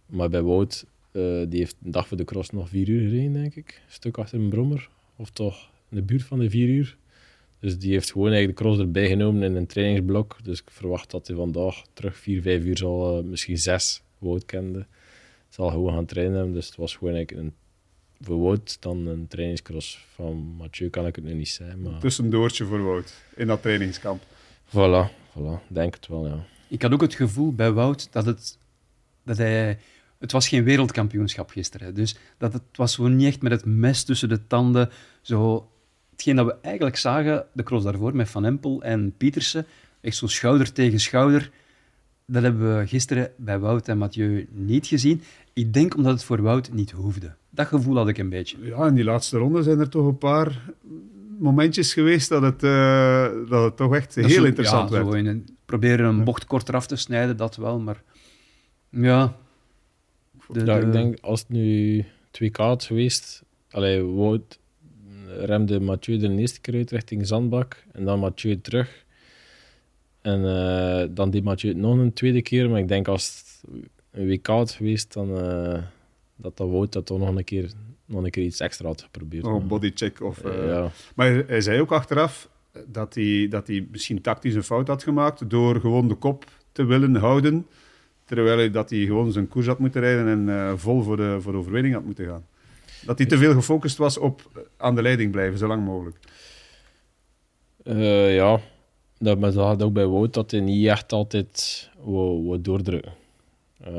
Maar 0.06 0.30
bij 0.30 0.42
Wout, 0.42 0.86
die 1.48 1.60
heeft 1.60 1.76
een 1.84 1.92
dag 1.92 2.08
voor 2.08 2.18
de 2.18 2.24
cross 2.24 2.50
nog 2.50 2.70
vier 2.70 2.88
uur 2.90 3.10
gereden, 3.10 3.34
denk 3.34 3.56
ik. 3.56 3.82
Een 3.86 3.94
stuk 3.94 4.18
achter 4.18 4.40
een 4.40 4.50
brommer. 4.50 4.90
Of 5.16 5.30
toch 5.30 5.70
in 5.90 5.98
de 5.98 6.04
buurt 6.04 6.24
van 6.24 6.40
de 6.40 6.50
vier 6.50 6.68
uur. 6.68 6.98
Dus 7.66 7.78
die 7.78 7.92
heeft 7.92 8.12
gewoon 8.12 8.32
eigenlijk 8.32 8.58
de 8.58 8.64
cross 8.64 8.80
erbij 8.80 9.08
genomen 9.08 9.44
in 9.44 9.56
een 9.56 9.68
trainingsblok. 9.68 10.38
Dus 10.44 10.62
ik 10.62 10.72
verwacht 10.72 11.12
dat 11.12 11.28
hij 11.28 11.36
vandaag 11.36 11.84
terug 11.94 12.18
4, 12.18 12.42
5 12.42 12.64
uur 12.64 12.78
zal, 12.78 13.18
eh, 13.18 13.24
misschien 13.24 13.58
6, 13.58 14.02
Wout 14.18 14.46
kende, 14.46 14.86
zal 15.50 15.70
gewoon 15.70 15.94
gaan 15.94 16.06
trainen. 16.06 16.54
Dus 16.54 16.68
het 16.68 16.76
was 16.76 16.96
gewoon 16.96 17.14
eigenlijk 17.14 17.48
een, 17.48 17.54
voor 18.26 18.42
Wout 18.42 18.82
dan 18.82 19.08
een 19.08 19.28
trainingscross. 19.28 20.06
Van 20.14 20.56
Mathieu 20.58 20.90
kan 20.90 21.06
ik 21.06 21.16
het 21.16 21.26
nu 21.26 21.34
niet 21.34 21.50
zijn, 21.50 21.82
maar 21.82 22.00
Tussendoortje 22.00 22.66
voor 22.66 22.84
Wout 22.84 23.14
in 23.36 23.48
dat 23.48 23.62
trainingskamp. 23.62 24.24
voilà, 24.68 25.12
voilà, 25.32 25.68
denk 25.68 25.94
het 25.94 26.08
wel, 26.08 26.28
ja. 26.28 26.46
Ik 26.68 26.82
had 26.82 26.92
ook 26.92 27.02
het 27.02 27.14
gevoel 27.14 27.54
bij 27.54 27.72
Wout 27.72 28.08
dat 28.12 28.26
het, 28.26 28.58
dat 29.24 29.38
hij... 29.38 29.80
Het 30.18 30.32
was 30.32 30.48
geen 30.48 30.64
wereldkampioenschap 30.64 31.50
gisteren. 31.50 31.96
Dus 31.96 32.16
dat 32.38 32.54
het 32.54 32.64
was 32.76 32.94
zo 32.94 33.08
niet 33.08 33.28
echt 33.28 33.42
met 33.42 33.52
het 33.52 33.66
mes 33.66 34.04
tussen 34.04 34.30
de 34.30 34.48
tanden. 34.48 34.90
Zo, 35.22 35.70
hetgeen 36.16 36.36
dat 36.36 36.46
we 36.46 36.56
eigenlijk 36.62 36.98
zagen, 36.98 37.46
de 37.52 37.64
cross 37.64 37.84
daarvoor 37.84 38.16
met 38.16 38.30
Van 38.30 38.46
Empel 38.46 38.82
en 38.84 39.14
Pietersen, 39.18 39.66
echt 40.02 40.16
zo 40.16 40.28
schouder 40.28 40.72
tegen 40.72 41.00
schouder. 41.00 41.52
Dat 42.26 42.44
hebben 42.44 42.78
we 42.78 42.88
gisteren 42.88 43.32
bij 43.38 43.60
Wout 43.60 43.88
en 43.88 43.98
Mathieu 43.98 44.48
niet 44.52 44.88
gezien. 44.88 45.22
Ik 45.54 45.74
denk 45.74 45.96
omdat 45.96 46.14
het 46.14 46.24
voor 46.24 46.42
Wout 46.42 46.72
niet 46.74 46.92
hoefde. 46.92 47.34
Dat 47.50 47.68
gevoel 47.68 47.96
had 47.98 48.08
ik 48.08 48.18
een 48.18 48.30
beetje. 48.30 48.58
Ja, 48.62 48.88
in 48.88 48.94
die 48.94 49.04
laatste 49.04 49.38
ronde 49.38 49.64
zijn 49.64 49.80
er 49.80 49.90
toch 49.90 50.08
een 50.08 50.18
paar 50.18 50.74
momentjes 51.40 51.94
geweest 51.94 52.30
dat 52.30 52.42
het, 52.42 52.64
uh, 52.64 53.28
dat 53.50 53.64
het 53.64 53.78
toch 53.78 53.96
echt 53.96 54.16
dat 54.16 54.26
heel 54.26 54.34
zo, 54.34 54.44
interessant 54.44 54.90
ja, 54.90 54.96
werd. 54.96 55.08
Zo 55.08 55.14
in 55.14 55.26
een, 55.26 55.48
proberen 55.66 56.06
een 56.06 56.24
bocht 56.24 56.46
korter 56.46 56.76
af 56.76 56.88
te 56.88 56.96
snijden, 56.96 57.38
dat 57.38 57.56
wel, 57.56 57.80
maar 57.80 58.04
ja. 58.90 59.36
De, 60.48 60.66
ja, 60.66 60.80
de- 60.80 60.86
ik 60.86 60.92
denk 60.92 61.18
als 61.22 61.40
het 61.40 61.50
nu 61.50 62.06
2K 62.32 62.56
had 62.56 62.84
geweest, 62.84 63.44
allee, 63.70 64.04
Wout 64.04 64.60
remde 65.46 65.80
Mathieu 65.80 66.18
de 66.18 66.36
eerste 66.36 66.62
keer 66.62 66.76
uit 66.76 66.92
richting 66.92 67.28
Zandbak 67.28 67.84
en 67.92 68.06
dan 68.06 68.20
Mathieu 68.20 68.62
terug. 68.62 69.06
En 70.22 70.46
eh, 70.46 71.08
dan 71.10 71.30
deed 71.30 71.44
Mathieu 71.44 71.74
het 71.74 71.82
nog 71.82 71.98
een 71.98 72.14
tweede 72.14 72.42
keer, 72.42 72.70
maar 72.70 72.80
ik 72.80 72.88
denk 72.88 73.08
als 73.08 73.28
het 73.28 73.72
een 74.12 74.28
WK 74.28 74.48
had 74.48 74.72
geweest, 74.72 75.14
dan 75.14 75.38
eh, 75.38 75.82
dat 76.36 76.58
dat 76.58 76.70
Wout 76.70 76.94
dat 76.94 77.06
toch 77.06 77.20
nog 77.20 77.36
een 77.36 77.44
keer, 77.44 77.72
nog 78.06 78.24
een 78.24 78.30
keer 78.30 78.44
iets 78.44 78.60
extra 78.60 78.88
had 78.88 79.02
geprobeerd. 79.02 79.44
Nog 79.44 79.62
een 79.62 79.68
bodycheck. 79.68 80.22
Of, 80.22 80.44
eh, 80.44 80.68
ja. 80.68 80.92
Maar 81.16 81.44
hij, 81.48 81.62
zei 81.62 81.82
ook 81.82 81.92
achteraf 81.92 82.50
dat 82.88 83.16
hij, 83.16 83.48
dat 83.50 83.68
hij 83.68 83.88
misschien 83.92 84.22
tactisch 84.22 84.56
een 84.56 84.64
fout 84.64 84.88
had 84.88 85.04
gemaakt 85.04 85.50
door 85.50 85.80
gewoon 85.80 86.08
de 86.08 86.16
kop 86.16 86.46
te 86.72 86.86
willen 86.86 87.16
houden. 87.16 87.68
Terwijl 88.24 88.58
hij, 88.58 88.72
dat 88.72 88.90
hij 88.90 89.00
gewoon 89.00 89.32
zijn 89.32 89.48
koers 89.48 89.68
had 89.68 89.80
moeten 89.80 90.02
rijden 90.02 90.48
en 90.48 90.80
vol 90.80 91.02
voor 91.02 91.18
de, 91.18 91.38
voor 91.40 91.52
de 91.52 91.58
overwinning 91.58 91.94
had 91.94 92.06
moeten 92.06 92.26
gaan. 92.26 92.46
Dat 93.06 93.18
hij 93.18 93.28
te 93.28 93.38
veel 93.38 93.54
gefocust 93.54 93.98
was 93.98 94.18
op 94.18 94.50
eh, 94.56 94.62
aan 94.78 94.96
de 94.96 95.02
leiding 95.02 95.32
blijven, 95.32 95.58
zo 95.58 95.68
lang 95.68 95.86
mogelijk. 95.86 96.18
Eh, 97.84 98.36
ja, 98.36 98.60
dat, 99.18 99.40
maar 99.40 99.54
dat 99.54 99.66
had 99.66 99.84
ook 99.84 99.94
bij 99.94 100.08
Wout 100.08 100.34
dat 100.34 100.52
hij 100.52 100.60
niet 100.60 100.88
echt 100.88 101.12
altijd 101.12 101.90
wou, 102.00 102.46
wou 102.46 102.62
doordrukken. 102.62 103.14
Eh, 103.78 103.94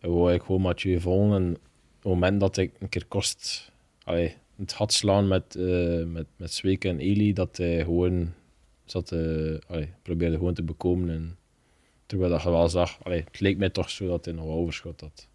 hij 0.00 0.10
wou 0.10 0.28
eigenlijk 0.28 0.44
gewoon 0.44 0.60
Mathieu 0.60 1.00
volgen 1.00 1.36
en 1.36 1.50
op 1.54 2.02
het 2.02 2.12
moment 2.12 2.40
dat 2.40 2.56
ik 2.56 2.72
een 2.78 2.88
keer 2.88 3.06
kost 3.06 3.72
allee, 4.04 4.34
het 4.56 4.72
had 4.72 4.92
slaan 4.92 5.28
met, 5.28 5.56
eh 5.56 6.04
met, 6.04 6.26
met 6.36 6.52
Zweken 6.52 6.90
en 6.90 6.98
Eli, 6.98 7.32
dat 7.32 7.56
hij 7.56 7.84
gewoon 7.84 8.32
zat, 8.84 9.12
eh, 9.12 9.54
allee, 9.66 9.88
probeerde 10.02 10.36
gewoon 10.36 10.54
te 10.54 10.62
bekomen. 10.62 11.10
En, 11.10 11.36
terwijl 12.06 12.30
dat 12.30 12.42
je 12.42 12.50
wel 12.50 12.68
zag, 12.68 13.04
allee, 13.04 13.24
het 13.24 13.40
leek 13.40 13.56
mij 13.58 13.70
toch 13.70 13.90
zo 13.90 14.06
dat 14.06 14.24
hij 14.24 14.34
nog 14.34 14.46
overschot 14.46 15.00
had. 15.00 15.28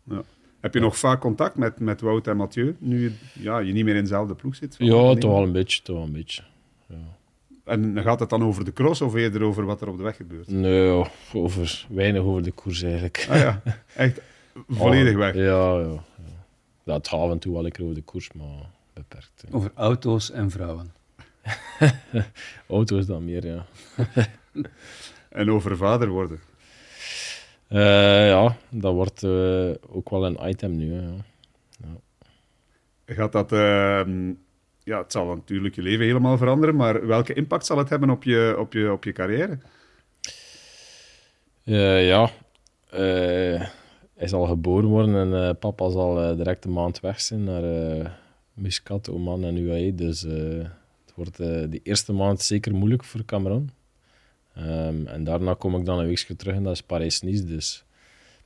Heb 0.59 0.73
je 0.73 0.79
nog 0.79 0.97
vaak 0.97 1.19
contact 1.21 1.55
met, 1.55 1.79
met 1.79 2.01
Wout 2.01 2.27
en 2.27 2.37
Mathieu, 2.37 2.75
nu 2.79 3.01
je, 3.01 3.11
ja, 3.33 3.59
je 3.59 3.73
niet 3.73 3.83
meer 3.85 3.95
in 3.95 4.01
dezelfde 4.01 4.35
ploeg 4.35 4.55
zit? 4.55 4.75
Ja, 4.77 5.13
toch 5.13 5.31
wel 5.31 5.43
een 5.43 5.51
beetje, 5.51 5.81
toch 5.81 5.95
wel 5.95 6.05
een 6.05 6.11
beetje. 6.11 6.43
Ja. 6.87 6.95
En 7.65 8.01
gaat 8.01 8.19
het 8.19 8.29
dan 8.29 8.43
over 8.43 8.65
de 8.65 8.73
cross 8.73 9.01
of 9.01 9.13
eerder 9.13 9.41
over 9.43 9.65
wat 9.65 9.81
er 9.81 9.87
op 9.89 9.97
de 9.97 10.03
weg 10.03 10.15
gebeurt? 10.15 10.47
Nee, 10.47 11.05
over, 11.33 11.85
weinig 11.89 12.21
over 12.21 12.43
de 12.43 12.51
koers 12.51 12.81
eigenlijk. 12.81 13.27
Ah 13.29 13.37
ja, 13.37 13.61
echt 13.95 14.21
volledig 14.67 15.13
Oh, 15.13 15.19
weg. 15.19 15.35
Ja, 15.35 15.41
ja. 15.79 15.79
ja. 15.79 16.03
Dat 16.83 17.07
gaat 17.07 17.19
af 17.19 17.31
en 17.31 17.39
toe 17.39 17.53
wel 17.53 17.61
lekker 17.61 17.83
over 17.83 17.95
de 17.95 18.01
koers, 18.01 18.31
maar 18.33 18.69
beperkt. 18.93 19.43
hè. 19.47 19.55
Over 19.55 19.71
auto's 19.75 20.31
en 20.31 20.49
vrouwen. 20.51 20.93
Auto 22.67 22.97
is 22.97 23.05
dan 23.05 23.25
meer, 23.25 23.45
ja. 23.45 23.65
En 25.29 25.51
over 25.51 25.77
vader 25.77 26.07
worden. 26.09 26.39
Eh, 27.69 28.27
ja, 28.27 28.57
dat 28.69 28.93
wordt 28.93 29.23
eh, 29.23 29.71
ook 29.89 30.09
wel 30.09 30.25
een 30.25 30.49
item 30.49 30.77
nu. 30.77 30.93
Hè, 30.93 31.01
ja. 31.77 31.95
Gaat 33.05 33.31
dat, 33.31 33.51
ehm, 33.51 34.33
ja, 34.83 34.97
het 34.97 35.11
zal 35.11 35.25
natuurlijk 35.25 35.75
je 35.75 35.81
leven 35.81 36.05
helemaal 36.05 36.37
veranderen, 36.37 36.75
maar 36.75 37.07
welke 37.07 37.33
impact 37.33 37.65
zal 37.65 37.77
het 37.77 37.89
hebben 37.89 38.09
op 38.09 38.23
je, 38.23 38.55
op 38.59 38.73
je, 38.73 38.91
op 38.91 39.03
je 39.03 39.11
carrière? 39.11 39.57
Eh, 41.63 42.07
ja, 42.07 42.29
hij 44.15 44.27
zal 44.27 44.45
geboren 44.45 44.89
worden 44.89 45.33
en 45.33 45.57
papa 45.57 45.89
zal 45.89 46.35
direct 46.35 46.65
een 46.65 46.73
maand 46.73 46.99
weg 46.99 47.21
zijn 47.21 47.43
naar 47.43 48.19
Muscat, 48.53 49.09
Oman 49.09 49.43
en 49.43 49.57
UAE. 49.57 49.95
Dus 49.95 50.21
het 50.21 51.13
wordt 51.15 51.37
de 51.37 51.79
eerste 51.83 52.13
maand 52.13 52.41
zeker 52.41 52.75
moeilijk 52.75 53.03
voor 53.03 53.25
Cameron. 53.25 53.69
Ehm, 54.59 55.07
en 55.07 55.23
daarna 55.23 55.53
kom 55.53 55.75
ik 55.75 55.85
dan 55.85 55.99
een 55.99 56.05
weekje 56.05 56.35
terug 56.35 56.55
en 56.55 56.63
dat 56.63 56.73
is 56.73 56.81
Parijs-Nice. 56.83 57.45
Dus 57.45 57.83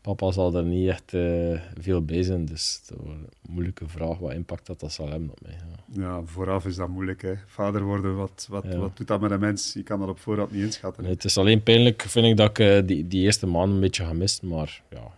papa 0.02 0.32
zal 0.32 0.56
er 0.56 0.64
niet 0.64 0.90
echt 0.90 1.14
eh, 1.14 1.62
veel 1.82 2.02
bij 2.06 2.24
zijn. 2.24 2.46
Dus 2.46 2.80
het 2.82 2.98
wordt 3.00 3.18
een 3.20 3.30
moeilijke 3.50 3.88
vraag 3.88 4.18
wat 4.18 4.34
impact 4.34 4.66
dat, 4.66 4.80
dat 4.80 4.92
zal 4.94 5.10
hebben 5.10 5.30
op 5.30 5.40
mij. 5.42 5.52
Ja. 5.96 6.02
Ja, 6.02 6.22
vooraf 6.26 6.66
is 6.66 6.76
dat 6.76 6.88
moeilijk. 6.90 7.22
Hè. 7.22 7.34
Vader 7.46 7.84
worden, 7.84 8.16
wat, 8.16 8.48
wat, 8.50 8.64
Ja. 8.64 8.78
wat 8.78 8.98
doet 8.98 9.08
dat 9.08 9.22
met 9.22 9.32
een 9.32 9.40
mens? 9.40 9.74
Je 9.74 9.84
kan 9.84 10.00
dat 10.00 10.10
op 10.10 10.20
voorhand 10.20 10.52
niet 10.52 10.64
inschatten. 10.64 11.04
Nee, 11.04 11.12
het 11.12 11.24
is 11.24 11.38
alleen 11.38 11.64
pijnlijk, 11.64 12.02
vind 12.02 12.26
ik, 12.26 12.38
dat 12.38 12.50
ik 12.50 12.60
eh, 12.60 12.88
die, 12.88 13.08
die 13.08 13.22
eerste 13.24 13.46
maand 13.46 13.74
een 13.74 13.80
beetje 13.80 14.04
ga 14.06 14.14
missen. 14.14 14.48
Maar 14.48 14.82
ja, 14.90 15.12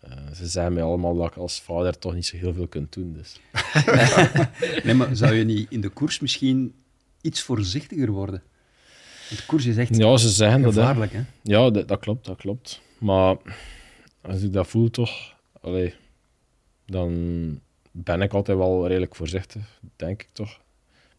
eh, 0.00 0.32
ze 0.34 0.46
zeggen 0.46 0.72
mij 0.72 0.82
allemaal 0.82 1.16
dat 1.16 1.26
ik 1.30 1.36
als 1.36 1.60
vader 1.60 1.98
toch 1.98 2.14
niet 2.14 2.26
zo 2.26 2.36
heel 2.36 2.52
veel 2.54 2.68
kunt 2.68 2.92
doen. 2.92 3.12
Dus. 3.12 3.40
Nee, 4.84 4.94
maar 4.94 5.16
zou 5.16 5.34
je 5.34 5.44
niet 5.44 5.66
in 5.70 5.80
de 5.80 5.88
koers 5.88 6.20
misschien 6.20 6.74
iets 7.20 7.42
voorzichtiger 7.42 8.10
worden? 8.10 8.42
De 9.28 9.44
koers 9.46 9.66
is 9.66 9.76
echt 9.76 9.96
Ja, 9.96 10.16
ze 10.16 10.28
zeggen 10.28 10.62
dat. 10.62 10.74
hè. 10.74 10.80
gevaarlijk, 10.80 11.12
hè? 11.12 11.20
Ja, 11.42 11.70
dat, 11.70 11.88
dat 11.88 12.00
klopt, 12.00 12.24
dat 12.26 12.36
klopt. 12.36 12.80
Maar 12.98 13.36
als 14.20 14.42
ik 14.42 14.52
dat 14.52 14.66
voel, 14.66 14.90
toch, 14.90 15.34
allee, 15.60 15.94
dan 16.86 17.60
ben 17.90 18.22
ik 18.22 18.32
altijd 18.32 18.58
wel 18.58 18.86
redelijk 18.86 19.14
voorzichtig, 19.14 19.80
denk 19.96 20.22
ik 20.22 20.28
toch. 20.32 20.60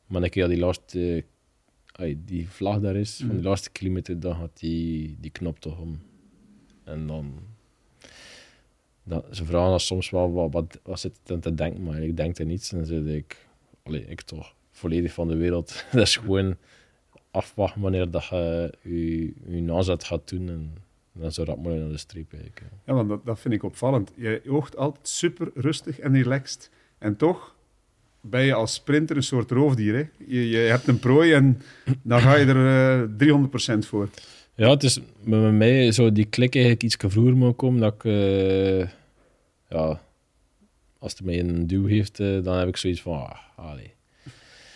Maar 0.07 0.23
een 0.23 0.29
keer 0.29 0.41
dat 0.43 0.51
die 0.51 0.59
laatste, 0.61 1.23
allee, 1.91 2.21
die 2.25 2.49
vlag 2.49 2.79
daar 2.79 2.95
is, 2.95 3.15
van 3.17 3.27
die 3.29 3.37
Mhm. 3.37 3.47
laatste 3.47 3.69
kilometer, 3.69 4.19
dan 4.19 4.35
gaat 4.35 4.59
die, 4.59 5.17
die 5.19 5.31
knop 5.31 5.59
toch 5.59 5.79
om. 5.79 6.01
En 6.83 7.07
dan, 7.07 7.33
dan 9.03 9.23
ze 9.31 9.45
vragen 9.45 9.69
dan 9.69 9.79
soms 9.79 10.09
wel, 10.09 10.31
wat, 10.33 10.51
wat, 10.53 10.79
wat 10.83 10.99
zit 10.99 11.19
te 11.23 11.53
denken, 11.55 11.83
maar 11.83 12.01
ik 12.03 12.17
denk 12.17 12.37
er 12.37 12.45
niets. 12.45 12.71
En 12.71 12.77
dan 12.77 12.85
zeg 12.87 13.01
ik, 13.03 13.47
allee, 13.83 14.05
ik 14.07 14.21
toch, 14.21 14.53
volledig 14.71 15.13
van 15.13 15.27
de 15.27 15.35
wereld. 15.35 15.85
dat 15.91 16.01
is 16.01 16.15
gewoon 16.15 16.55
afwachten 17.31 17.81
wanneer 17.81 18.11
dat 18.11 18.25
je 18.25 18.71
je, 18.81 19.33
je 19.65 19.95
gaat 19.97 20.29
doen 20.29 20.49
en 20.49 20.73
dan 21.11 21.31
zo 21.31 21.43
rap 21.43 21.57
mogelijk 21.57 21.81
naar 21.81 21.91
de 21.91 21.97
streep 21.97 22.33
eigenlijk. 22.33 22.61
ja. 22.85 22.93
Want 22.93 23.09
dat, 23.09 23.25
dat 23.25 23.39
vind 23.39 23.53
ik 23.53 23.63
opvallend. 23.63 24.11
Je 24.15 24.41
oogt 24.47 24.77
altijd 24.77 25.07
super 25.07 25.51
rustig 25.55 25.99
en 25.99 26.13
relaxed. 26.13 26.69
En 26.97 27.15
toch 27.15 27.55
ben 28.21 28.41
je 28.41 28.53
als 28.53 28.73
sprinter 28.73 29.15
een 29.15 29.23
soort 29.23 29.51
roofdier. 29.51 29.95
Hè? 29.95 30.03
Je, 30.27 30.49
je 30.49 30.57
hebt 30.57 30.87
een 30.87 30.99
prooi 30.99 31.33
en 31.33 31.61
dan 32.01 32.19
ga 32.19 32.35
je 32.35 32.45
er 32.45 33.07
eh 33.19 33.75
300% 33.75 33.79
voor. 33.79 34.09
Ja, 34.55 34.69
het 34.69 34.83
is 34.83 34.99
met 35.23 35.53
mij 35.53 35.91
zou 35.91 36.11
die 36.11 36.25
klik 36.25 36.53
eigenlijk 36.53 36.83
iets 36.83 36.95
vroeger 36.99 37.35
moeten 37.35 37.55
komen. 37.55 37.79
Dat 37.81 37.93
ik, 37.93 38.03
eh, 38.03 38.79
ja, 39.69 40.01
als 40.99 41.11
het 41.11 41.23
mij 41.23 41.39
een 41.39 41.67
duw 41.67 41.85
heeft, 41.85 42.19
eh, 42.19 42.43
dan 42.43 42.57
heb 42.57 42.67
ik 42.67 42.77
zoiets 42.77 43.01
van, 43.01 43.13
ah, 43.13 43.37
allee. 43.55 43.93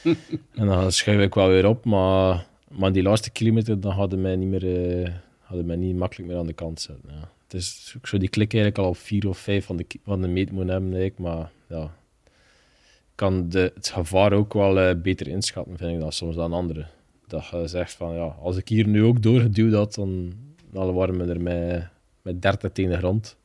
en 0.60 0.68
dan 0.68 0.92
schuif 0.92 1.22
ik 1.22 1.34
wel 1.34 1.48
weer 1.48 1.68
op, 1.68 1.86
maar, 1.86 2.48
maar 2.68 2.92
die 2.92 3.04
laatste 3.04 3.32
kilometer, 3.32 3.80
dan 3.80 3.92
hadden 3.92 4.22
mij 4.22 4.36
niet 4.36 4.50
meer, 4.50 5.04
eh, 5.04 5.14
hadden 5.40 5.66
mij 5.66 5.76
niet 5.76 5.96
makkelijk 5.96 6.30
meer 6.30 6.40
aan 6.40 6.48
de 6.48 6.54
kant 6.54 6.82
zetten. 6.82 7.10
Ja. 7.10 7.32
Het 7.44 7.54
is, 7.54 7.96
ik 7.98 8.08
zou 8.08 8.22
die 8.22 8.30
klik 8.30 8.54
eigenlijk 8.54 8.84
al 8.84 8.90
op 8.90 8.98
vier 8.98 9.28
of 9.28 9.38
vijf 9.38 9.66
van 9.66 9.78
de, 9.78 9.86
van 10.04 10.22
de 10.22 10.28
meet 10.28 10.52
moeten 10.52 10.74
hebben, 10.74 10.94
eigenlijk, 10.94 11.20
maar 11.20 11.52
ja. 11.68 11.84
Ik 12.24 13.20
kan 13.20 13.50
de, 13.50 13.72
het 13.76 13.90
gevaar 13.90 14.34
ook 14.34 14.54
wel 14.54 14.80
eh, 14.80 14.96
beter 15.02 15.28
inschatten, 15.28 15.78
vind 15.78 15.94
ik 15.94 16.00
dan 16.00 16.12
soms 16.12 16.36
dan 16.36 16.54
anderen 16.54 16.88
dat 17.34 17.48
je 17.52 17.68
zegt 17.68 17.94
van 17.94 18.14
ja, 18.14 18.26
als 18.26 18.58
ik 18.58 18.68
hier 18.68 18.88
nu 18.88 19.04
ook 19.04 19.22
doorgeduwd 19.22 19.74
had, 19.74 19.94
dan, 19.94 20.34
dan 20.72 20.94
waren 20.94 21.18
we 21.18 21.34
er 21.34 21.42
met, 21.42 21.88
met 22.22 22.42
30 22.42 22.72
tegen 22.72 22.98
grond. 22.98 23.38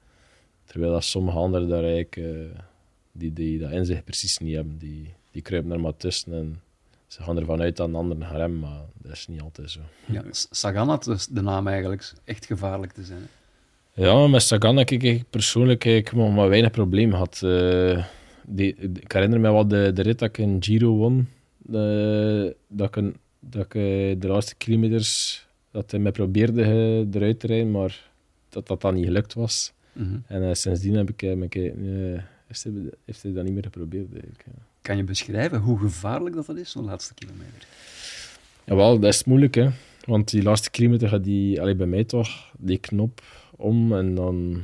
Terwijl 0.64 0.92
dat 0.92 1.04
sommige 1.04 1.38
anderen 1.38 1.68
daar 1.68 1.84
eigenlijk, 1.84 2.16
eh, 2.16 2.60
die, 3.12 3.32
die 3.32 3.58
dat 3.58 3.70
inzicht 3.70 4.04
precies 4.04 4.38
niet 4.38 4.54
hebben. 4.54 4.78
Die, 4.78 5.14
die 5.38 5.46
kruipen 5.46 5.72
er 5.72 5.80
maar 5.80 5.96
tussen 5.96 6.32
en 6.32 6.60
ze 7.06 7.22
gaan 7.22 7.36
ervan 7.38 7.60
uit 7.60 7.76
dat 7.76 7.88
een 7.88 7.94
ander 7.94 8.26
gaan 8.26 8.36
remmen, 8.36 8.58
maar 8.60 8.80
dat 9.02 9.12
is 9.12 9.26
niet 9.26 9.40
altijd 9.40 9.70
zo. 9.70 9.80
Ja, 10.06 10.22
Sagan 10.30 10.88
had 10.88 11.04
dus 11.04 11.26
de 11.26 11.40
naam 11.42 11.66
eigenlijk 11.66 12.12
echt 12.24 12.46
gevaarlijk 12.46 12.92
te 12.92 13.02
zijn. 13.04 13.20
hè. 13.92 14.04
Ja, 14.04 14.26
met 14.26 14.42
Sagan 14.42 14.76
heb 14.76 14.90
ik 14.90 15.24
persoonlijk 15.30 15.84
eigenlijk 15.84 16.16
maar, 16.16 16.32
maar 16.32 16.48
weinig 16.48 16.70
probleem 16.70 17.10
gehad. 17.10 17.40
Eh, 17.42 18.04
die, 18.46 18.74
ik 18.76 19.12
herinner 19.12 19.40
me 19.40 19.50
wel 19.52 19.68
de, 19.68 19.90
de 19.94 20.02
rit 20.02 20.18
dat 20.18 20.28
ik 20.28 20.38
in 20.38 20.56
Giro 20.62 20.96
won. 20.96 21.28
De, 21.58 22.56
dat 22.68 22.88
ik, 22.88 22.96
een- 22.96 23.16
dat 23.40 23.64
ik 23.64 23.74
eh, 23.74 23.82
de 24.20 24.26
laatste 24.28 24.54
kilometers 24.56 25.46
dat 25.70 25.90
hij 25.90 26.00
mij 26.00 26.12
probeerde 26.12 26.62
eh, 26.62 27.14
eruit 27.14 27.40
te 27.40 27.46
rijden, 27.46 27.70
maar 27.70 28.08
dat 28.48 28.66
dat 28.66 28.80
dan 28.80 28.94
niet 28.94 29.04
gelukt 29.04 29.34
was. 29.34 29.72
Mhm. 29.92 30.16
En 30.26 30.42
eh, 30.48 30.54
sindsdien 30.54 30.94
heb 30.94 31.10
ik, 31.10 31.20
heb 31.20 31.42
ik 31.42 31.54
eh, 31.54 31.62
heeft, 32.46 32.62
hij, 32.64 32.72
heeft 33.04 33.22
hij 33.22 33.32
dat 33.32 33.44
niet 33.44 33.52
meer 33.54 33.62
geprobeerd. 33.62 34.10
Eigenlijk. 34.12 34.44
ja. 34.46 34.66
Kan 34.88 34.96
je 34.96 35.04
beschrijven 35.04 35.58
hoe 35.58 35.78
gevaarlijk 35.78 36.34
dat, 36.34 36.46
dat 36.46 36.56
is, 36.56 36.70
zo'n 36.70 36.84
laatste 36.84 37.14
kilometer? 37.14 37.66
Jawel, 38.64 38.98
dat 38.98 39.14
is 39.14 39.24
moeilijk, 39.24 39.54
hè. 39.54 39.68
Want 40.04 40.30
die 40.30 40.42
laatste 40.42 40.70
kilometer 40.70 41.08
gaat 41.08 41.24
die, 41.24 41.60
allee, 41.60 41.74
bij 41.74 41.86
mij 41.86 42.04
toch, 42.04 42.52
die 42.58 42.78
knop 42.78 43.22
om 43.56 43.92
en 43.92 44.14
dan 44.14 44.62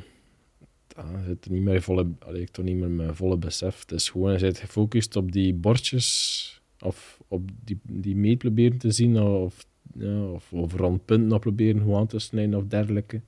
ah, 0.94 1.24
zit 1.26 1.44
er 1.44 1.50
niet 1.50 1.62
meer 1.62 1.82
volle, 1.82 2.06
allee, 2.18 2.40
ik 2.40 2.50
toch 2.50 2.64
niet 2.64 2.76
meer 2.76 2.90
met 2.90 3.16
volle 3.16 3.36
besef. 3.36 3.80
Het 3.80 3.92
is 3.92 4.08
gewoon, 4.08 4.32
je 4.32 4.38
bent 4.38 4.58
gefocust 4.58 5.16
op 5.16 5.32
die 5.32 5.54
bordjes 5.54 6.60
of 6.80 7.20
op 7.28 7.50
die, 7.64 7.80
die 7.82 8.16
meet 8.16 8.38
proberen 8.38 8.78
te 8.78 8.90
zien 8.90 9.20
of, 9.20 9.66
ja, 9.94 10.24
of, 10.50 10.72
rond 10.76 11.04
punten 11.04 11.40
proberen 11.40 11.80
hoe 11.80 11.96
aan 11.96 12.06
te 12.06 12.18
snijden 12.18 12.54
of 12.54 12.64
dergelijke. 12.66 13.20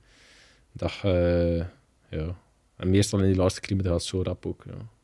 Dat, 0.71 0.99
eh, 1.03 1.57
ja. 2.09 2.37
En 2.75 2.89
meestal 2.89 3.19
in 3.19 3.25
die 3.25 3.35
laatste 3.35 3.61
kilometer 3.61 3.91
gaat 3.91 3.99
het 3.99 4.09
zo 4.09 4.21
rap 4.21 4.45
ook. 4.45 4.63
Ja. 4.67 4.95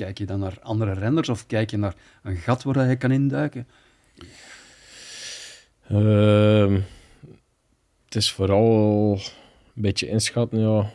Kijk 0.00 0.18
je 0.18 0.26
dan 0.26 0.38
naar 0.38 0.58
andere 0.62 0.92
renners 0.92 1.28
of 1.28 1.46
kijk 1.46 1.70
je 1.70 1.76
naar 1.76 1.94
een 2.22 2.36
gat 2.36 2.62
waar 2.62 2.88
je 2.88 2.96
kan 2.96 3.10
induiken? 3.10 3.66
Ehm, 5.88 6.80
het 8.04 8.14
is 8.14 8.32
vooral 8.32 9.12
een 9.74 9.82
beetje 9.82 10.08
inschatten, 10.08 10.60
ja. 10.60 10.90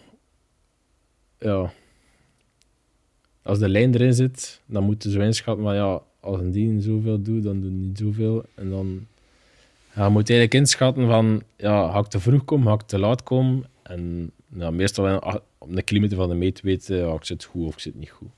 ja. 1.40 1.74
Als 3.42 3.60
de 3.60 3.70
lijn 3.70 3.94
erin 3.94 4.14
zit, 4.14 4.62
dan 4.66 4.84
moeten 4.84 5.12
ze 5.12 5.20
inschatten, 5.20 5.64
maar 5.64 5.76
ja, 5.76 6.02
als 6.20 6.40
een 6.40 6.52
dien 6.52 6.82
zoveel 6.82 7.22
doet, 7.22 7.44
dan 7.44 7.62
doet 7.62 7.72
niet 7.72 7.98
zoveel. 7.98 8.46
En 8.56 8.70
dan 8.70 9.08
ja, 9.96 10.06
je 10.06 10.12
moet 10.12 10.30
eigenlijk 10.30 10.54
inschatten 10.54 11.08
van, 11.08 11.44
ja, 11.58 11.92
ga 11.92 12.00
ik 12.00 12.08
te 12.08 12.20
vroeg 12.20 12.46
komen, 12.46 12.68
ga 12.68 12.74
ik 12.74 12.82
te 12.82 13.00
laat 13.00 13.24
komen? 13.24 13.66
En 13.84 14.32
ja, 14.48 14.72
meestal 14.72 15.18
op 15.58 15.70
een 15.70 15.84
kilometer 15.84 16.18
van 16.18 16.30
de 16.30 16.36
meet 16.36 16.62
weten, 16.62 16.98
ja, 16.98 17.14
ik 17.14 17.26
zit 17.26 17.44
goed 17.44 17.66
of 17.68 17.74
ik 17.74 17.80
zit 17.80 17.96
niet 17.96 18.10
goed. 18.10 18.30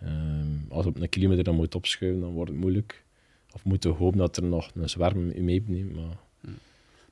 Ehm, 0.00 0.46
als 0.68 0.86
op 0.86 1.00
een 1.00 1.08
kilometer 1.08 1.44
dan 1.44 1.54
moet 1.54 1.74
opschuiven, 1.74 2.20
dan 2.20 2.32
wordt 2.32 2.50
het 2.50 2.60
moeilijk. 2.60 3.04
Of 3.52 3.64
moeten 3.64 3.90
we 3.90 3.96
hopen 3.96 4.18
dat 4.18 4.36
er 4.36 4.42
nog 4.42 4.70
een 4.74 4.88
zwerm 4.88 5.30
in 5.30 5.44
meeneemt. 5.44 5.94
Maar... 5.94 6.16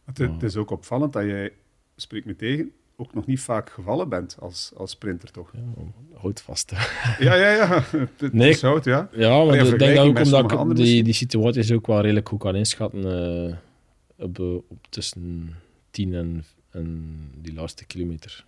Het, 0.04 0.18
het, 0.18 0.42
is 0.42 0.56
ook 0.56 0.70
opvallend 0.70 1.12
dat 1.12 1.24
jij, 1.24 1.52
spreek 1.96 2.24
me 2.24 2.36
tegen, 2.36 2.72
ook 2.96 3.14
nog 3.14 3.26
niet 3.26 3.40
vaak 3.40 3.70
gevallen 3.70 4.08
bent 4.08 4.36
als, 4.40 4.72
als 4.76 4.90
sprinter, 4.90 5.30
toch? 5.30 5.52
Ja, 5.52 5.84
houd 6.14 6.40
vast. 6.40 6.70
Ja, 7.18 7.34
ja, 7.34 7.54
ja. 7.54 7.82
Het, 8.16 8.32
nee, 8.32 8.50
is 8.50 8.62
hout, 8.62 8.84
ja. 8.84 9.08
Ja, 9.12 9.44
maar 9.44 9.54
ik 9.54 9.78
denk 9.78 10.16
dat 10.16 10.32
ook 10.32 10.52
omdat 10.52 10.78
ik 10.78 10.84
die, 10.84 11.02
die 11.02 11.12
situaties 11.12 11.72
ook 11.72 11.86
wel 11.86 12.00
redelijk 12.00 12.28
goed 12.28 12.38
kan 12.38 12.56
inschatten 12.56 13.04
uh, 13.46 14.24
op, 14.24 14.38
op 14.68 14.86
tussen 14.88 15.54
10 15.90 16.14
en, 16.14 16.44
en 16.70 17.14
die 17.42 17.54
laatste 17.54 17.84
kilometer. 17.84 18.44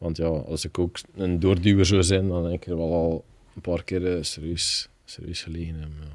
Want 0.00 0.16
ja, 0.16 0.26
als 0.26 0.64
ik 0.64 0.78
ook 0.78 0.98
een 1.14 1.40
doorduwer 1.40 1.86
zou 1.86 2.02
zijn, 2.02 2.28
dan 2.28 2.42
denk 2.42 2.62
ik 2.62 2.70
er 2.70 2.76
wel 2.76 2.92
al 2.92 3.24
een 3.54 3.60
paar 3.60 3.84
keer 3.84 4.16
uh, 4.16 4.22
serieus, 4.22 4.88
serieus 5.04 5.42
gelegen 5.42 5.78
Ja. 5.78 6.06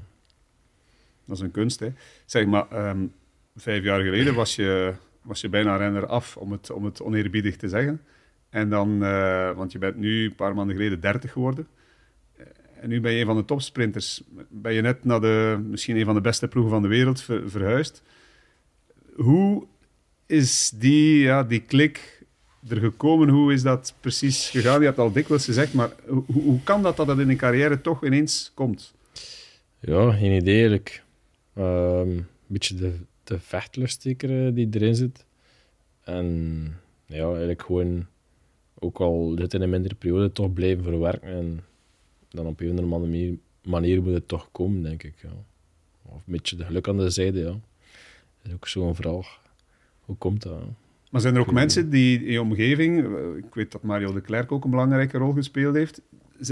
Dat 1.26 1.38
is 1.38 1.44
een 1.44 1.52
kunst, 1.52 1.80
hè. 1.80 1.94
Zeg 2.26 2.46
maar, 2.46 2.90
um, 2.90 3.14
vijf 3.56 3.84
jaar 3.84 4.02
geleden 4.02 4.36
was 4.36 4.56
je, 4.56 4.94
was 5.22 5.42
je 5.42 5.50
bijna 5.50 5.76
renner 5.76 6.06
af, 6.06 6.38
om 6.38 6.52
het, 6.52 6.72
om 6.72 6.86
het 6.86 7.02
oneerbiedig 7.02 7.56
te 7.56 7.70
zeggen. 7.70 8.02
En 8.50 8.70
dan, 8.70 9.04
uh, 9.04 9.52
want 9.52 9.72
je 9.72 9.78
bent 9.78 9.96
nu 9.96 10.26
een 10.26 10.36
paar 10.36 10.56
maanden 10.56 10.76
geleden 10.76 11.00
30 11.00 11.32
geworden. 11.32 11.68
En 12.82 12.90
nu 12.90 13.02
ben 13.02 13.12
je 13.12 13.20
een 13.20 13.26
van 13.26 13.36
de 13.36 13.46
topsprinters. 13.46 14.22
Ben 14.50 14.74
je 14.74 14.82
net 14.82 15.04
naar 15.04 15.22
de, 15.22 15.66
misschien 15.70 15.98
een 15.98 16.06
van 16.06 16.16
de 16.16 16.22
beste 16.22 16.48
ploegen 16.48 16.72
van 16.72 16.82
de 16.82 16.88
wereld 16.88 17.22
ver, 17.22 17.50
verhuisd. 17.50 18.04
Hoe 19.16 19.68
is 20.26 20.70
die, 20.70 21.20
ja, 21.20 21.44
die 21.44 21.62
klik 21.62 22.15
er 22.70 22.78
gekomen? 22.78 23.30
Hoe 23.30 23.54
is 23.54 23.62
dat 23.62 23.94
precies 24.00 24.50
gegaan? 24.50 24.80
Je 24.80 24.86
hebt 24.86 25.00
al 25.00 25.12
dikwijls 25.12 25.46
gezegd, 25.46 25.74
maar 25.74 25.92
hoe, 26.08 26.24
hoe 26.26 26.64
kan 26.64 26.84
dat 26.84 26.98
dat 26.98 27.20
in 27.20 27.30
een 27.30 27.38
carrière 27.38 27.82
toch 27.82 28.06
ineens 28.06 28.52
komt? 28.54 28.94
Ja, 29.80 30.12
geen 30.12 30.32
idee 30.32 30.56
eigenlijk. 30.56 31.04
Um, 31.58 31.64
een 31.66 32.28
beetje 32.48 32.76
de, 32.76 32.94
de 33.24 33.40
zeker 34.00 34.56
die 34.56 34.68
erin 34.72 34.96
zit. 34.96 35.26
En 36.04 36.78
ja, 37.06 37.28
eigenlijk 37.28 37.62
gewoon, 37.62 38.06
ook 38.80 39.00
al 39.00 39.36
zit 39.36 39.54
in 39.54 39.62
een 39.62 39.70
mindere 39.70 39.96
periode, 39.96 40.32
toch 40.32 40.54
blijven 40.54 40.84
verwerken. 40.84 41.30
En 41.30 41.64
dan 42.30 42.46
op 42.46 42.60
een 42.60 42.72
of 42.72 42.80
andere 42.80 42.98
manier, 42.98 43.38
manier 43.64 44.02
moet 44.02 44.14
het 44.14 44.28
toch 44.28 44.48
komen, 44.52 44.84
denk 44.84 45.04
ik. 45.04 45.14
Ja. 45.22 45.30
Of 46.02 46.16
een 46.16 46.34
beetje 46.34 46.56
de 46.56 46.66
geluk 46.66 46.88
aan 46.88 46.98
de 46.98 47.10
zijde, 47.10 47.40
ja. 47.40 47.46
Dat 47.46 47.60
is 48.44 48.54
ook 48.54 48.68
zo'n 48.68 48.96
vraag. 48.96 49.42
Hoe 50.02 50.16
komt 50.16 50.42
dat? 50.42 50.62
Maar 51.12 51.22
zijn 51.22 51.36
er 51.36 51.42
ook 51.42 51.52
mensen 51.52 51.90
die 51.90 52.26
in 52.26 52.32
je 52.32 52.42
omgeving, 52.42 53.18
ik 53.38 53.56
weet 53.56 53.72
dat 53.72 53.84
Mario 53.84 54.14
de 54.14 54.22
Klerk 54.22 54.52
ook 54.52 54.64
een 54.64 54.70
belangrijke 54.70 55.18
rol 55.18 55.32
gespeeld 55.32 55.76
heeft, 55.76 56.02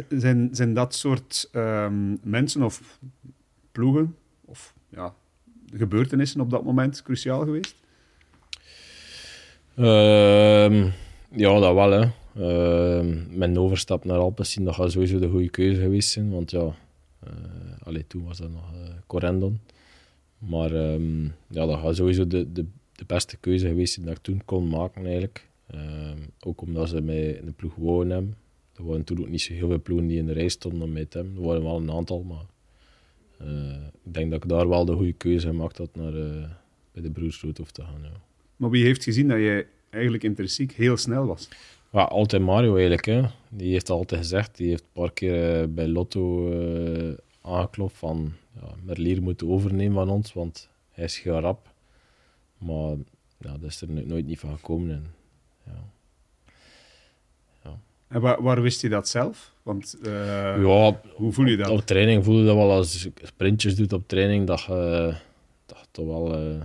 zijn, 0.10 0.49
zijn 0.51 0.74
dat 0.74 0.95
soort 0.95 1.49
um, 1.54 2.20
mensen 2.24 2.62
of 2.62 2.99
ploegen 3.72 4.16
of 4.45 4.74
ja, 4.89 5.14
gebeurtenissen 5.74 6.41
op 6.41 6.49
dat 6.49 6.64
moment 6.64 7.01
cruciaal 7.01 7.43
geweest? 7.43 7.76
Uh, 9.76 10.86
ja, 11.30 11.60
dat 11.60 11.74
wel. 11.74 11.91
Hè. 11.91 12.06
Uh, 12.38 13.28
mijn 13.30 13.60
overstap 13.60 14.06
naar 14.06 14.18
Alpecin, 14.18 14.64
dat 14.64 14.76
gaat 14.76 14.91
sowieso 14.91 15.20
de 15.20 15.30
goede 15.30 15.49
keuze 15.49 15.82
geweest 15.82 16.10
zijn. 16.10 16.32
Want 16.32 16.51
ja, 16.51 16.60
uh, 17.28 17.34
allee, 17.84 18.08
toen 18.08 18.24
was 18.24 18.38
dat 18.38 18.51
nog 18.51 18.74
uh, 18.74 18.89
Corendon. 19.08 19.60
Maar 20.38 20.72
um, 20.72 21.34
ja, 21.47 21.66
dat 21.66 21.80
gaat 21.80 21.95
sowieso 21.95 22.28
de, 22.28 22.51
de, 22.51 22.66
de 22.96 23.06
beste 23.06 23.38
keuze 23.38 23.68
geweest 23.68 24.06
dat 24.06 24.18
ik 24.18 24.24
toen 24.24 24.41
kon 24.46 24.68
maken 24.68 25.06
eigenlijk. 25.06 25.48
Ehm, 25.68 26.18
ook 26.39 26.62
omdat 26.62 26.89
ze 26.89 27.02
mij 27.02 27.30
in 27.30 27.46
de 27.46 27.52
ploeg 27.52 27.76
wonen 27.76 28.38
Er 28.74 28.86
waren 28.86 29.04
toen 29.04 29.20
ook 29.20 29.30
niet 29.30 29.41
zo 29.41 29.54
heel 29.54 29.68
veel 29.68 29.82
ploegen 29.82 30.08
die 30.08 30.18
in 30.18 30.26
de 30.26 30.34
rij 30.34 30.48
stonden 30.48 30.82
om 30.82 30.91
mee 30.91 31.08
te 31.08 31.18
hebben. 31.18 31.36
Er 31.36 31.41
waren 31.41 31.64
wel 31.64 31.78
een 31.78 31.91
aantal, 31.91 32.24
maar 32.24 32.46
uh, 33.41 33.86
ik 34.04 34.14
denk 34.14 34.32
dat 34.32 34.44
ik 34.44 34.50
daar 34.50 34.70
wel 34.70 34.86
de 34.86 34.94
goede 34.94 35.14
keuze 35.14 35.48
gemaakt 35.48 35.78
had 35.78 35.96
naar 35.96 36.14
uh, 36.14 36.46
bij 36.91 37.02
de 37.02 37.12
Broersroodhof 37.12 37.72
te 37.72 37.82
gaan. 37.82 38.02
Ja. 38.02 38.22
Maar 38.56 38.70
wie 38.70 38.84
heeft 38.84 39.04
gezien 39.04 39.28
dat 39.28 39.38
jij 39.38 39.68
eigenlijk 39.89 40.24
intrinsiek 40.24 40.72
heel 40.72 40.98
snel 40.98 41.26
was? 41.26 41.50
Ja, 41.91 42.04
altijd 42.04 42.41
Mario 42.41 42.72
eigenlijk. 42.74 43.06
Hè. 43.06 43.22
Die 43.50 43.72
heeft 43.72 43.89
altijd 43.89 44.22
gezegd, 44.22 44.58
die 44.58 44.70
heeft 44.70 44.84
een 44.84 45.02
paar 45.02 45.14
keer 45.14 45.62
uh, 45.62 45.68
bij 45.68 45.88
Lotto 45.88 46.52
aangeklopt 47.41 47.98
van 47.98 48.34
ja, 48.62 48.76
Merlier 48.84 49.22
moet 49.22 49.44
overnemen 49.44 49.94
van 49.96 50.10
ons, 50.10 50.34
want 50.34 50.70
hij 50.91 51.04
is 51.04 51.20
heel 51.20 51.39
rap. 51.39 51.72
Maar 52.66 52.95
ja, 53.38 53.57
dat 53.57 53.70
is 53.70 53.82
er 53.82 53.89
nooit 53.89 54.26
niet 54.26 54.39
van 54.39 54.55
gekomen. 54.55 54.89
En, 54.91 55.14
ja. 55.66 55.91
En 58.07 58.22
waar, 58.22 58.41
waar, 58.41 58.61
wist 58.61 58.82
je 58.82 58.89
dat 58.89 59.07
zelf? 59.07 59.53
Want 59.64 59.97
uh, 60.05 60.61
ja, 60.64 61.01
hoe 61.16 61.32
voel 61.32 61.45
je 61.45 61.57
dat? 61.57 61.70
Op 61.70 61.80
training 61.80 62.24
voel 62.24 62.39
je 62.39 62.45
dat 62.45 62.55
wel 62.55 62.72
als 62.72 63.03
je 63.03 63.11
sprintjes 63.22 63.76
doet 63.76 63.93
op 63.93 64.07
training. 64.07 64.47
Dat, 64.47 64.68
uh, 64.70 65.16
dat 65.66 65.88
toch 65.91 66.05
wel. 66.05 66.26
Uh, 66.28 66.57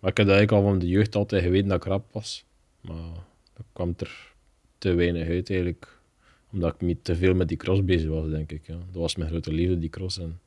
maar 0.00 0.10
ik 0.10 0.16
heb 0.16 0.28
eigenlijk 0.28 0.52
al 0.52 0.62
van 0.62 0.78
de 0.78 0.88
jeugd 0.88 1.14
altijd 1.14 1.42
geweten 1.42 1.68
dat 1.68 1.76
ik 1.76 1.84
rap 1.84 2.12
was. 2.12 2.44
Maar 2.80 3.12
dat 3.52 3.66
kwam 3.72 3.94
er 3.96 4.34
te 4.78 4.94
weinig 4.94 5.28
uit 5.28 5.50
eigenlijk. 5.50 6.00
Omdat 6.52 6.74
ik 6.74 6.80
niet 6.80 7.04
te 7.04 7.16
veel 7.16 7.34
met 7.34 7.48
die 7.48 7.56
cross 7.56 7.84
bezig 7.84 8.08
was, 8.08 8.30
denk 8.30 8.52
ik. 8.52 8.66
Ja. 8.66 8.74
Dat 8.74 9.00
was 9.02 9.16
mijn 9.16 9.30
grote 9.30 9.52
liefde, 9.52 9.78
die 9.78 9.90
cross. 9.90 10.18
En 10.18 10.40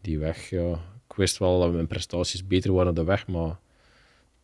die 0.00 0.18
weg, 0.18 0.50
ja. 0.50 0.72
Ik 1.08 1.16
wist 1.16 1.38
wel 1.38 1.60
dat 1.60 1.72
mijn 1.72 1.86
prestaties 1.86 2.46
beter 2.46 2.72
waren 2.72 2.90
op 2.90 2.96
de 2.96 3.04
weg, 3.04 3.26
maar 3.26 3.58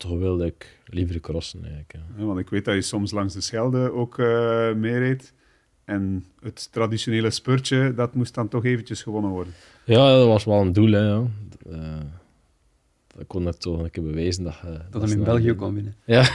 toch 0.03 0.17
wilde 0.17 0.45
ik 0.45 0.79
liever 0.85 1.19
crossen 1.19 1.59
eigenlijk. 1.63 1.93
Ja. 2.17 2.23
want 2.23 2.39
ik 2.39 2.49
weet 2.49 2.65
dat 2.65 2.75
je 2.75 2.81
soms 2.81 3.11
langs 3.11 3.33
de 3.33 3.41
Schelde 3.41 3.91
ook 3.91 4.17
uh, 4.17 4.73
meereed. 4.73 5.33
En 5.85 6.25
het 6.41 6.71
traditionele 6.71 7.29
spurtje, 7.29 7.93
dat 7.93 8.13
moest 8.13 8.33
dan 8.33 8.47
toch 8.47 8.65
eventjes 8.65 9.03
gewonnen 9.03 9.31
worden. 9.31 9.53
Ja, 9.83 10.17
dat 10.17 10.27
was 10.27 10.43
wel 10.43 10.61
een 10.61 10.73
doel. 10.73 10.91
Hè, 10.91 10.99
ja. 10.99 11.23
Uh, 11.67 11.99
dat 13.15 13.27
kon 13.27 13.47
ik 13.47 13.53
toch 13.53 13.79
een 13.79 13.89
keer 13.89 14.03
bewijzen. 14.03 14.43
Dat, 14.43 14.61
uh, 14.65 14.71
dat, 14.71 14.91
dat 14.91 15.01
hem 15.01 15.11
in 15.11 15.23
België 15.23 15.53
kon 15.53 15.73
winnen. 15.73 15.95
Ja. 16.05 16.29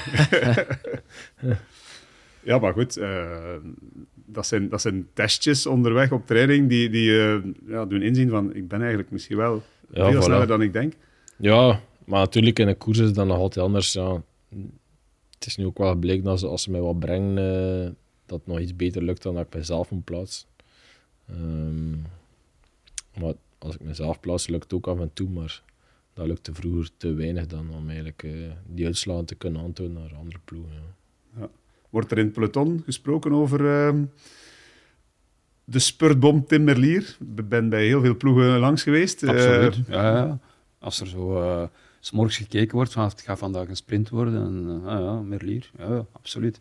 ja, 2.50 2.58
maar 2.58 2.72
goed. 2.72 3.00
dat, 4.24 4.46
zijn, 4.46 4.68
dat 4.68 4.80
zijn 4.80 5.08
testjes 5.12 5.66
onderweg 5.66 6.12
op 6.12 6.26
training 6.26 6.68
die, 6.68 6.90
die 6.90 7.12
ja, 7.66 7.84
doen 7.86 8.02
inzien 8.02 8.28
van 8.28 8.54
ik 8.54 8.68
ben 8.68 8.78
eigenlijk 8.78 9.10
misschien 9.10 9.36
wel 9.36 9.62
ja, 9.90 10.10
veel 10.10 10.20
voilà. 10.20 10.24
sneller 10.24 10.46
dan 10.46 10.62
ik 10.62 10.72
denk. 10.72 10.92
Ja, 11.36 11.80
maar 12.08 12.20
natuurlijk 12.20 12.58
in 12.58 12.68
een 12.68 12.78
koers 12.78 12.98
is 12.98 13.06
het 13.06 13.14
dan 13.14 13.26
nog 13.26 13.38
altijd 13.38 13.64
anders. 13.64 13.92
Ja. 13.92 14.22
Het 15.34 15.46
is 15.46 15.56
nu 15.56 15.66
ook 15.66 15.78
wel 15.78 15.90
gebleken 15.90 16.24
dat 16.24 16.42
als 16.42 16.62
ze 16.62 16.70
mij 16.70 16.80
wat 16.80 16.98
brengen, 16.98 17.38
uh, 17.38 17.90
dat 18.26 18.38
het 18.38 18.46
nog 18.46 18.58
iets 18.58 18.76
beter 18.76 19.02
lukt 19.02 19.22
dan 19.22 19.34
dat 19.34 19.46
ik 19.46 19.54
mezelf 19.54 19.90
moet 19.90 20.04
plaatsen. 20.04 20.48
Um, 21.30 22.06
maar 23.20 23.34
als 23.58 23.74
ik 23.74 23.80
mezelf 23.80 24.20
plaats, 24.20 24.46
lukt 24.48 24.62
het 24.62 24.72
ook 24.72 24.86
af 24.86 25.00
en 25.00 25.10
toe, 25.12 25.28
maar 25.28 25.62
dat 26.14 26.26
lukte 26.26 26.54
vroeger 26.54 26.90
te 26.96 27.12
weinig 27.12 27.46
dan 27.46 27.70
om 27.74 27.86
eigenlijk 27.86 28.22
uh, 28.22 28.32
die 28.66 28.86
uitslagen 28.86 29.24
te 29.24 29.34
kunnen 29.34 29.62
aantonen 29.62 29.92
naar 29.92 30.14
andere 30.18 30.38
ploegen. 30.44 30.72
Ja. 30.72 31.40
Ja. 31.40 31.48
Wordt 31.90 32.10
er 32.10 32.18
in 32.18 32.24
het 32.24 32.32
peloton 32.32 32.82
gesproken 32.84 33.32
over 33.32 33.60
uh, 33.60 34.02
de 35.64 35.78
spurtbom 35.78 36.46
Tim 36.46 36.64
Merlier? 36.64 37.16
Ik 37.36 37.48
ben 37.48 37.68
bij 37.68 37.86
heel 37.86 38.00
veel 38.00 38.16
ploegen 38.16 38.58
langs 38.58 38.82
geweest. 38.82 39.26
Absoluut, 39.26 39.76
uh, 39.76 39.84
ja, 39.88 40.38
Als 40.78 41.00
er 41.00 41.06
zo 41.06 41.70
s'morgens 42.00 42.36
gekeken 42.36 42.74
wordt 42.74 42.92
van 42.92 43.04
het 43.04 43.20
gaat 43.20 43.38
vandaag 43.38 43.68
een 43.68 43.76
sprint 43.76 44.08
worden. 44.08 44.34
En, 44.42 44.80
uh, 44.84 44.90
ja, 44.90 45.20
Merlier, 45.20 45.70
ja, 45.78 46.06
absoluut. 46.12 46.60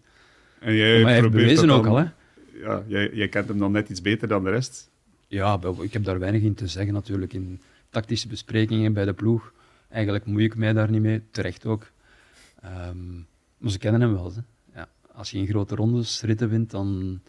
En 0.59 0.73
jij 0.73 1.01
maar 1.01 1.11
hij 1.11 1.19
heeft 1.19 1.31
bewezen 1.31 1.67
dan, 1.67 1.77
ook 1.77 1.85
al, 1.85 1.97
hè? 1.97 2.05
Ja, 2.53 2.83
jij, 2.87 3.09
jij 3.13 3.27
kent 3.27 3.47
hem 3.47 3.57
dan 3.57 3.71
net 3.71 3.89
iets 3.89 4.01
beter 4.01 4.27
dan 4.27 4.43
de 4.43 4.49
rest. 4.49 4.89
Ja, 5.27 5.59
ik 5.79 5.93
heb 5.93 6.03
daar 6.03 6.19
weinig 6.19 6.41
in 6.41 6.53
te 6.53 6.67
zeggen 6.67 6.93
natuurlijk. 6.93 7.33
In 7.33 7.61
tactische 7.89 8.27
besprekingen 8.27 8.93
bij 8.93 9.05
de 9.05 9.13
ploeg 9.13 9.53
eigenlijk 9.89 10.25
moei 10.25 10.45
ik 10.45 10.55
mij 10.55 10.73
daar 10.73 10.89
niet 10.89 11.01
mee, 11.01 11.21
terecht 11.31 11.65
ook. 11.65 11.91
Ehm, 12.61 13.15
maar 13.57 13.71
ze 13.71 13.77
kennen 13.77 14.01
hem 14.01 14.13
wel. 14.13 14.33
Hè. 14.33 14.41
Ja, 14.79 14.89
als 15.11 15.31
je 15.31 15.37
in 15.37 15.47
grote 15.47 15.75
rondes 15.75 16.21
ritten 16.21 16.49
wint, 16.49 16.71
dan 16.71 17.19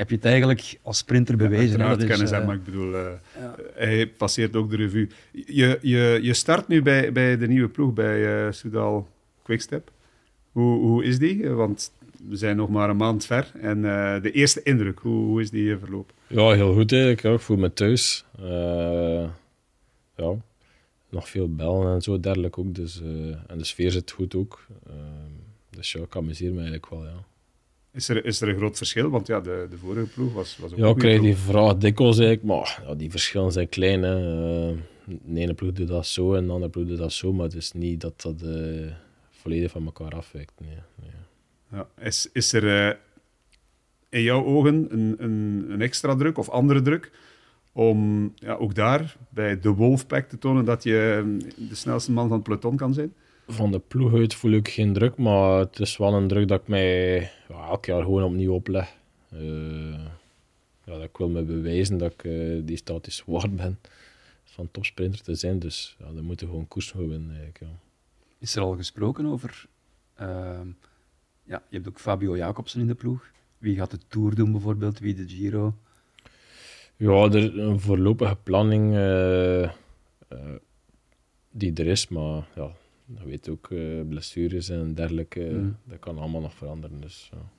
heb 0.00 0.10
je 0.10 0.16
het 0.16 0.24
eigenlijk 0.24 0.78
als 0.82 0.98
sprinter 0.98 1.36
bewezen. 1.36 1.80
hè. 1.80 1.86
Uiteraard 1.86 2.00
Dat 2.00 2.02
is, 2.02 2.08
kennen 2.08 2.28
ze 2.28 2.34
hem, 2.34 2.42
eh, 2.42 2.48
maar 2.48 2.56
ik 2.56 2.64
bedoel, 2.64 2.94
eh, 2.94 3.12
ja. 3.40 3.54
hij 3.74 4.06
passeert 4.06 4.56
ook 4.56 4.70
de 4.70 4.76
revue. 4.76 5.08
Je, 5.32 5.78
je, 5.80 6.18
je 6.22 6.34
start 6.34 6.68
nu 6.68 6.82
bij, 6.82 7.12
bij 7.12 7.36
de 7.36 7.48
nieuwe 7.48 7.68
ploeg, 7.68 7.92
bij 7.92 8.46
eh 8.46 8.52
Soudal 8.52 9.08
Quickstep. 9.42 9.90
Hoe, 10.52 10.78
hoe 10.78 11.04
is 11.04 11.18
die? 11.18 11.48
Want 11.48 11.92
we 12.28 12.36
zijn 12.36 12.56
nog 12.56 12.68
maar 12.68 12.90
een 12.90 12.96
maand 12.96 13.26
ver. 13.26 13.52
En 13.60 13.84
eh, 13.84 14.22
de 14.22 14.32
eerste 14.32 14.62
indruk, 14.62 14.98
hoe, 14.98 15.24
hoe 15.24 15.40
is 15.40 15.50
die 15.50 15.76
verlopen? 15.76 16.14
Ja, 16.26 16.50
heel 16.50 16.74
goed 16.74 16.92
eigenlijk. 16.92 17.22
Ja. 17.22 17.32
Ik 17.32 17.40
voel 17.40 17.56
me 17.56 17.72
thuis. 17.72 18.24
Eh, 18.38 19.28
ja, 20.16 20.34
nog 21.08 21.28
veel 21.28 21.54
bellen 21.54 21.94
en 21.94 22.02
zo 22.02 22.20
dergelijk 22.20 22.58
ook. 22.58 22.74
Dus, 22.74 23.00
eh, 23.02 23.50
en 23.50 23.58
de 23.58 23.64
sfeer 23.64 23.90
zit 23.90 24.10
goed 24.10 24.34
ook. 24.34 24.66
Dus 25.70 25.92
ja, 25.92 26.00
ik 26.00 26.16
amuseer 26.16 26.50
me 26.50 26.54
eigenlijk 26.54 26.88
wel, 26.88 27.04
ja. 27.04 27.24
Is 27.92 28.08
er, 28.08 28.24
is 28.24 28.40
er 28.40 28.48
een 28.48 28.56
groot 28.56 28.76
verschil? 28.76 29.10
Want 29.10 29.26
ja, 29.26 29.40
de, 29.40 29.66
de 29.70 29.78
vorige 29.78 30.06
ploeg 30.06 30.32
was, 30.32 30.56
was 30.56 30.72
ook 30.72 30.78
Ja, 30.78 30.88
ik 30.88 30.96
krijg 30.96 31.20
die 31.20 31.36
vraag 31.36 31.76
dikwijls 31.76 32.18
eigenlijk, 32.18 32.48
maar 32.48 32.82
ja, 32.86 32.94
die 32.94 33.10
verschillen 33.10 33.52
zijn 33.52 33.68
klein. 33.68 34.02
Hè. 34.02 34.16
Eh, 34.70 34.76
de 35.04 35.40
ene 35.40 35.54
ploeg 35.54 35.72
doet 35.72 35.88
dat 35.88 36.06
zo 36.06 36.34
en 36.34 36.46
de 36.46 36.52
andere 36.52 36.70
ploeg 36.70 36.86
doet 36.86 36.98
dat 36.98 37.12
zo, 37.12 37.32
maar 37.32 37.44
het 37.44 37.54
is 37.54 37.72
niet 37.72 38.00
dat 38.00 38.22
dat 38.22 38.42
eh, 38.42 38.92
volledig 39.30 39.70
van 39.70 39.84
elkaar 39.84 40.12
afwijkt. 40.12 40.52
Nee, 40.58 40.78
nee. 41.00 41.10
Ja. 41.72 41.88
Is, 41.98 42.28
is 42.32 42.52
er 42.52 42.88
eh, 42.88 42.96
in 44.08 44.22
jouw 44.22 44.44
ogen 44.44 44.86
een, 44.90 45.14
een, 45.18 45.66
een 45.68 45.80
extra 45.80 46.16
druk 46.16 46.38
of 46.38 46.48
andere 46.48 46.82
druk 46.82 47.10
om 47.72 48.32
ja, 48.34 48.54
ook 48.54 48.74
daar 48.74 49.16
bij 49.28 49.60
de 49.60 49.70
Wolfpack 49.70 50.28
te 50.28 50.38
tonen 50.38 50.64
dat 50.64 50.82
je 50.82 51.22
eh, 51.24 51.68
de 51.68 51.74
snelste 51.74 52.12
man 52.12 52.28
van 52.28 52.36
het 52.36 52.46
peloton 52.46 52.76
kan 52.76 52.94
zijn? 52.94 53.14
Van 53.52 53.72
de 53.72 53.78
ploeg 53.78 54.14
uit 54.14 54.34
voel 54.34 54.52
ik 54.52 54.68
geen 54.68 54.92
druk, 54.92 55.16
maar 55.16 55.58
het 55.58 55.78
is 55.78 55.96
wel 55.96 56.14
een 56.14 56.28
druk 56.28 56.48
dat 56.48 56.60
ik 56.60 56.68
mij 56.68 57.18
ja, 57.48 57.68
elk 57.68 57.84
jaar 57.84 58.02
gewoon 58.02 58.22
opnieuw 58.22 58.52
opleg. 58.52 58.96
Eh, 59.28 60.04
ja, 60.84 60.92
dat 60.92 61.02
ik 61.02 61.16
wil 61.16 61.28
me 61.28 61.42
bewijzen 61.42 61.98
dat 61.98 62.12
ik 62.12 62.24
eh, 62.24 62.60
die 62.64 62.76
status 62.76 63.22
waard 63.26 63.56
ben 63.56 63.78
van 64.44 64.68
topsprinter 64.70 65.22
te 65.22 65.34
zijn. 65.34 65.58
Dus 65.58 65.96
ja, 65.98 66.12
dan 66.12 66.24
moeten 66.24 66.46
we 66.46 66.52
gewoon 66.52 66.68
koers 66.68 66.92
winnen. 66.92 67.52
Ja. 67.60 67.66
Is 68.38 68.56
er 68.56 68.62
al 68.62 68.76
gesproken 68.76 69.26
over... 69.26 69.66
ehm, 70.14 70.68
ja, 71.44 71.62
je 71.68 71.76
hebt 71.76 71.88
ook 71.88 72.00
Fabio 72.00 72.36
Jacobsen 72.36 72.80
in 72.80 72.86
de 72.86 72.94
ploeg. 72.94 73.30
Wie 73.58 73.76
gaat 73.76 73.90
de 73.90 73.98
Tour 74.08 74.34
doen 74.34 74.52
bijvoorbeeld? 74.52 74.98
Wie 74.98 75.14
de 75.14 75.28
Giro? 75.28 75.74
Ja, 76.96 77.30
er 77.30 77.58
een 77.58 77.80
voorlopige 77.80 78.36
planning 78.42 78.94
eh, 78.96 79.70
die 81.50 81.74
er 81.74 81.86
is, 81.86 82.08
maar 82.08 82.48
ja, 82.54 82.70
je 83.18 83.24
weet 83.24 83.48
ook, 83.48 83.70
eh, 83.70 84.00
blessures 84.08 84.68
en 84.68 84.94
dergelijke, 84.94 85.40
Mm. 85.52 85.76
dat 85.84 85.98
kan 85.98 86.18
allemaal 86.18 86.40
nog 86.40 86.54
veranderen. 86.54 87.00
Dus 87.00 87.28
ja. 87.32 87.50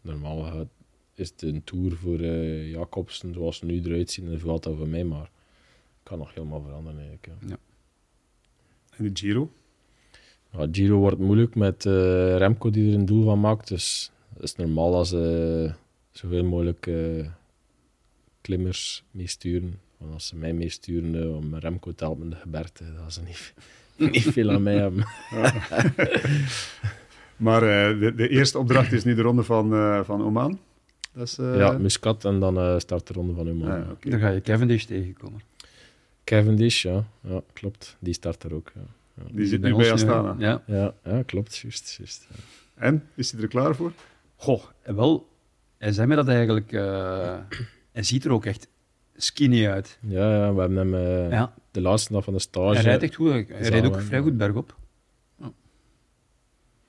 normaal 0.00 0.42
gaat- 0.42 0.68
is 1.14 1.30
het 1.30 1.42
een 1.42 1.64
tour 1.64 1.96
voor 1.96 2.18
eh 2.20 2.70
Jacobsen 2.70 3.34
zoals 3.34 3.56
ze 3.56 3.64
nu 3.64 3.80
eruit 3.84 4.10
zien, 4.10 4.24
en 4.24 4.30
dat 4.30 4.40
valt 4.40 4.62
dat 4.62 4.76
voor 4.76 4.88
mij, 4.88 5.04
maar 5.04 5.20
het 5.20 5.30
kan 6.02 6.18
nog 6.18 6.34
helemaal 6.34 6.62
veranderen 6.62 6.98
eigenlijk. 7.00 7.28
Ja. 7.48 7.56
In 8.96 9.04
de 9.04 9.20
Giro? 9.20 9.50
Ja, 10.52 10.68
Giro 10.72 10.98
wordt 10.98 11.18
moeilijk 11.18 11.54
met 11.54 11.86
eh, 11.86 12.36
Remco 12.36 12.70
die 12.70 12.88
er 12.92 12.98
een 12.98 13.06
doel 13.06 13.24
van 13.24 13.40
maakt, 13.40 13.68
dus 13.68 14.12
het 14.34 14.42
is 14.42 14.56
normaal 14.56 14.94
als 14.94 15.08
ze 15.08 15.72
zoveel 16.10 16.44
mogelijk 16.44 16.90
klimmers 18.40 19.04
meesturen. 19.10 19.80
Want 19.96 20.12
als 20.12 20.26
ze 20.26 20.36
mij 20.36 20.52
meesturen 20.52 21.36
om 21.36 21.54
Remco 21.54 21.92
te 21.92 22.04
helpen 22.04 22.30
de 22.30 22.36
gebergte, 22.36 22.84
dat 22.94 23.12
ze 23.12 23.22
niet, 23.22 23.54
niet 24.00 24.22
veel 24.22 24.50
aan 24.50 24.62
mij 24.62 24.74
hebben. 24.76 25.04
Maar 27.36 27.62
eh, 27.62 28.00
de, 28.00 28.14
de 28.14 28.28
eerste 28.28 28.58
opdracht 28.58 28.92
is 28.92 29.04
nu 29.04 29.14
de 29.14 29.22
ronde 29.22 29.42
van, 29.42 29.74
eh, 29.74 30.00
van 30.04 30.22
Oman. 30.24 30.58
Dat 31.12 31.26
is, 31.26 31.38
eh, 31.38 31.56
Ja, 31.56 31.72
Muscat 31.78 32.24
en 32.24 32.40
dan 32.40 32.58
eh, 32.58 32.78
start 32.78 33.06
de 33.06 33.12
ronde 33.12 33.34
van 33.34 33.48
Oman. 33.48 33.70
ah, 33.82 33.90
oké. 33.90 34.10
Dan 34.10 34.18
ga 34.20 34.28
je 34.28 34.40
Cavendish 34.40 34.84
tegenkomen. 34.84 35.40
Cavendish, 36.24 36.82
ja. 36.82 37.04
ja, 37.20 37.40
klopt. 37.52 37.96
Die 37.98 38.14
start 38.14 38.42
er 38.42 38.54
ook. 38.54 38.72
Ja, 38.74 39.22
Die 39.32 39.46
zit 39.46 39.60
nu 39.60 39.74
bij 39.74 39.92
Astana. 39.92 40.34
Ja. 40.38 40.62
ja, 40.66 40.94
ja 41.04 41.22
klopt. 41.22 41.56
Juist, 41.56 41.94
juist. 41.98 42.26
ja. 42.30 42.36
En? 42.74 43.02
Is 43.14 43.32
hij 43.32 43.42
er 43.42 43.48
klaar 43.48 43.74
voor? 43.74 43.92
Goh, 44.36 44.62
en 44.82 44.96
wel, 44.96 45.28
hij 45.78 45.92
zei 45.92 46.06
me 46.06 46.14
dat 46.14 46.28
eigenlijk... 46.28 46.72
eh, 46.72 47.34
hij 47.92 48.02
ziet 48.02 48.24
er 48.24 48.30
ook 48.32 48.44
echt 48.44 48.68
skinny 49.22 49.68
uit. 49.68 49.98
Ja, 50.00 50.44
ja, 50.44 50.54
we 50.54 50.60
hebben 50.60 50.76
hem 50.78 50.94
eh, 50.94 51.30
Ja, 51.30 51.54
de 51.70 51.80
laatste 51.80 52.12
dag 52.12 52.24
van 52.24 52.32
de 52.32 52.38
stage. 52.40 52.74
hij 52.74 52.82
rijdt 52.82 53.02
echt 53.02 53.14
goed. 53.14 53.30
Hij 53.30 53.44
rijdt 53.68 53.86
ook 53.86 54.00
vrij 54.00 54.18
ja. 54.18 54.24
goed 54.24 54.36
bergop. 54.36 54.78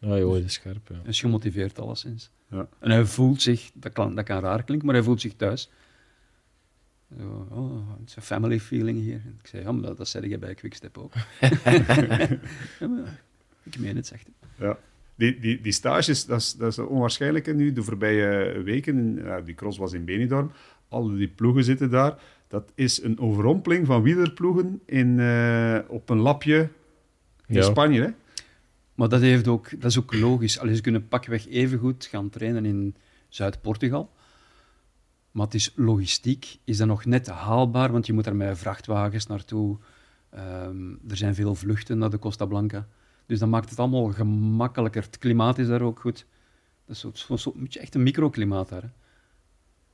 Ja, 0.02 0.16
je 0.16 0.24
hoort 0.24 0.52
scherp. 0.52 0.88
Ja. 0.88 0.96
Hij 0.96 1.10
is 1.10 1.20
gemotiveerd, 1.20 1.80
alleszins. 1.80 2.32
Ja. 2.50 2.68
En 2.80 2.92
hij 2.92 3.06
voelt 3.06 3.42
zich, 3.42 3.72
dat 3.74 3.92
kan, 3.94 4.16
dat 4.16 4.26
kan 4.26 4.40
raar 4.40 4.64
klinken, 4.64 4.86
maar 4.86 4.96
hij 4.96 5.04
voelt 5.04 5.22
zich 5.22 5.36
thuis. 5.36 5.70
Zo, 7.18 7.48
oh, 7.50 7.90
het 8.00 8.10
is 8.10 8.16
een 8.16 8.22
family 8.22 8.60
feeling 8.60 9.00
hier. 9.00 9.22
Ik 9.42 9.48
zei, 9.48 9.64
ja, 9.64 9.72
maar 9.72 9.82
dat, 9.82 9.98
dat 9.98 10.08
zei 10.08 10.28
jij 10.28 10.40
bij 10.40 10.54
Quickstep 10.54 10.98
ook. 10.98 11.14
ja, 12.80 12.88
maar, 12.88 13.22
ik 13.64 13.80
meen 13.80 13.96
het, 13.96 14.08
zegt 14.08 14.26
hij. 14.26 14.68
Ja. 14.68 14.78
Die, 15.16 15.40
die, 15.40 15.62
die 15.62 15.72
stages, 15.72 16.26
dat 16.26 16.40
is, 16.40 16.54
dat 16.54 16.72
is 16.72 16.80
onwaarschijnlijk 16.80 17.46
hè, 17.46 17.54
nu. 17.54 17.74
De 17.74 17.84
voorbije 17.84 18.62
weken, 18.62 19.16
ja, 19.16 19.42
die 19.42 19.56
cross 19.56 19.78
was 19.78 19.94
in 19.94 20.06
Benidorm, 20.06 20.52
al 20.92 21.08
die 21.16 21.28
ploegen 21.28 21.64
zitten 21.64 21.90
daar. 21.90 22.22
Dat 22.48 22.72
is 22.76 23.04
een 23.04 23.20
overrompeling 23.20 23.86
van 23.88 24.02
wielerploegen 24.02 24.82
in, 24.86 25.20
eh, 25.20 25.78
op 25.88 26.10
een 26.10 26.18
lapje 26.20 26.70
in 27.48 27.56
Ja. 27.56 27.62
Spanje. 27.62 28.02
Hè? 28.02 28.10
Maar 28.96 29.10
dat, 29.10 29.22
heeft 29.22 29.48
ook, 29.48 29.82
dat 29.82 29.92
is 29.92 30.00
ook 30.00 30.14
logisch. 30.14 30.60
Allee, 30.60 30.76
ze 30.76 30.82
kunnen 30.82 31.08
pakweg 31.08 31.48
even 31.48 31.80
goed 31.80 32.06
gaan 32.06 32.30
trainen 32.30 32.66
in 32.66 32.96
Zuid-Portugal. 33.30 34.10
Maar 35.32 35.46
het 35.46 35.54
is 35.54 35.74
logistiek, 35.76 36.58
is 36.64 36.78
dat 36.78 36.88
nog 36.88 37.06
net 37.06 37.28
haalbaar, 37.28 37.92
want 37.92 38.06
je 38.06 38.14
moet 38.14 38.26
er 38.26 38.36
met 38.36 38.58
vrachtwagens 38.58 39.28
naartoe. 39.28 39.78
Ehm, 40.30 40.90
er 41.08 41.18
zijn 41.18 41.36
veel 41.36 41.56
vluchten 41.56 41.98
naar 41.98 42.10
de 42.10 42.20
Costa 42.20 42.46
Blanca. 42.46 42.88
Dus 43.26 43.40
dat 43.40 43.50
maakt 43.50 43.70
het 43.70 43.80
allemaal 43.80 44.08
gemakkelijker. 44.12 45.02
Het 45.04 45.18
klimaat 45.18 45.58
is 45.58 45.68
daar 45.68 45.82
ook 45.82 46.00
goed. 46.00 46.26
Dat 46.86 46.96
is 46.96 47.02
zo, 47.02 47.12
zo, 47.14 47.36
zo- 47.36 47.56
echt 47.70 47.96
een 47.96 48.04
microklimaat 48.04 48.70
daar. 48.70 48.82
Hè. 48.82 48.88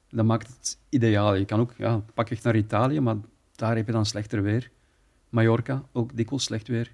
Dat 0.09 0.25
maakt 0.25 0.47
het 0.47 0.77
ideaal. 0.89 1.35
Je 1.35 1.45
kan 1.45 1.59
ook 1.59 1.73
ja, 1.77 2.03
pakweg 2.13 2.43
naar 2.43 2.55
Italië, 2.55 2.99
maar 2.99 3.15
daar 3.55 3.75
heb 3.75 3.85
je 3.85 3.91
dan 3.91 4.05
slechter 4.05 4.43
weer. 4.43 4.71
Mallorca, 5.29 5.83
ook 5.91 6.15
dikwijls 6.17 6.43
slecht 6.43 6.67
weer. 6.67 6.91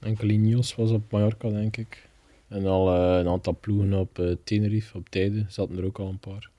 Enkel 0.00 0.28
Ineos 0.28 0.74
was 0.74 0.90
op 0.90 1.10
Mallorca, 1.10 1.48
denk 1.48 1.76
ik. 1.76 2.08
En 2.48 2.66
al 2.66 2.94
eh, 2.94 3.18
een 3.18 3.28
aantal 3.28 3.56
ploegen 3.60 3.92
op 3.92 4.18
eh, 4.18 4.36
Tenerife, 4.44 4.96
op 4.96 5.08
tijden, 5.08 5.46
zaten 5.48 5.76
er 5.78 5.84
ook 5.84 5.98
al 5.98 6.08
een 6.08 6.18
paar. 6.18 6.50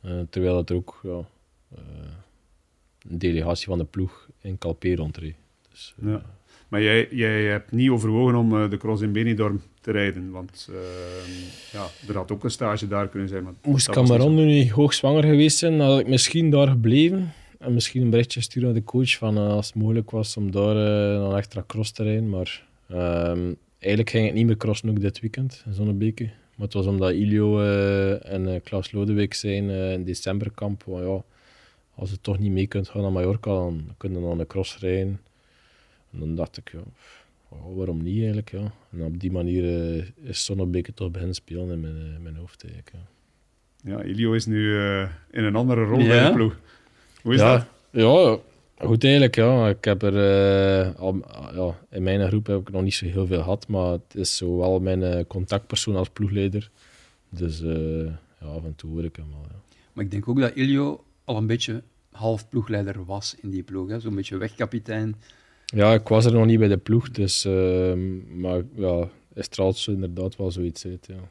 Eh, 0.00 0.20
terwijl 0.30 0.56
het 0.56 0.70
er 0.70 0.76
ook 0.76 1.00
ja, 1.02 1.24
eh, 1.74 1.82
een 3.08 3.18
delegatie 3.18 3.66
van 3.66 3.78
de 3.78 3.84
ploeg 3.84 4.28
in 4.40 4.58
Calpe 4.58 4.94
rondreed. 4.94 5.34
Dus, 5.70 5.94
Ja. 6.02 6.22
Maar 6.68 6.82
jij, 6.82 7.08
jij 7.10 7.42
hebt 7.44 7.70
niet 7.72 7.90
overwogen 7.90 8.34
om 8.34 8.56
eh, 8.56 8.70
de 8.70 8.76
cross 8.76 9.02
in 9.02 9.12
Benidorm 9.12 9.62
te 9.82 9.90
rijden. 9.90 10.30
Want 10.30 10.68
eh, 10.70 10.76
ja, 11.72 11.86
er 12.08 12.16
had 12.16 12.32
ook 12.32 12.44
een 12.44 12.50
stage 12.50 12.88
daar 12.88 13.08
kunnen 13.08 13.28
zijn. 13.28 13.42
Maar 13.42 13.52
Moest 13.62 13.90
Cameron 13.90 14.34
nu 14.34 14.44
niet 14.44 14.70
hoogzwanger 14.70 15.24
geweest 15.24 15.58
zijn, 15.58 15.78
dan 15.78 15.88
had 15.88 16.00
ik 16.00 16.08
misschien 16.08 16.50
daar 16.50 16.68
gebleven. 16.68 17.32
En 17.58 17.74
misschien 17.74 18.02
een 18.02 18.10
berichtje 18.10 18.40
sturen 18.40 18.68
naar 18.68 18.78
de 18.78 18.84
coach 18.84 19.16
van 19.16 19.36
eh, 19.36 19.48
als 19.48 19.66
het 19.66 19.74
mogelijk 19.74 20.10
was 20.10 20.36
om 20.36 20.50
daar 20.50 20.76
eh, 20.76 21.22
een 21.22 21.36
extra 21.36 21.64
cross 21.66 21.90
te 21.90 22.02
rijden. 22.02 22.30
Maar 22.30 22.66
ehm, 22.88 23.52
eigenlijk 23.78 24.10
ging 24.10 24.26
het 24.26 24.34
niet 24.34 24.46
meer 24.46 24.56
crossen 24.56 24.90
ook 24.90 25.00
dit 25.00 25.20
weekend 25.20 25.62
in 25.66 25.74
Zonnebeke. 25.74 26.30
Maar 26.56 26.66
het 26.66 26.74
was 26.74 26.86
omdat 26.86 27.12
Ilio 27.12 27.60
eh, 27.60 28.32
en 28.32 28.54
eh, 28.54 28.60
Klaus 28.62 28.92
Lodewijk 28.92 29.34
zijn 29.34 29.70
eh, 29.70 29.92
in 29.92 30.04
decemberkamp. 30.04 30.82
Van, 30.82 31.06
ja, 31.06 31.22
als 31.94 32.10
je 32.10 32.20
toch 32.20 32.38
niet 32.38 32.52
mee 32.52 32.66
kunt 32.66 32.88
gaan 32.88 33.02
naar 33.02 33.12
Mallorca, 33.12 33.50
dan 33.50 33.94
kun 33.96 34.12
je 34.12 34.20
dan 34.20 34.40
een 34.40 34.46
cross 34.46 34.78
rijden. 34.78 35.20
En 36.12 36.18
dan 36.18 36.34
dacht 36.34 36.56
ik, 36.56 36.72
ja, 36.72 36.80
ja, 37.54 37.74
waarom 37.74 38.02
niet 38.02 38.16
eigenlijk? 38.16 38.50
Ja. 38.50 38.72
En 38.92 39.04
op 39.04 39.20
die 39.20 39.30
manier 39.32 39.64
eh, 39.98 40.04
is 40.22 40.44
Zonnebeke 40.44 40.94
toch 40.94 41.10
beginnen 41.10 41.34
spelen 41.36 41.70
in 41.70 41.80
mijn, 41.80 41.96
eh, 41.96 42.22
mijn 42.22 42.36
hoofd 42.36 42.64
eigenlijk. 42.64 42.90
Ja. 42.92 43.10
Ja, 43.84 44.02
Ilio 44.02 44.32
is 44.32 44.46
nu 44.46 44.78
eh, 44.78 45.08
in 45.30 45.44
een 45.44 45.56
andere 45.56 45.84
rol 45.84 45.98
Ja? 45.98 46.06
bij 46.08 46.26
de 46.26 46.32
ploeg. 46.32 46.56
Hoe 47.22 47.34
is 47.34 47.40
ja, 47.40 47.56
dat? 47.56 47.66
Ja, 47.90 48.38
goed 48.86 49.04
eigenlijk. 49.04 49.34
Ja. 49.36 49.68
Ik 49.68 49.84
heb 49.84 50.02
er, 50.02 50.16
eh, 50.16 50.94
al, 51.00 51.20
ja, 51.54 51.78
in 51.96 52.02
mijn 52.02 52.28
groep 52.28 52.46
heb 52.46 52.60
ik 52.60 52.70
nog 52.70 52.82
niet 52.82 52.94
zo 52.94 53.06
heel 53.06 53.26
veel 53.26 53.42
gehad, 53.42 53.68
maar 53.68 53.90
het 53.92 54.14
is 54.14 54.36
zo 54.36 54.56
wel 54.56 54.80
mijn 54.80 55.26
contactpersoon 55.26 55.96
als 55.96 56.08
ploegleider. 56.08 56.70
Dus 57.28 57.62
eh, 57.62 58.04
ja, 58.40 58.46
af 58.46 58.64
en 58.64 58.74
toe 58.76 58.90
hoor 58.90 59.04
ik 59.04 59.16
hem 59.16 59.26
wel. 59.30 59.46
Ja. 59.50 59.56
Maar 59.92 60.04
ik 60.04 60.10
denk 60.10 60.28
ook 60.28 60.40
dat 60.40 60.54
Ilio 60.54 61.04
al 61.24 61.36
een 61.36 61.46
beetje 61.46 61.82
half 62.10 62.48
ploegleider 62.48 63.04
was 63.04 63.36
in 63.40 63.50
die 63.50 63.62
ploeg. 63.62 63.88
hè. 63.88 64.00
Zo'n 64.00 64.14
beetje 64.14 64.36
wegkapitein. 64.36 65.14
Ja, 65.72 65.92
ik 65.92 66.08
was 66.08 66.24
er 66.24 66.32
nog 66.32 66.46
niet 66.46 66.58
bij 66.58 66.68
de 66.68 66.76
ploeg, 66.76 67.10
dus, 67.10 67.44
ehm, 67.44 68.40
maar 68.40 68.62
ja, 68.74 69.08
zo 69.72 69.92
inderdaad 69.92 70.36
wel 70.36 70.50
zoiets 70.50 70.86
uit. 70.86 71.06
Ja. 71.06 71.28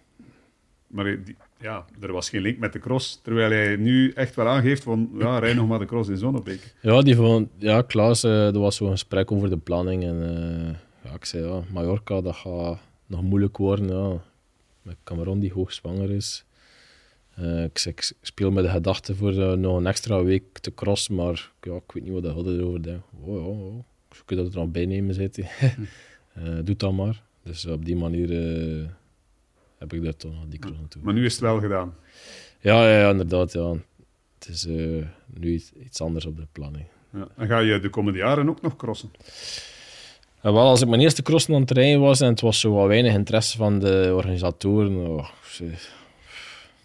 Maar 0.87 1.03
die, 1.03 1.35
ja, 1.61 1.85
er 1.99 2.11
was 2.11 2.29
geen 2.29 2.41
link 2.41 2.57
met 2.57 2.73
de 2.73 2.79
cross. 2.79 3.19
Terwijl 3.23 3.51
hij 3.51 3.75
nu 3.75 4.11
echt 4.11 4.35
wel 4.35 4.47
aangeeft 4.47 4.83
van, 4.83 5.09
ja, 5.19 5.39
rij 5.39 5.53
nog 5.53 5.67
maar 5.67 5.79
de 5.79 5.85
cross 5.85 6.09
in 6.09 6.17
Zonnebeek. 6.17 6.75
Ja, 6.81 7.01
die 7.01 7.15
van, 7.15 7.49
ja 7.57 7.81
Klaas, 7.81 8.23
uh, 8.23 8.47
er 8.53 8.59
was 8.59 8.75
zo'n 8.75 8.91
gesprek 8.91 9.31
over 9.31 9.49
de 9.49 9.57
planning. 9.57 10.03
En 10.03 10.15
uh, 10.15 10.75
ja, 11.03 11.15
ik 11.15 11.25
zei, 11.25 11.47
ja, 11.47 11.61
Mallorca, 11.71 12.21
dat 12.21 12.35
gaat 12.35 12.79
nog 13.05 13.21
moeilijk 13.21 13.57
worden. 13.57 13.87
Ja. 13.87 14.21
Met 14.81 14.95
Cameron 15.03 15.39
die 15.39 15.53
hoogzwanger 15.53 16.11
is. 16.11 16.45
Uh, 17.39 17.63
ik, 17.63 17.85
ik, 17.85 18.13
speel 18.21 18.51
met 18.51 18.63
de 18.63 18.69
gedachte 18.69 19.15
voor 19.15 19.57
nog 19.57 19.77
een 19.77 19.87
extra 19.87 20.23
week 20.23 20.57
te 20.57 20.73
crossen, 20.73 21.15
maar 21.15 21.51
ja, 21.61 21.75
ik 21.75 21.91
weet 21.91 22.03
niet 22.03 22.13
wat 22.13 22.23
de 22.23 22.29
hadden 22.29 22.59
erover 22.59 22.83
denken. 22.83 23.03
Oh, 23.23 23.47
oh. 23.47 23.83
Je 24.11 24.21
kunt 24.25 24.39
dat 24.39 24.49
er 24.49 24.55
dan 24.55 24.71
bij 24.71 24.85
nemen, 24.85 25.13
zei 25.13 25.29
hij. 25.31 25.75
uh, 26.37 26.59
doe 26.65 26.75
dat 26.75 26.93
maar. 26.93 27.21
Dus 27.43 27.65
op 27.65 27.85
die 27.85 27.95
manier 27.95 28.29
heb 29.77 29.93
ik 29.93 30.03
daar 30.03 30.15
toch 30.15 30.33
nog 30.33 30.45
die 30.47 30.59
cross 30.59 30.79
naartoe. 30.79 31.01
Maar 31.03 31.13
nu 31.13 31.25
is 31.25 31.31
het 31.31 31.41
wel 31.41 31.59
gedaan? 31.59 31.95
Ja, 32.59 32.89
ja, 32.89 32.99
ja 32.99 33.09
inderdaad. 33.09 33.53
Ja. 33.53 33.75
Het 34.39 34.47
is 34.47 34.65
nu 35.33 35.53
iets, 35.53 35.71
iets, 35.73 36.01
anders 36.01 36.25
op 36.25 36.37
de 36.37 36.47
planning. 36.51 36.85
Ja. 37.13 37.27
En 37.35 37.47
ga 37.47 37.59
je 37.59 37.79
de 37.79 37.89
komende 37.89 38.19
jaren 38.19 38.49
ook 38.49 38.61
nog 38.61 38.75
crossen? 38.75 39.11
Wel, 40.41 40.57
als 40.57 40.81
ik 40.81 40.87
mijn 40.87 41.01
eerste 41.01 41.21
crossen 41.21 41.55
aan 41.55 41.61
het 41.61 41.71
rijden 41.71 41.99
was 42.01 42.21
en 42.21 42.27
het 42.27 42.41
was 42.41 42.59
zo 42.59 42.73
wat 42.73 42.87
weinig 42.87 43.13
interesse 43.13 43.57
van 43.57 43.79
de 43.79 44.11
organisatoren, 44.15 45.07
oh, 45.07 45.29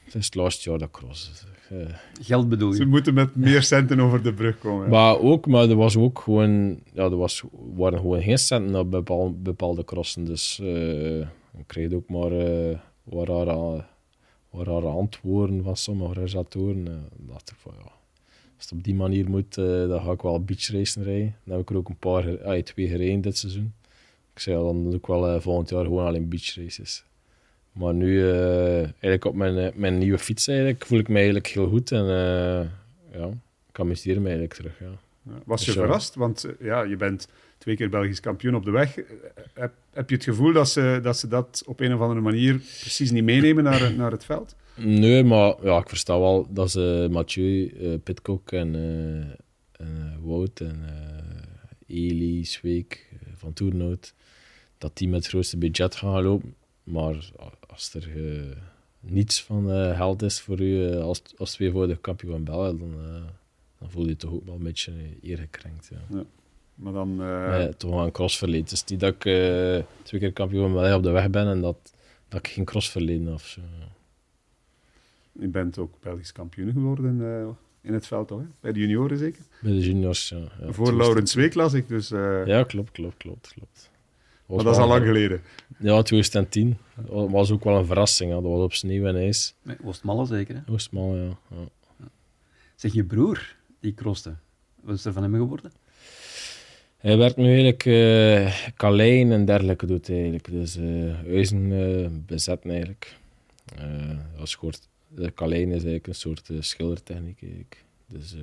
het 0.05 0.15
is 0.15 0.25
het 0.25 0.35
laatste 0.35 0.71
jaar 0.71 0.79
dat 0.79 0.91
cross. 0.91 1.45
Uh, 1.73 1.87
Geld 2.23 2.49
bedoel 2.49 2.71
je? 2.71 2.77
Ze 2.77 2.85
moeten 2.85 3.15
met 3.15 3.37
meer 3.37 3.63
centen 3.63 4.01
over 4.01 4.23
de 4.23 4.33
brug 4.33 4.59
komen. 4.59 4.85
Ja. 4.85 4.91
Maar 4.91 5.19
ook, 5.19 5.47
maar 5.47 5.69
er 5.69 5.77
was 5.77 5.97
ook 5.97 6.19
gewoon, 6.19 6.81
ja, 6.93 7.05
er 7.05 7.17
was, 7.17 7.43
waren 7.75 7.99
gewoon 7.99 8.23
geen 8.23 8.39
centen 8.39 8.77
op 8.77 8.91
bepaalde, 8.91 9.35
bepaalde 9.35 9.85
crossen. 9.85 10.25
Dus 10.25 10.59
uh, 10.63 11.21
ik 11.59 11.67
kreeg 11.67 11.93
ook 11.93 12.09
maar 12.09 12.33
uh, 12.33 12.79
wat 13.03 13.29
rare, 13.29 13.85
wat 14.51 14.67
rare 14.67 14.87
antwoorden 14.87 15.63
van 15.63 15.77
sommige 15.77 16.09
organisatoren. 16.09 16.87
Uh, 16.87 16.95
dacht 17.17 17.51
ik 17.51 17.57
van 17.59 17.73
ja, 17.79 17.93
als 18.57 18.65
het 18.65 18.73
op 18.73 18.85
die 18.85 18.95
manier 18.95 19.31
moet, 19.31 19.57
uh, 19.57 19.89
dan 19.89 20.01
ga 20.01 20.11
ik 20.11 20.23
wel 20.23 20.45
beachracen 20.45 21.03
rijden. 21.03 21.37
Dan 21.45 21.57
heb 21.57 21.63
ik 21.63 21.71
er 21.71 21.77
ook 21.77 21.89
een 21.89 21.99
paar, 21.99 22.43
ah, 22.43 22.63
twee 22.63 22.89
gereden 22.89 23.21
dit 23.21 23.39
seizoen. 23.39 23.73
Ik 24.35 24.41
zei 24.43 24.57
dan 24.57 24.85
doe 24.85 24.95
ik 24.95 25.07
wel 25.07 25.41
volgend 25.41 25.69
jaar 25.69 25.85
gewoon 25.85 26.07
alleen 26.07 26.29
beachraces. 26.29 27.05
Maar 27.79 27.95
nu, 27.95 28.19
uh, 28.19 28.77
eigenlijk 28.79 29.25
op 29.25 29.35
mijn, 29.35 29.73
mijn 29.75 29.99
nieuwe 29.99 30.19
fiets, 30.19 30.49
eigenlijk, 30.49 30.87
voel 30.87 30.99
ik 30.99 31.09
me 31.09 31.15
eigenlijk 31.15 31.47
heel 31.47 31.69
goed. 31.69 31.93
En 31.93 32.03
uh, 32.03 33.19
ja, 33.21 33.29
ik 33.71 33.81
amuseer 33.81 34.17
me 34.17 34.25
eigenlijk 34.25 34.55
terug. 34.55 34.79
Ja. 34.79 35.33
Was 35.45 35.61
je 35.61 35.67
dus, 35.67 35.75
verrast? 35.75 36.15
Want 36.15 36.47
ja, 36.61 36.83
je 36.83 36.97
bent 36.97 37.29
twee 37.59 37.77
keer 37.77 37.89
Belgisch 37.89 38.21
kampioen 38.21 38.55
op 38.55 38.65
de 38.65 38.71
weg. 38.71 38.95
Heb, 39.55 39.73
heb 39.93 40.09
je 40.09 40.15
het 40.15 40.25
gevoel 40.25 40.53
dat 40.53 40.69
ze, 40.69 41.01
dat 41.03 41.19
ze 41.19 41.29
dat 41.29 41.63
op 41.67 41.81
een 41.81 41.95
of 41.95 42.01
andere 42.01 42.21
manier 42.21 42.55
precies 42.55 43.11
niet 43.11 43.25
meenemen 43.25 43.65
naar, 43.65 43.95
naar 43.95 44.11
het 44.11 44.25
veld? 44.25 44.57
Nee, 44.75 45.25
maar 45.25 45.55
ja, 45.63 45.79
ik 45.79 45.89
versta 45.89 46.19
wel 46.19 46.47
dat 46.51 46.71
ze 46.71 47.09
Mathieu, 47.11 47.73
uh, 47.81 47.95
Pitcock 48.03 48.53
en, 48.53 48.75
en 49.73 50.19
Wout 50.23 50.61
en 50.61 50.85
Eli, 51.87 52.45
Zweek 52.45 53.09
van 53.35 53.53
Toernoot, 53.53 54.15
dat 54.79 54.97
die 54.97 55.09
met 55.09 55.19
het 55.19 55.29
grootste 55.29 55.59
budget 55.59 55.95
gaan 55.95 56.23
lopen. 56.23 56.55
Maar 56.83 57.31
als 57.77 57.95
er 57.95 58.17
uh, 58.17 58.43
niets 59.01 59.43
van 59.43 59.71
uh, 59.71 59.97
geld 59.97 60.23
is 60.23 60.41
voor 60.41 60.61
u 60.61 60.65
uh, 60.65 61.01
als, 61.01 61.23
als 61.37 61.53
tweevoudig 61.53 62.01
kampioen 62.01 62.33
van 62.33 62.45
België, 62.45 62.79
dan, 62.79 62.95
dan 63.79 63.91
voel 63.91 64.03
je 64.03 64.09
je 64.09 64.17
toch 64.17 64.33
ook 64.33 64.45
wel 64.45 64.55
een 64.55 64.63
beetje 64.63 64.93
eer 65.23 65.39
gekrenkt. 65.39 65.91
Ja. 65.91 66.17
ja. 66.17 66.25
Maar 66.75 66.93
dan... 66.93 67.17
Nee, 67.51 67.77
toch 67.77 67.91
wel 67.91 68.05
een 68.05 68.13
crossverleden. 68.13 68.63
Het 68.63 68.73
is 68.73 68.85
niet 68.85 69.01
dat 69.01 69.15
ik 69.15 69.21
twee 70.03 70.21
keer 70.21 70.33
kampioen 70.33 70.63
van 70.63 70.73
België 70.73 70.95
op 70.95 71.03
de 71.03 71.11
weg 71.11 71.31
ben 71.31 71.47
en 71.47 71.61
dat, 71.61 71.95
dat 72.29 72.39
ik 72.39 72.49
geen 72.49 72.65
crossverleden 72.65 73.33
of 73.33 73.47
zo. 73.47 73.61
Je 75.33 75.49
bent 75.49 75.79
ook 75.79 75.95
Belgisch 76.01 76.33
kampioen 76.33 76.73
geworden 76.73 77.57
in 77.81 77.95
het 77.95 78.07
veld, 78.07 78.29
toch? 78.29 78.41
Hè? 78.41 78.47
Bij 78.61 78.73
de 78.73 78.81
junioren 78.81 79.19
zeker? 79.19 79.43
Bij 79.61 79.73
de 79.73 79.81
juniors, 79.81 80.29
ja. 80.29 80.39
ja 80.61 80.73
Voor 80.73 80.97
Laurens 80.97 81.35
Week 81.35 81.55
las 81.55 81.73
ik, 81.73 81.89
dus... 81.89 82.09
Ja, 82.09 82.65
klopt, 82.65 82.91
klopt, 82.91 83.17
klopt, 83.17 83.53
klopt. 83.55 83.91
Maar 84.47 84.65
dat 84.65 84.75
is 84.75 84.81
al 84.81 84.89
lang 84.89 85.05
geleden. 85.05 85.43
Ja, 85.79 86.03
2010. 86.03 86.79
Dat 86.95 87.31
was 87.31 87.51
ook 87.51 87.65
wel 87.65 87.77
een 87.77 87.87
verrassing. 87.87 88.31
Hè. 88.31 88.41
Dat 88.41 88.51
was 88.51 88.63
op 88.63 88.73
sneeuw 88.73 89.07
en 89.07 89.17
ijs. 89.17 89.55
Nee, 89.63 89.77
Oostmalle 89.85 90.27
zeker, 90.27 90.55
hè? 90.55 90.73
Oostmalle, 90.73 91.17
ja. 91.17 91.39
ja. 91.51 92.09
Zeg, 92.75 92.93
je 92.93 93.05
broer, 93.05 93.57
die 93.81 93.95
croste, 93.95 94.35
wat 94.81 94.95
is 94.95 95.05
er 95.05 95.13
van 95.13 95.23
hem 95.23 95.35
geworden? 95.35 95.73
Hij 96.97 97.17
werd 97.17 97.37
nu 97.37 97.47
eigenlijk 97.47 97.85
uh, 97.85 98.57
kalein 98.77 99.33
en 99.33 99.45
dergelijke 99.45 99.87
doet 99.87 100.11
eigenlijk. 100.11 100.51
Dus 100.51 100.77
uh, 100.77 101.15
huizen 101.15 101.71
uh, 101.71 102.09
bezetten 102.27 102.71
eigenlijk. 102.71 103.17
Uh, 103.79 104.41
als 104.41 104.51
soort, 104.51 104.89
de 105.09 105.31
kalein 105.31 105.69
is 105.69 105.73
eigenlijk 105.73 106.07
een 106.07 106.15
soort 106.15 106.51
schildertechniek 106.59 107.43
eigenlijk. 107.43 107.85
Dus 108.07 108.37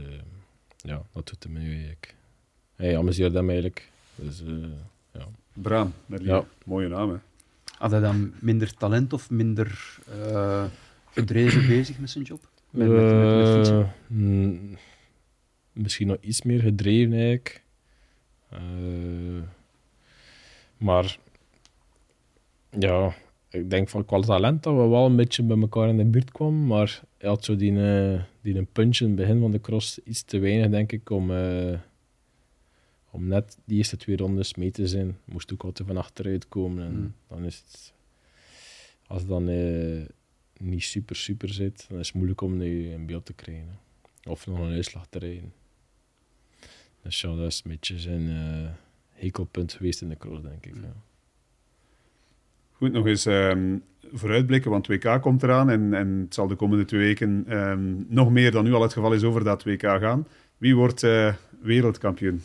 ja, 0.77 1.01
dat 1.13 1.27
doet 1.27 1.43
hem 1.43 1.53
nu 1.53 1.71
eigenlijk. 1.71 2.15
Hij 2.75 2.97
amuseert 2.97 3.33
hem 3.33 3.49
eigenlijk. 3.49 3.89
Dus. 4.15 4.43
Braam, 5.53 5.93
ja. 6.05 6.45
mooie 6.65 6.87
naam 6.87 7.09
hè. 7.09 7.17
Had 7.77 7.91
hij 7.91 7.99
dan 7.99 8.33
minder 8.39 8.73
talent 8.73 9.13
of 9.13 9.29
minder 9.29 9.97
uh, 10.09 10.65
gedreven 11.11 11.67
bezig 11.75 11.99
met 11.99 12.09
zijn 12.09 12.23
job? 12.23 12.49
Met, 12.69 12.87
met, 12.87 13.57
met, 13.57 13.69
uh, 13.69 13.87
mm, 14.07 14.77
misschien 15.71 16.07
nog 16.07 16.17
iets 16.19 16.41
meer 16.41 16.61
gedreven 16.61 17.13
eigenlijk. 17.13 17.63
Uh, 18.53 18.59
maar 20.77 21.17
ja, 22.69 23.13
ik 23.49 23.69
denk 23.69 23.89
van 23.89 24.05
qua 24.05 24.19
talent 24.19 24.63
dat 24.63 24.73
we 24.75 24.87
wel 24.87 25.05
een 25.05 25.15
beetje 25.15 25.43
bij 25.43 25.59
elkaar 25.59 25.89
in 25.89 25.97
de 25.97 26.05
buurt 26.05 26.31
kwamen. 26.31 26.67
Maar 26.67 27.01
hij 27.17 27.29
had 27.29 27.45
zo 27.45 27.55
die, 27.55 27.71
die 28.41 28.57
een 28.57 28.67
punch 28.71 28.99
in 28.99 29.07
het 29.07 29.15
begin 29.15 29.39
van 29.39 29.51
de 29.51 29.61
cross 29.61 29.99
iets 30.03 30.23
te 30.23 30.39
weinig, 30.39 30.69
denk 30.69 30.91
ik, 30.91 31.09
om 31.09 31.31
om 33.13 33.27
net 33.27 33.57
die 33.65 33.77
eerste 33.77 33.97
twee 33.97 34.17
rondes 34.17 34.55
mee 34.55 34.71
te 34.71 34.87
zijn, 34.87 35.17
moest 35.25 35.53
ook 35.53 35.63
altijd 35.63 35.87
van 35.87 35.97
achteruit 35.97 36.47
komen. 36.47 36.83
En 36.83 36.93
hmm. 36.93 37.13
dan 37.27 37.43
is 37.43 37.55
het, 37.55 37.93
als 39.07 39.21
het 39.21 39.29
dan 39.29 39.49
uh, 39.49 40.05
niet 40.57 40.83
super, 40.83 41.15
super 41.15 41.49
zit, 41.49 41.85
dan 41.89 41.99
is 41.99 42.07
het 42.07 42.15
moeilijk 42.15 42.41
om 42.41 42.57
nu 42.57 42.89
in 42.91 43.05
beeld 43.05 43.25
te 43.25 43.33
krijgen. 43.33 43.79
Of 44.23 44.47
nog 44.47 44.59
een 44.59 44.71
uitslag 44.71 45.07
te 45.07 45.19
rijden. 45.19 45.53
Dus 47.01 47.21
ja, 47.21 47.35
dat 47.35 47.47
is 47.47 47.61
een 47.63 47.71
beetje 47.71 47.99
zijn 47.99 48.21
uh, 48.21 48.69
hekelpunt 49.09 49.73
geweest 49.73 50.01
in 50.01 50.09
de 50.09 50.17
cross, 50.17 50.41
denk 50.41 50.65
ik. 50.65 50.75
Ja. 50.75 50.93
Goed, 52.71 52.91
nog 52.91 53.05
eens 53.05 53.25
um, 53.25 53.83
vooruitblikken, 54.11 54.71
want 54.71 54.87
WK 54.87 55.21
komt 55.21 55.43
eraan 55.43 55.69
en, 55.69 55.93
en 55.93 56.07
het 56.07 56.33
zal 56.33 56.47
de 56.47 56.55
komende 56.55 56.85
twee 56.85 57.01
weken 57.01 57.57
um, 57.57 58.05
nog 58.09 58.31
meer 58.31 58.51
dan 58.51 58.63
nu 58.63 58.73
al 58.73 58.81
het 58.81 58.93
geval 58.93 59.13
is 59.13 59.23
over 59.23 59.43
dat 59.43 59.63
WK 59.63 59.81
gaan. 59.81 60.27
Wie 60.57 60.75
wordt 60.75 61.03
uh, 61.03 61.33
wereldkampioen? 61.61 62.41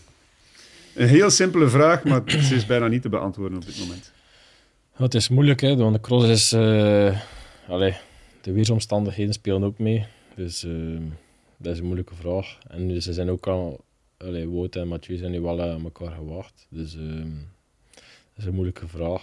Een 0.95 1.09
heel 1.09 1.31
simpele 1.31 1.69
vraag, 1.69 2.05
maar 2.05 2.23
het 2.25 2.51
is 2.51 2.67
bijna 2.67 2.87
niet 2.87 3.03
te 3.03 3.09
beantwoorden 3.09 3.59
op 3.59 3.67
dit 3.67 3.79
moment. 3.79 4.13
het 4.93 5.15
is 5.15 5.29
moeilijk, 5.29 5.61
hè, 5.61 5.77
want 5.77 5.95
de 5.95 6.01
cross 6.01 6.27
is... 6.27 6.53
Uh, 6.53 7.21
allez, 7.69 7.97
de 8.41 8.53
weersomstandigheden 8.53 9.33
spelen 9.33 9.65
ook 9.65 9.79
mee. 9.79 10.07
Dus 10.35 10.65
uh, 10.65 11.01
dat 11.57 11.73
is 11.73 11.79
een 11.79 11.85
moeilijke 11.85 12.15
vraag. 12.15 12.59
En 12.69 13.03
ze 13.03 13.13
zijn 13.13 13.31
ook 13.31 13.47
al... 13.47 13.85
Allez, 14.17 14.45
Wout 14.47 14.77
en 14.77 14.89
Mathieu 14.89 15.17
zijn 15.17 15.31
nu 15.31 15.41
wel 15.41 15.63
aan 15.63 15.85
elkaar 15.85 16.11
gewacht. 16.13 16.67
Dus 16.69 16.95
uh, 16.95 17.25
dat 17.95 18.37
is 18.37 18.45
een 18.45 18.55
moeilijke 18.55 18.89
vraag. 18.89 19.23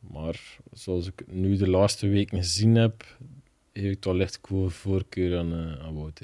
Maar 0.00 0.58
zoals 0.72 1.06
ik 1.06 1.24
nu 1.26 1.56
de 1.56 1.68
laatste 1.68 2.08
weken 2.08 2.38
gezien 2.38 2.74
heb, 2.74 3.04
heb 3.72 3.84
ik 3.84 4.00
toch 4.00 4.14
licht 4.14 4.38
voorkeur 4.66 5.38
aan, 5.38 5.78
aan 5.80 5.94
Wout. 5.94 6.20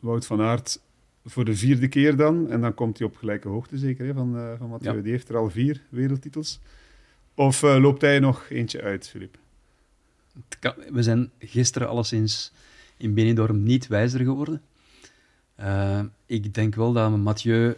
Wout 0.00 0.26
van 0.26 0.40
Aert 0.40 0.80
voor 1.24 1.44
de 1.44 1.56
vierde 1.56 1.88
keer 1.88 2.16
dan. 2.16 2.50
En 2.50 2.60
dan 2.60 2.74
komt 2.74 2.98
hij 2.98 3.06
op 3.06 3.16
gelijke 3.16 3.48
hoogte 3.48 3.78
zeker 3.78 4.06
hè, 4.06 4.12
van, 4.12 4.36
uh, 4.36 4.52
van 4.58 4.68
Mathieu. 4.68 5.02
Die 5.02 5.12
heeft 5.12 5.28
er 5.28 5.36
al 5.36 5.50
vier 5.50 5.82
wereldtitels. 5.88 6.60
Of 7.34 7.62
uh, 7.62 7.76
loopt 7.80 8.00
hij 8.00 8.18
nog 8.18 8.48
eentje 8.48 8.82
uit, 8.82 9.08
Filip? 9.08 9.38
We 10.90 11.02
zijn 11.02 11.30
gisteren 11.38 11.88
alleszins 11.88 12.52
in 12.96 13.14
Benidorm 13.14 13.62
niet 13.62 13.86
wijzer 13.86 14.20
geworden. 14.20 14.62
Uh, 15.60 16.02
ik 16.26 16.54
denk 16.54 16.74
wel 16.74 16.92
dat 16.92 17.16
Mathieu... 17.16 17.76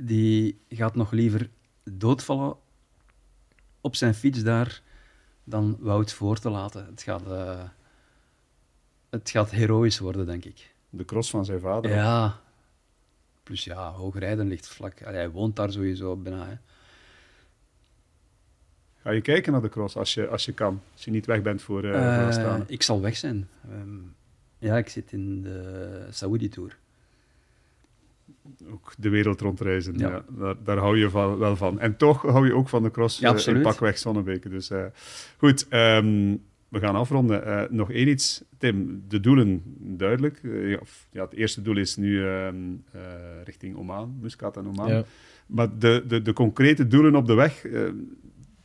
Die 0.00 0.58
gaat 0.68 0.94
nog 0.94 1.10
liever 1.10 1.50
doodvallen 1.84 2.56
op 3.80 3.96
zijn 3.96 4.14
fiets 4.14 4.42
daar 4.42 4.82
dan 5.44 5.76
Wout 5.80 6.12
voor 6.12 6.38
te 6.38 6.50
laten. 6.50 6.86
Het 6.86 7.02
gaat, 7.02 7.22
het 9.10 9.30
gaat 9.30 9.50
heroïs 9.50 9.98
worden, 9.98 10.26
denk 10.26 10.44
ik 10.44 10.74
de 10.90 11.04
cross 11.04 11.30
van 11.30 11.44
zijn 11.44 11.60
vader. 11.60 11.90
Ja. 11.90 12.40
Plus 13.42 13.64
ja, 13.64 13.90
Hoogrijden 13.90 14.48
ligt 14.48 14.68
vlak. 14.68 14.98
hij 14.98 15.30
woont 15.30 15.56
daar 15.56 15.72
sowieso 15.72 16.16
bijna. 16.16 16.46
Hè. 16.46 16.54
Ga 19.02 19.10
je 19.10 19.20
kijken 19.20 19.52
naar 19.52 19.62
de 19.62 19.68
cross 19.68 19.96
als 19.96 20.14
je, 20.14 20.28
als 20.28 20.44
je 20.44 20.52
kan? 20.52 20.80
Als 20.92 21.04
je 21.04 21.10
niet 21.10 21.26
weg 21.26 21.42
bent 21.42 21.62
voor, 21.62 21.84
uh, 21.84 21.90
uh, 21.90 22.16
voor 22.18 22.26
Astana? 22.26 22.64
Ik 22.66 22.82
zal 22.82 23.00
weg 23.00 23.16
zijn. 23.16 23.48
Um, 23.70 24.14
ja, 24.58 24.76
ik 24.76 24.88
zit 24.88 25.12
in 25.12 25.42
de 25.42 26.06
Saudi 26.10 26.48
Tour. 26.48 26.76
ook 28.72 28.92
de 28.98 29.08
wereld 29.08 29.40
rondreizen. 29.40 29.98
Ja. 29.98 30.08
Ja. 30.08 30.24
daar, 30.28 30.54
daar 30.64 30.76
hou 30.76 30.98
je 30.98 31.10
van, 31.10 31.38
wel 31.38 31.56
van. 31.56 31.80
En 31.80 31.96
toch 31.96 32.22
hou 32.22 32.46
je 32.46 32.54
ook 32.54 32.68
van 32.68 32.82
de 32.82 32.90
cross 32.90 33.18
Ja, 33.18 33.24
eh, 33.24 33.30
in 33.30 33.36
absoluut. 33.36 33.62
pakweg 33.62 33.98
Zonnebeke. 33.98 34.48
Dus 34.48 34.70
eh, 34.70 34.84
goed, 35.36 35.68
ehm, 35.68 36.36
we 36.68 36.78
gaan 36.78 36.94
afronden. 36.94 37.46
Eh, 37.46 37.62
nog 37.70 37.92
één 37.92 38.08
iets. 38.08 38.42
Tim, 38.58 39.04
de 39.08 39.20
doelen, 39.20 39.62
duidelijk. 39.78 40.40
Eh, 40.42 40.70
ja, 41.10 41.22
het 41.22 41.34
eerste 41.34 41.62
doel 41.62 41.76
is 41.76 41.96
nu 41.96 42.26
ehm, 42.26 42.54
eh, 42.92 43.00
richting 43.44 43.76
Oman, 43.76 44.18
Muscat 44.20 44.56
en 44.56 44.66
Oman. 44.66 44.88
Ja. 44.88 45.04
Maar 45.46 45.78
de, 45.78 46.04
de, 46.08 46.22
de 46.22 46.32
concrete 46.32 46.86
doelen 46.86 47.14
op 47.14 47.26
de 47.26 47.34
weg, 47.34 47.64
eh, 47.64 47.82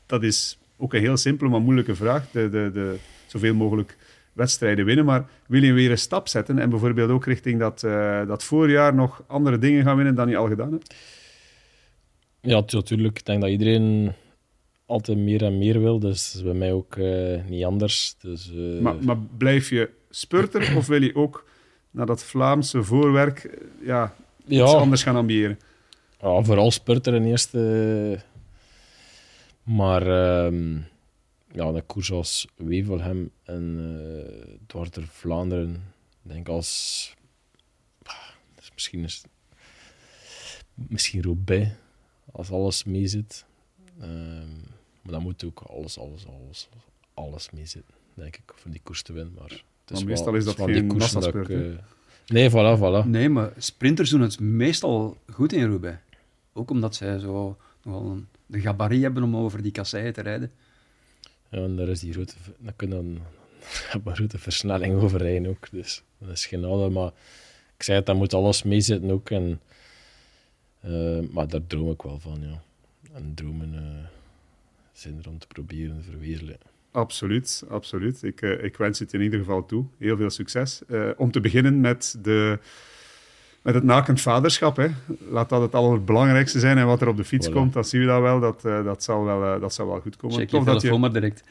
dat 0.06 0.24
is 0.24 0.60
ook 0.78 0.94
een 0.94 1.00
heel 1.00 1.18
simpele, 1.18 1.50
maar 1.50 1.62
moeilijke 1.62 1.96
vraag. 1.96 2.32
De, 2.32 2.50
de, 2.50 2.70
de, 2.74 2.96
zoveel 3.26 3.54
mogelijk 3.54 3.98
wedstrijden 4.34 4.86
winnen. 4.86 5.06
Maar 5.06 5.30
wil 5.48 5.64
je 5.64 5.74
weer 5.74 5.92
een 5.92 5.98
stap 5.98 6.28
zetten 6.28 6.60
en 6.60 6.70
bijvoorbeeld 6.70 7.10
ook 7.10 7.26
richting 7.26 7.60
dat, 7.60 7.80
dat 8.28 8.44
voorjaar 8.44 8.94
nog 8.96 9.24
andere 9.28 9.58
dingen 9.58 9.84
gaan 9.84 9.96
winnen 9.96 10.16
dan 10.16 10.30
je 10.30 10.38
al 10.38 10.48
gedaan 10.48 10.72
hebt? 10.72 10.96
Ja, 12.42 12.64
natuurlijk. 12.68 13.20
Ik 13.20 13.26
denk 13.26 13.42
dat 13.42 13.50
iedereen 13.50 14.14
altijd 14.86 15.18
meer 15.18 15.44
en 15.44 15.58
meer 15.58 15.82
wil. 15.82 16.00
Dus 16.00 16.26
dat 16.26 16.36
is 16.36 16.44
bij 16.44 16.54
mij 16.54 16.74
ook 16.74 16.96
eh, 16.96 17.46
niet 17.46 17.64
anders. 17.64 18.16
Dus, 18.20 18.52
eh, 18.52 18.80
Maar, 18.80 18.96
maar 19.04 19.18
blijf 19.38 19.70
je 19.70 19.90
spurter 20.10 20.78
of 20.78 20.88
wil 20.88 21.02
je 21.02 21.16
ook 21.16 21.46
naar 21.92 22.06
dat 22.06 22.24
Vlaamse 22.24 22.84
voorwerk 22.84 23.44
eh, 23.44 23.88
ja, 23.88 24.16
iets 24.48 24.62
anders 24.62 25.04
gaan 25.04 25.16
ambiëren? 25.16 25.60
ja, 26.22 26.42
vooral 26.42 26.72
spurter 26.72 27.14
in 27.14 27.26
eerste. 27.26 28.20
Maar 29.64 30.02
ehm, 30.02 30.76
ja, 31.52 31.66
een 31.66 31.86
koers 31.86 32.12
als 32.12 32.48
Wevelgem 32.56 33.32
en 33.44 33.78
eh 33.80 34.56
Dwarter 34.68 35.08
Vlaanderen, 35.08 35.74
ik 36.24 36.32
denk 36.32 36.50
als. 36.50 37.14
ah, 38.04 38.16
dus 38.56 38.72
misschien 38.74 39.04
is 39.04 39.24
misschien 40.74 41.22
Roubaix, 41.24 41.70
als 42.32 42.52
alles 42.52 42.84
mee 42.84 43.08
zit. 43.08 43.46
Ehm, 44.00 44.52
maar 45.02 45.12
dan 45.12 45.22
moet 45.22 45.44
ook 45.44 45.60
alles, 45.60 46.00
alles, 46.00 46.26
alles, 46.28 46.70
alles 47.14 47.50
mee 47.52 47.66
zitten, 47.66 47.94
denk 48.14 48.38
ik, 48.38 48.54
om 48.66 48.72
die 48.72 48.82
koers 48.84 49.02
te 49.02 49.14
winnen. 49.14 49.34
Maar, 49.34 49.64
het 49.86 49.94
Maar 49.94 50.06
meestal 50.06 50.36
is 50.36 50.46
dat 50.46 50.56
geen 50.56 50.88
massaspurt, 50.88 51.48
hè? 51.48 51.72
eh, 51.72 51.78
Nee, 52.28 52.50
voilà, 52.50 52.78
voilà. 52.80 53.08
Nee, 53.08 53.30
maar 53.30 53.54
sprinters 53.58 54.10
doen 54.10 54.22
het 54.22 54.40
meestal 54.40 55.18
goed 55.32 55.54
in 55.54 55.68
Roubaix. 55.68 55.98
Ook 56.54 56.70
omdat 56.70 56.96
zij 56.96 57.20
zo 57.20 57.58
nogal 57.84 58.12
een, 58.12 58.28
de 58.46 58.60
gabarit 58.60 59.02
hebben 59.02 59.24
om 59.24 59.36
over 59.36 59.62
die 59.62 59.72
kasseien 59.72 60.14
te 60.14 60.22
rijden. 60.22 60.52
Ja, 61.50 61.58
en 61.64 61.76
daar 61.76 61.88
is 61.88 62.00
die 62.00 62.14
grote, 62.14 62.34
dan 62.58 62.76
kun 62.76 62.90
je 62.90 62.96
een, 62.96 63.20
een 63.92 64.16
grote 64.16 64.38
versnelling 64.38 65.02
overrijden 65.02 65.48
ook. 65.48 65.70
Dus 65.72 66.04
dat 66.18 66.30
is 66.30 66.46
geen 66.46 66.92
maar 66.94 67.12
ik 67.78 67.84
zei 67.84 67.98
het, 67.98 68.06
daar 68.06 68.16
moet 68.16 68.34
alles 68.34 68.64
mee 68.64 68.82
zitten 68.82 69.12
ook. 69.12 69.30
En, 69.30 69.62
eh, 70.80 71.20
maar 71.32 71.48
daar 71.48 71.68
droom 71.68 71.92
ik 71.92 72.02
wel 72.02 72.20
van, 72.20 72.38
ja. 72.42 72.62
En 73.14 73.32
dromen 73.36 73.74
eh, 73.74 74.06
zijn 74.92 75.18
er 75.24 75.30
om 75.30 75.40
te 75.40 75.48
proberen 75.48 75.98
te 76.02 76.10
verwezenlijken. 76.10 76.70
Absoluut, 76.92 77.64
absoluut. 77.70 78.24
Ik, 78.24 78.42
eh, 78.42 78.64
ik 78.64 78.78
wens 78.78 79.00
het 79.00 79.12
je 79.12 79.18
in 79.18 79.24
ieder 79.24 79.40
geval 79.40 79.66
toe. 79.66 79.86
Heel 79.98 80.18
veel 80.18 80.30
succes. 80.30 80.82
Eh, 80.88 81.10
om 81.18 81.32
te 81.32 81.40
beginnen 81.40 81.80
met, 81.82 82.16
de, 82.22 82.60
met 83.62 83.74
het 83.74 83.84
nakend 83.84 84.22
vaderschap. 84.22 84.78
Hè. 84.78 84.88
Laat 85.30 85.50
dat 85.50 85.62
het 85.62 85.76
allerbelangrijkste 85.76 86.60
zijn. 86.60 86.78
En 86.78 86.86
wat 86.86 87.02
er 87.02 87.08
op 87.08 87.18
de 87.18 87.24
fiets 87.24 87.50
Voilà. 87.50 87.54
komt, 87.54 87.74
dat 87.74 87.88
zien 87.90 88.02
we 88.02 88.08
dan 88.08 88.22
wel. 88.22 88.40
Dat, 88.40 88.66
eh, 88.66 88.84
dat, 88.84 89.04
zal, 89.04 89.24
wel 89.24 89.60
dat 89.60 89.74
zal 89.74 89.88
wel 89.88 90.00
goed 90.00 90.16
komen. 90.16 90.38
Check 90.38 90.50
je 90.50 90.56
Tof 90.58 90.66
dat 90.66 90.74
je, 90.74 90.80
telefoon 90.80 91.02
maar 91.02 91.14
direct. 91.14 91.44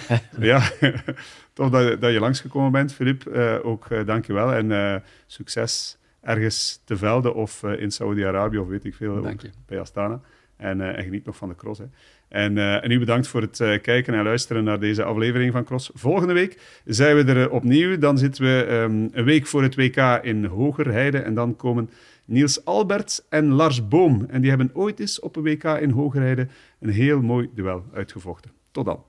ja, 0.40 0.70
tof 1.52 1.70
dat, 1.70 1.88
je- 1.88 1.98
dat 1.98 2.12
je 2.12 2.20
langsgekomen 2.20 2.72
bent, 2.72 2.92
Filip. 2.92 3.26
Eh, 3.26 3.56
ook 3.62 3.86
eh, 3.86 4.06
dank 4.06 4.26
je 4.26 4.32
wel. 4.32 4.52
En 4.52 4.72
eh, 4.72 5.00
succes 5.26 5.96
ergens 6.20 6.80
te 6.84 6.96
velden 6.96 7.34
of 7.34 7.62
eh, 7.62 7.80
in 7.80 7.90
Saudi-Arabië 7.90 8.58
of 8.58 8.68
weet 8.68 8.84
ik 8.84 8.94
veel. 8.94 9.16
ook 9.16 9.22
Dank 9.24 9.40
je. 9.42 9.50
bij 9.66 9.80
Astana. 9.80 10.20
En, 10.58 10.80
eh, 10.80 10.98
en 10.98 11.04
geniet 11.04 11.24
nog 11.24 11.36
van 11.36 11.48
de 11.48 11.54
cross. 11.54 11.78
Hè. 11.78 11.84
En, 12.28 12.58
eh, 12.58 12.84
en 12.84 12.90
u 12.90 12.98
bedankt 12.98 13.26
voor 13.26 13.40
het 13.40 13.60
eh, 13.60 13.80
kijken 13.80 14.14
en 14.14 14.24
luisteren 14.24 14.64
naar 14.64 14.80
deze 14.80 15.04
aflevering 15.04 15.52
van 15.52 15.64
Cross. 15.64 15.90
Volgende 15.94 16.32
week 16.32 16.80
zijn 16.84 17.16
we 17.16 17.32
er 17.32 17.50
opnieuw. 17.50 17.98
Dan 17.98 18.18
zitten 18.18 18.44
we 18.44 18.64
ehm, 18.64 19.08
een 19.12 19.24
week 19.24 19.46
voor 19.46 19.62
het 19.62 19.74
WK 19.74 20.20
in 20.22 20.44
Hogerheide. 20.44 21.18
En 21.18 21.34
dan 21.34 21.56
komen 21.56 21.90
Niels 22.24 22.64
Alberts 22.64 23.22
en 23.28 23.48
Lars 23.48 23.88
Boom. 23.88 24.26
En 24.28 24.40
die 24.40 24.50
hebben 24.50 24.70
ooit 24.72 25.00
eens 25.00 25.20
op 25.20 25.36
een 25.36 25.42
WK 25.42 25.64
in 25.64 25.90
Hogerheide 25.90 26.46
een 26.80 26.90
heel 26.90 27.20
mooi 27.20 27.50
duel 27.54 27.84
uitgevochten. 27.92 28.50
Tot 28.70 28.84
dan. 28.84 29.07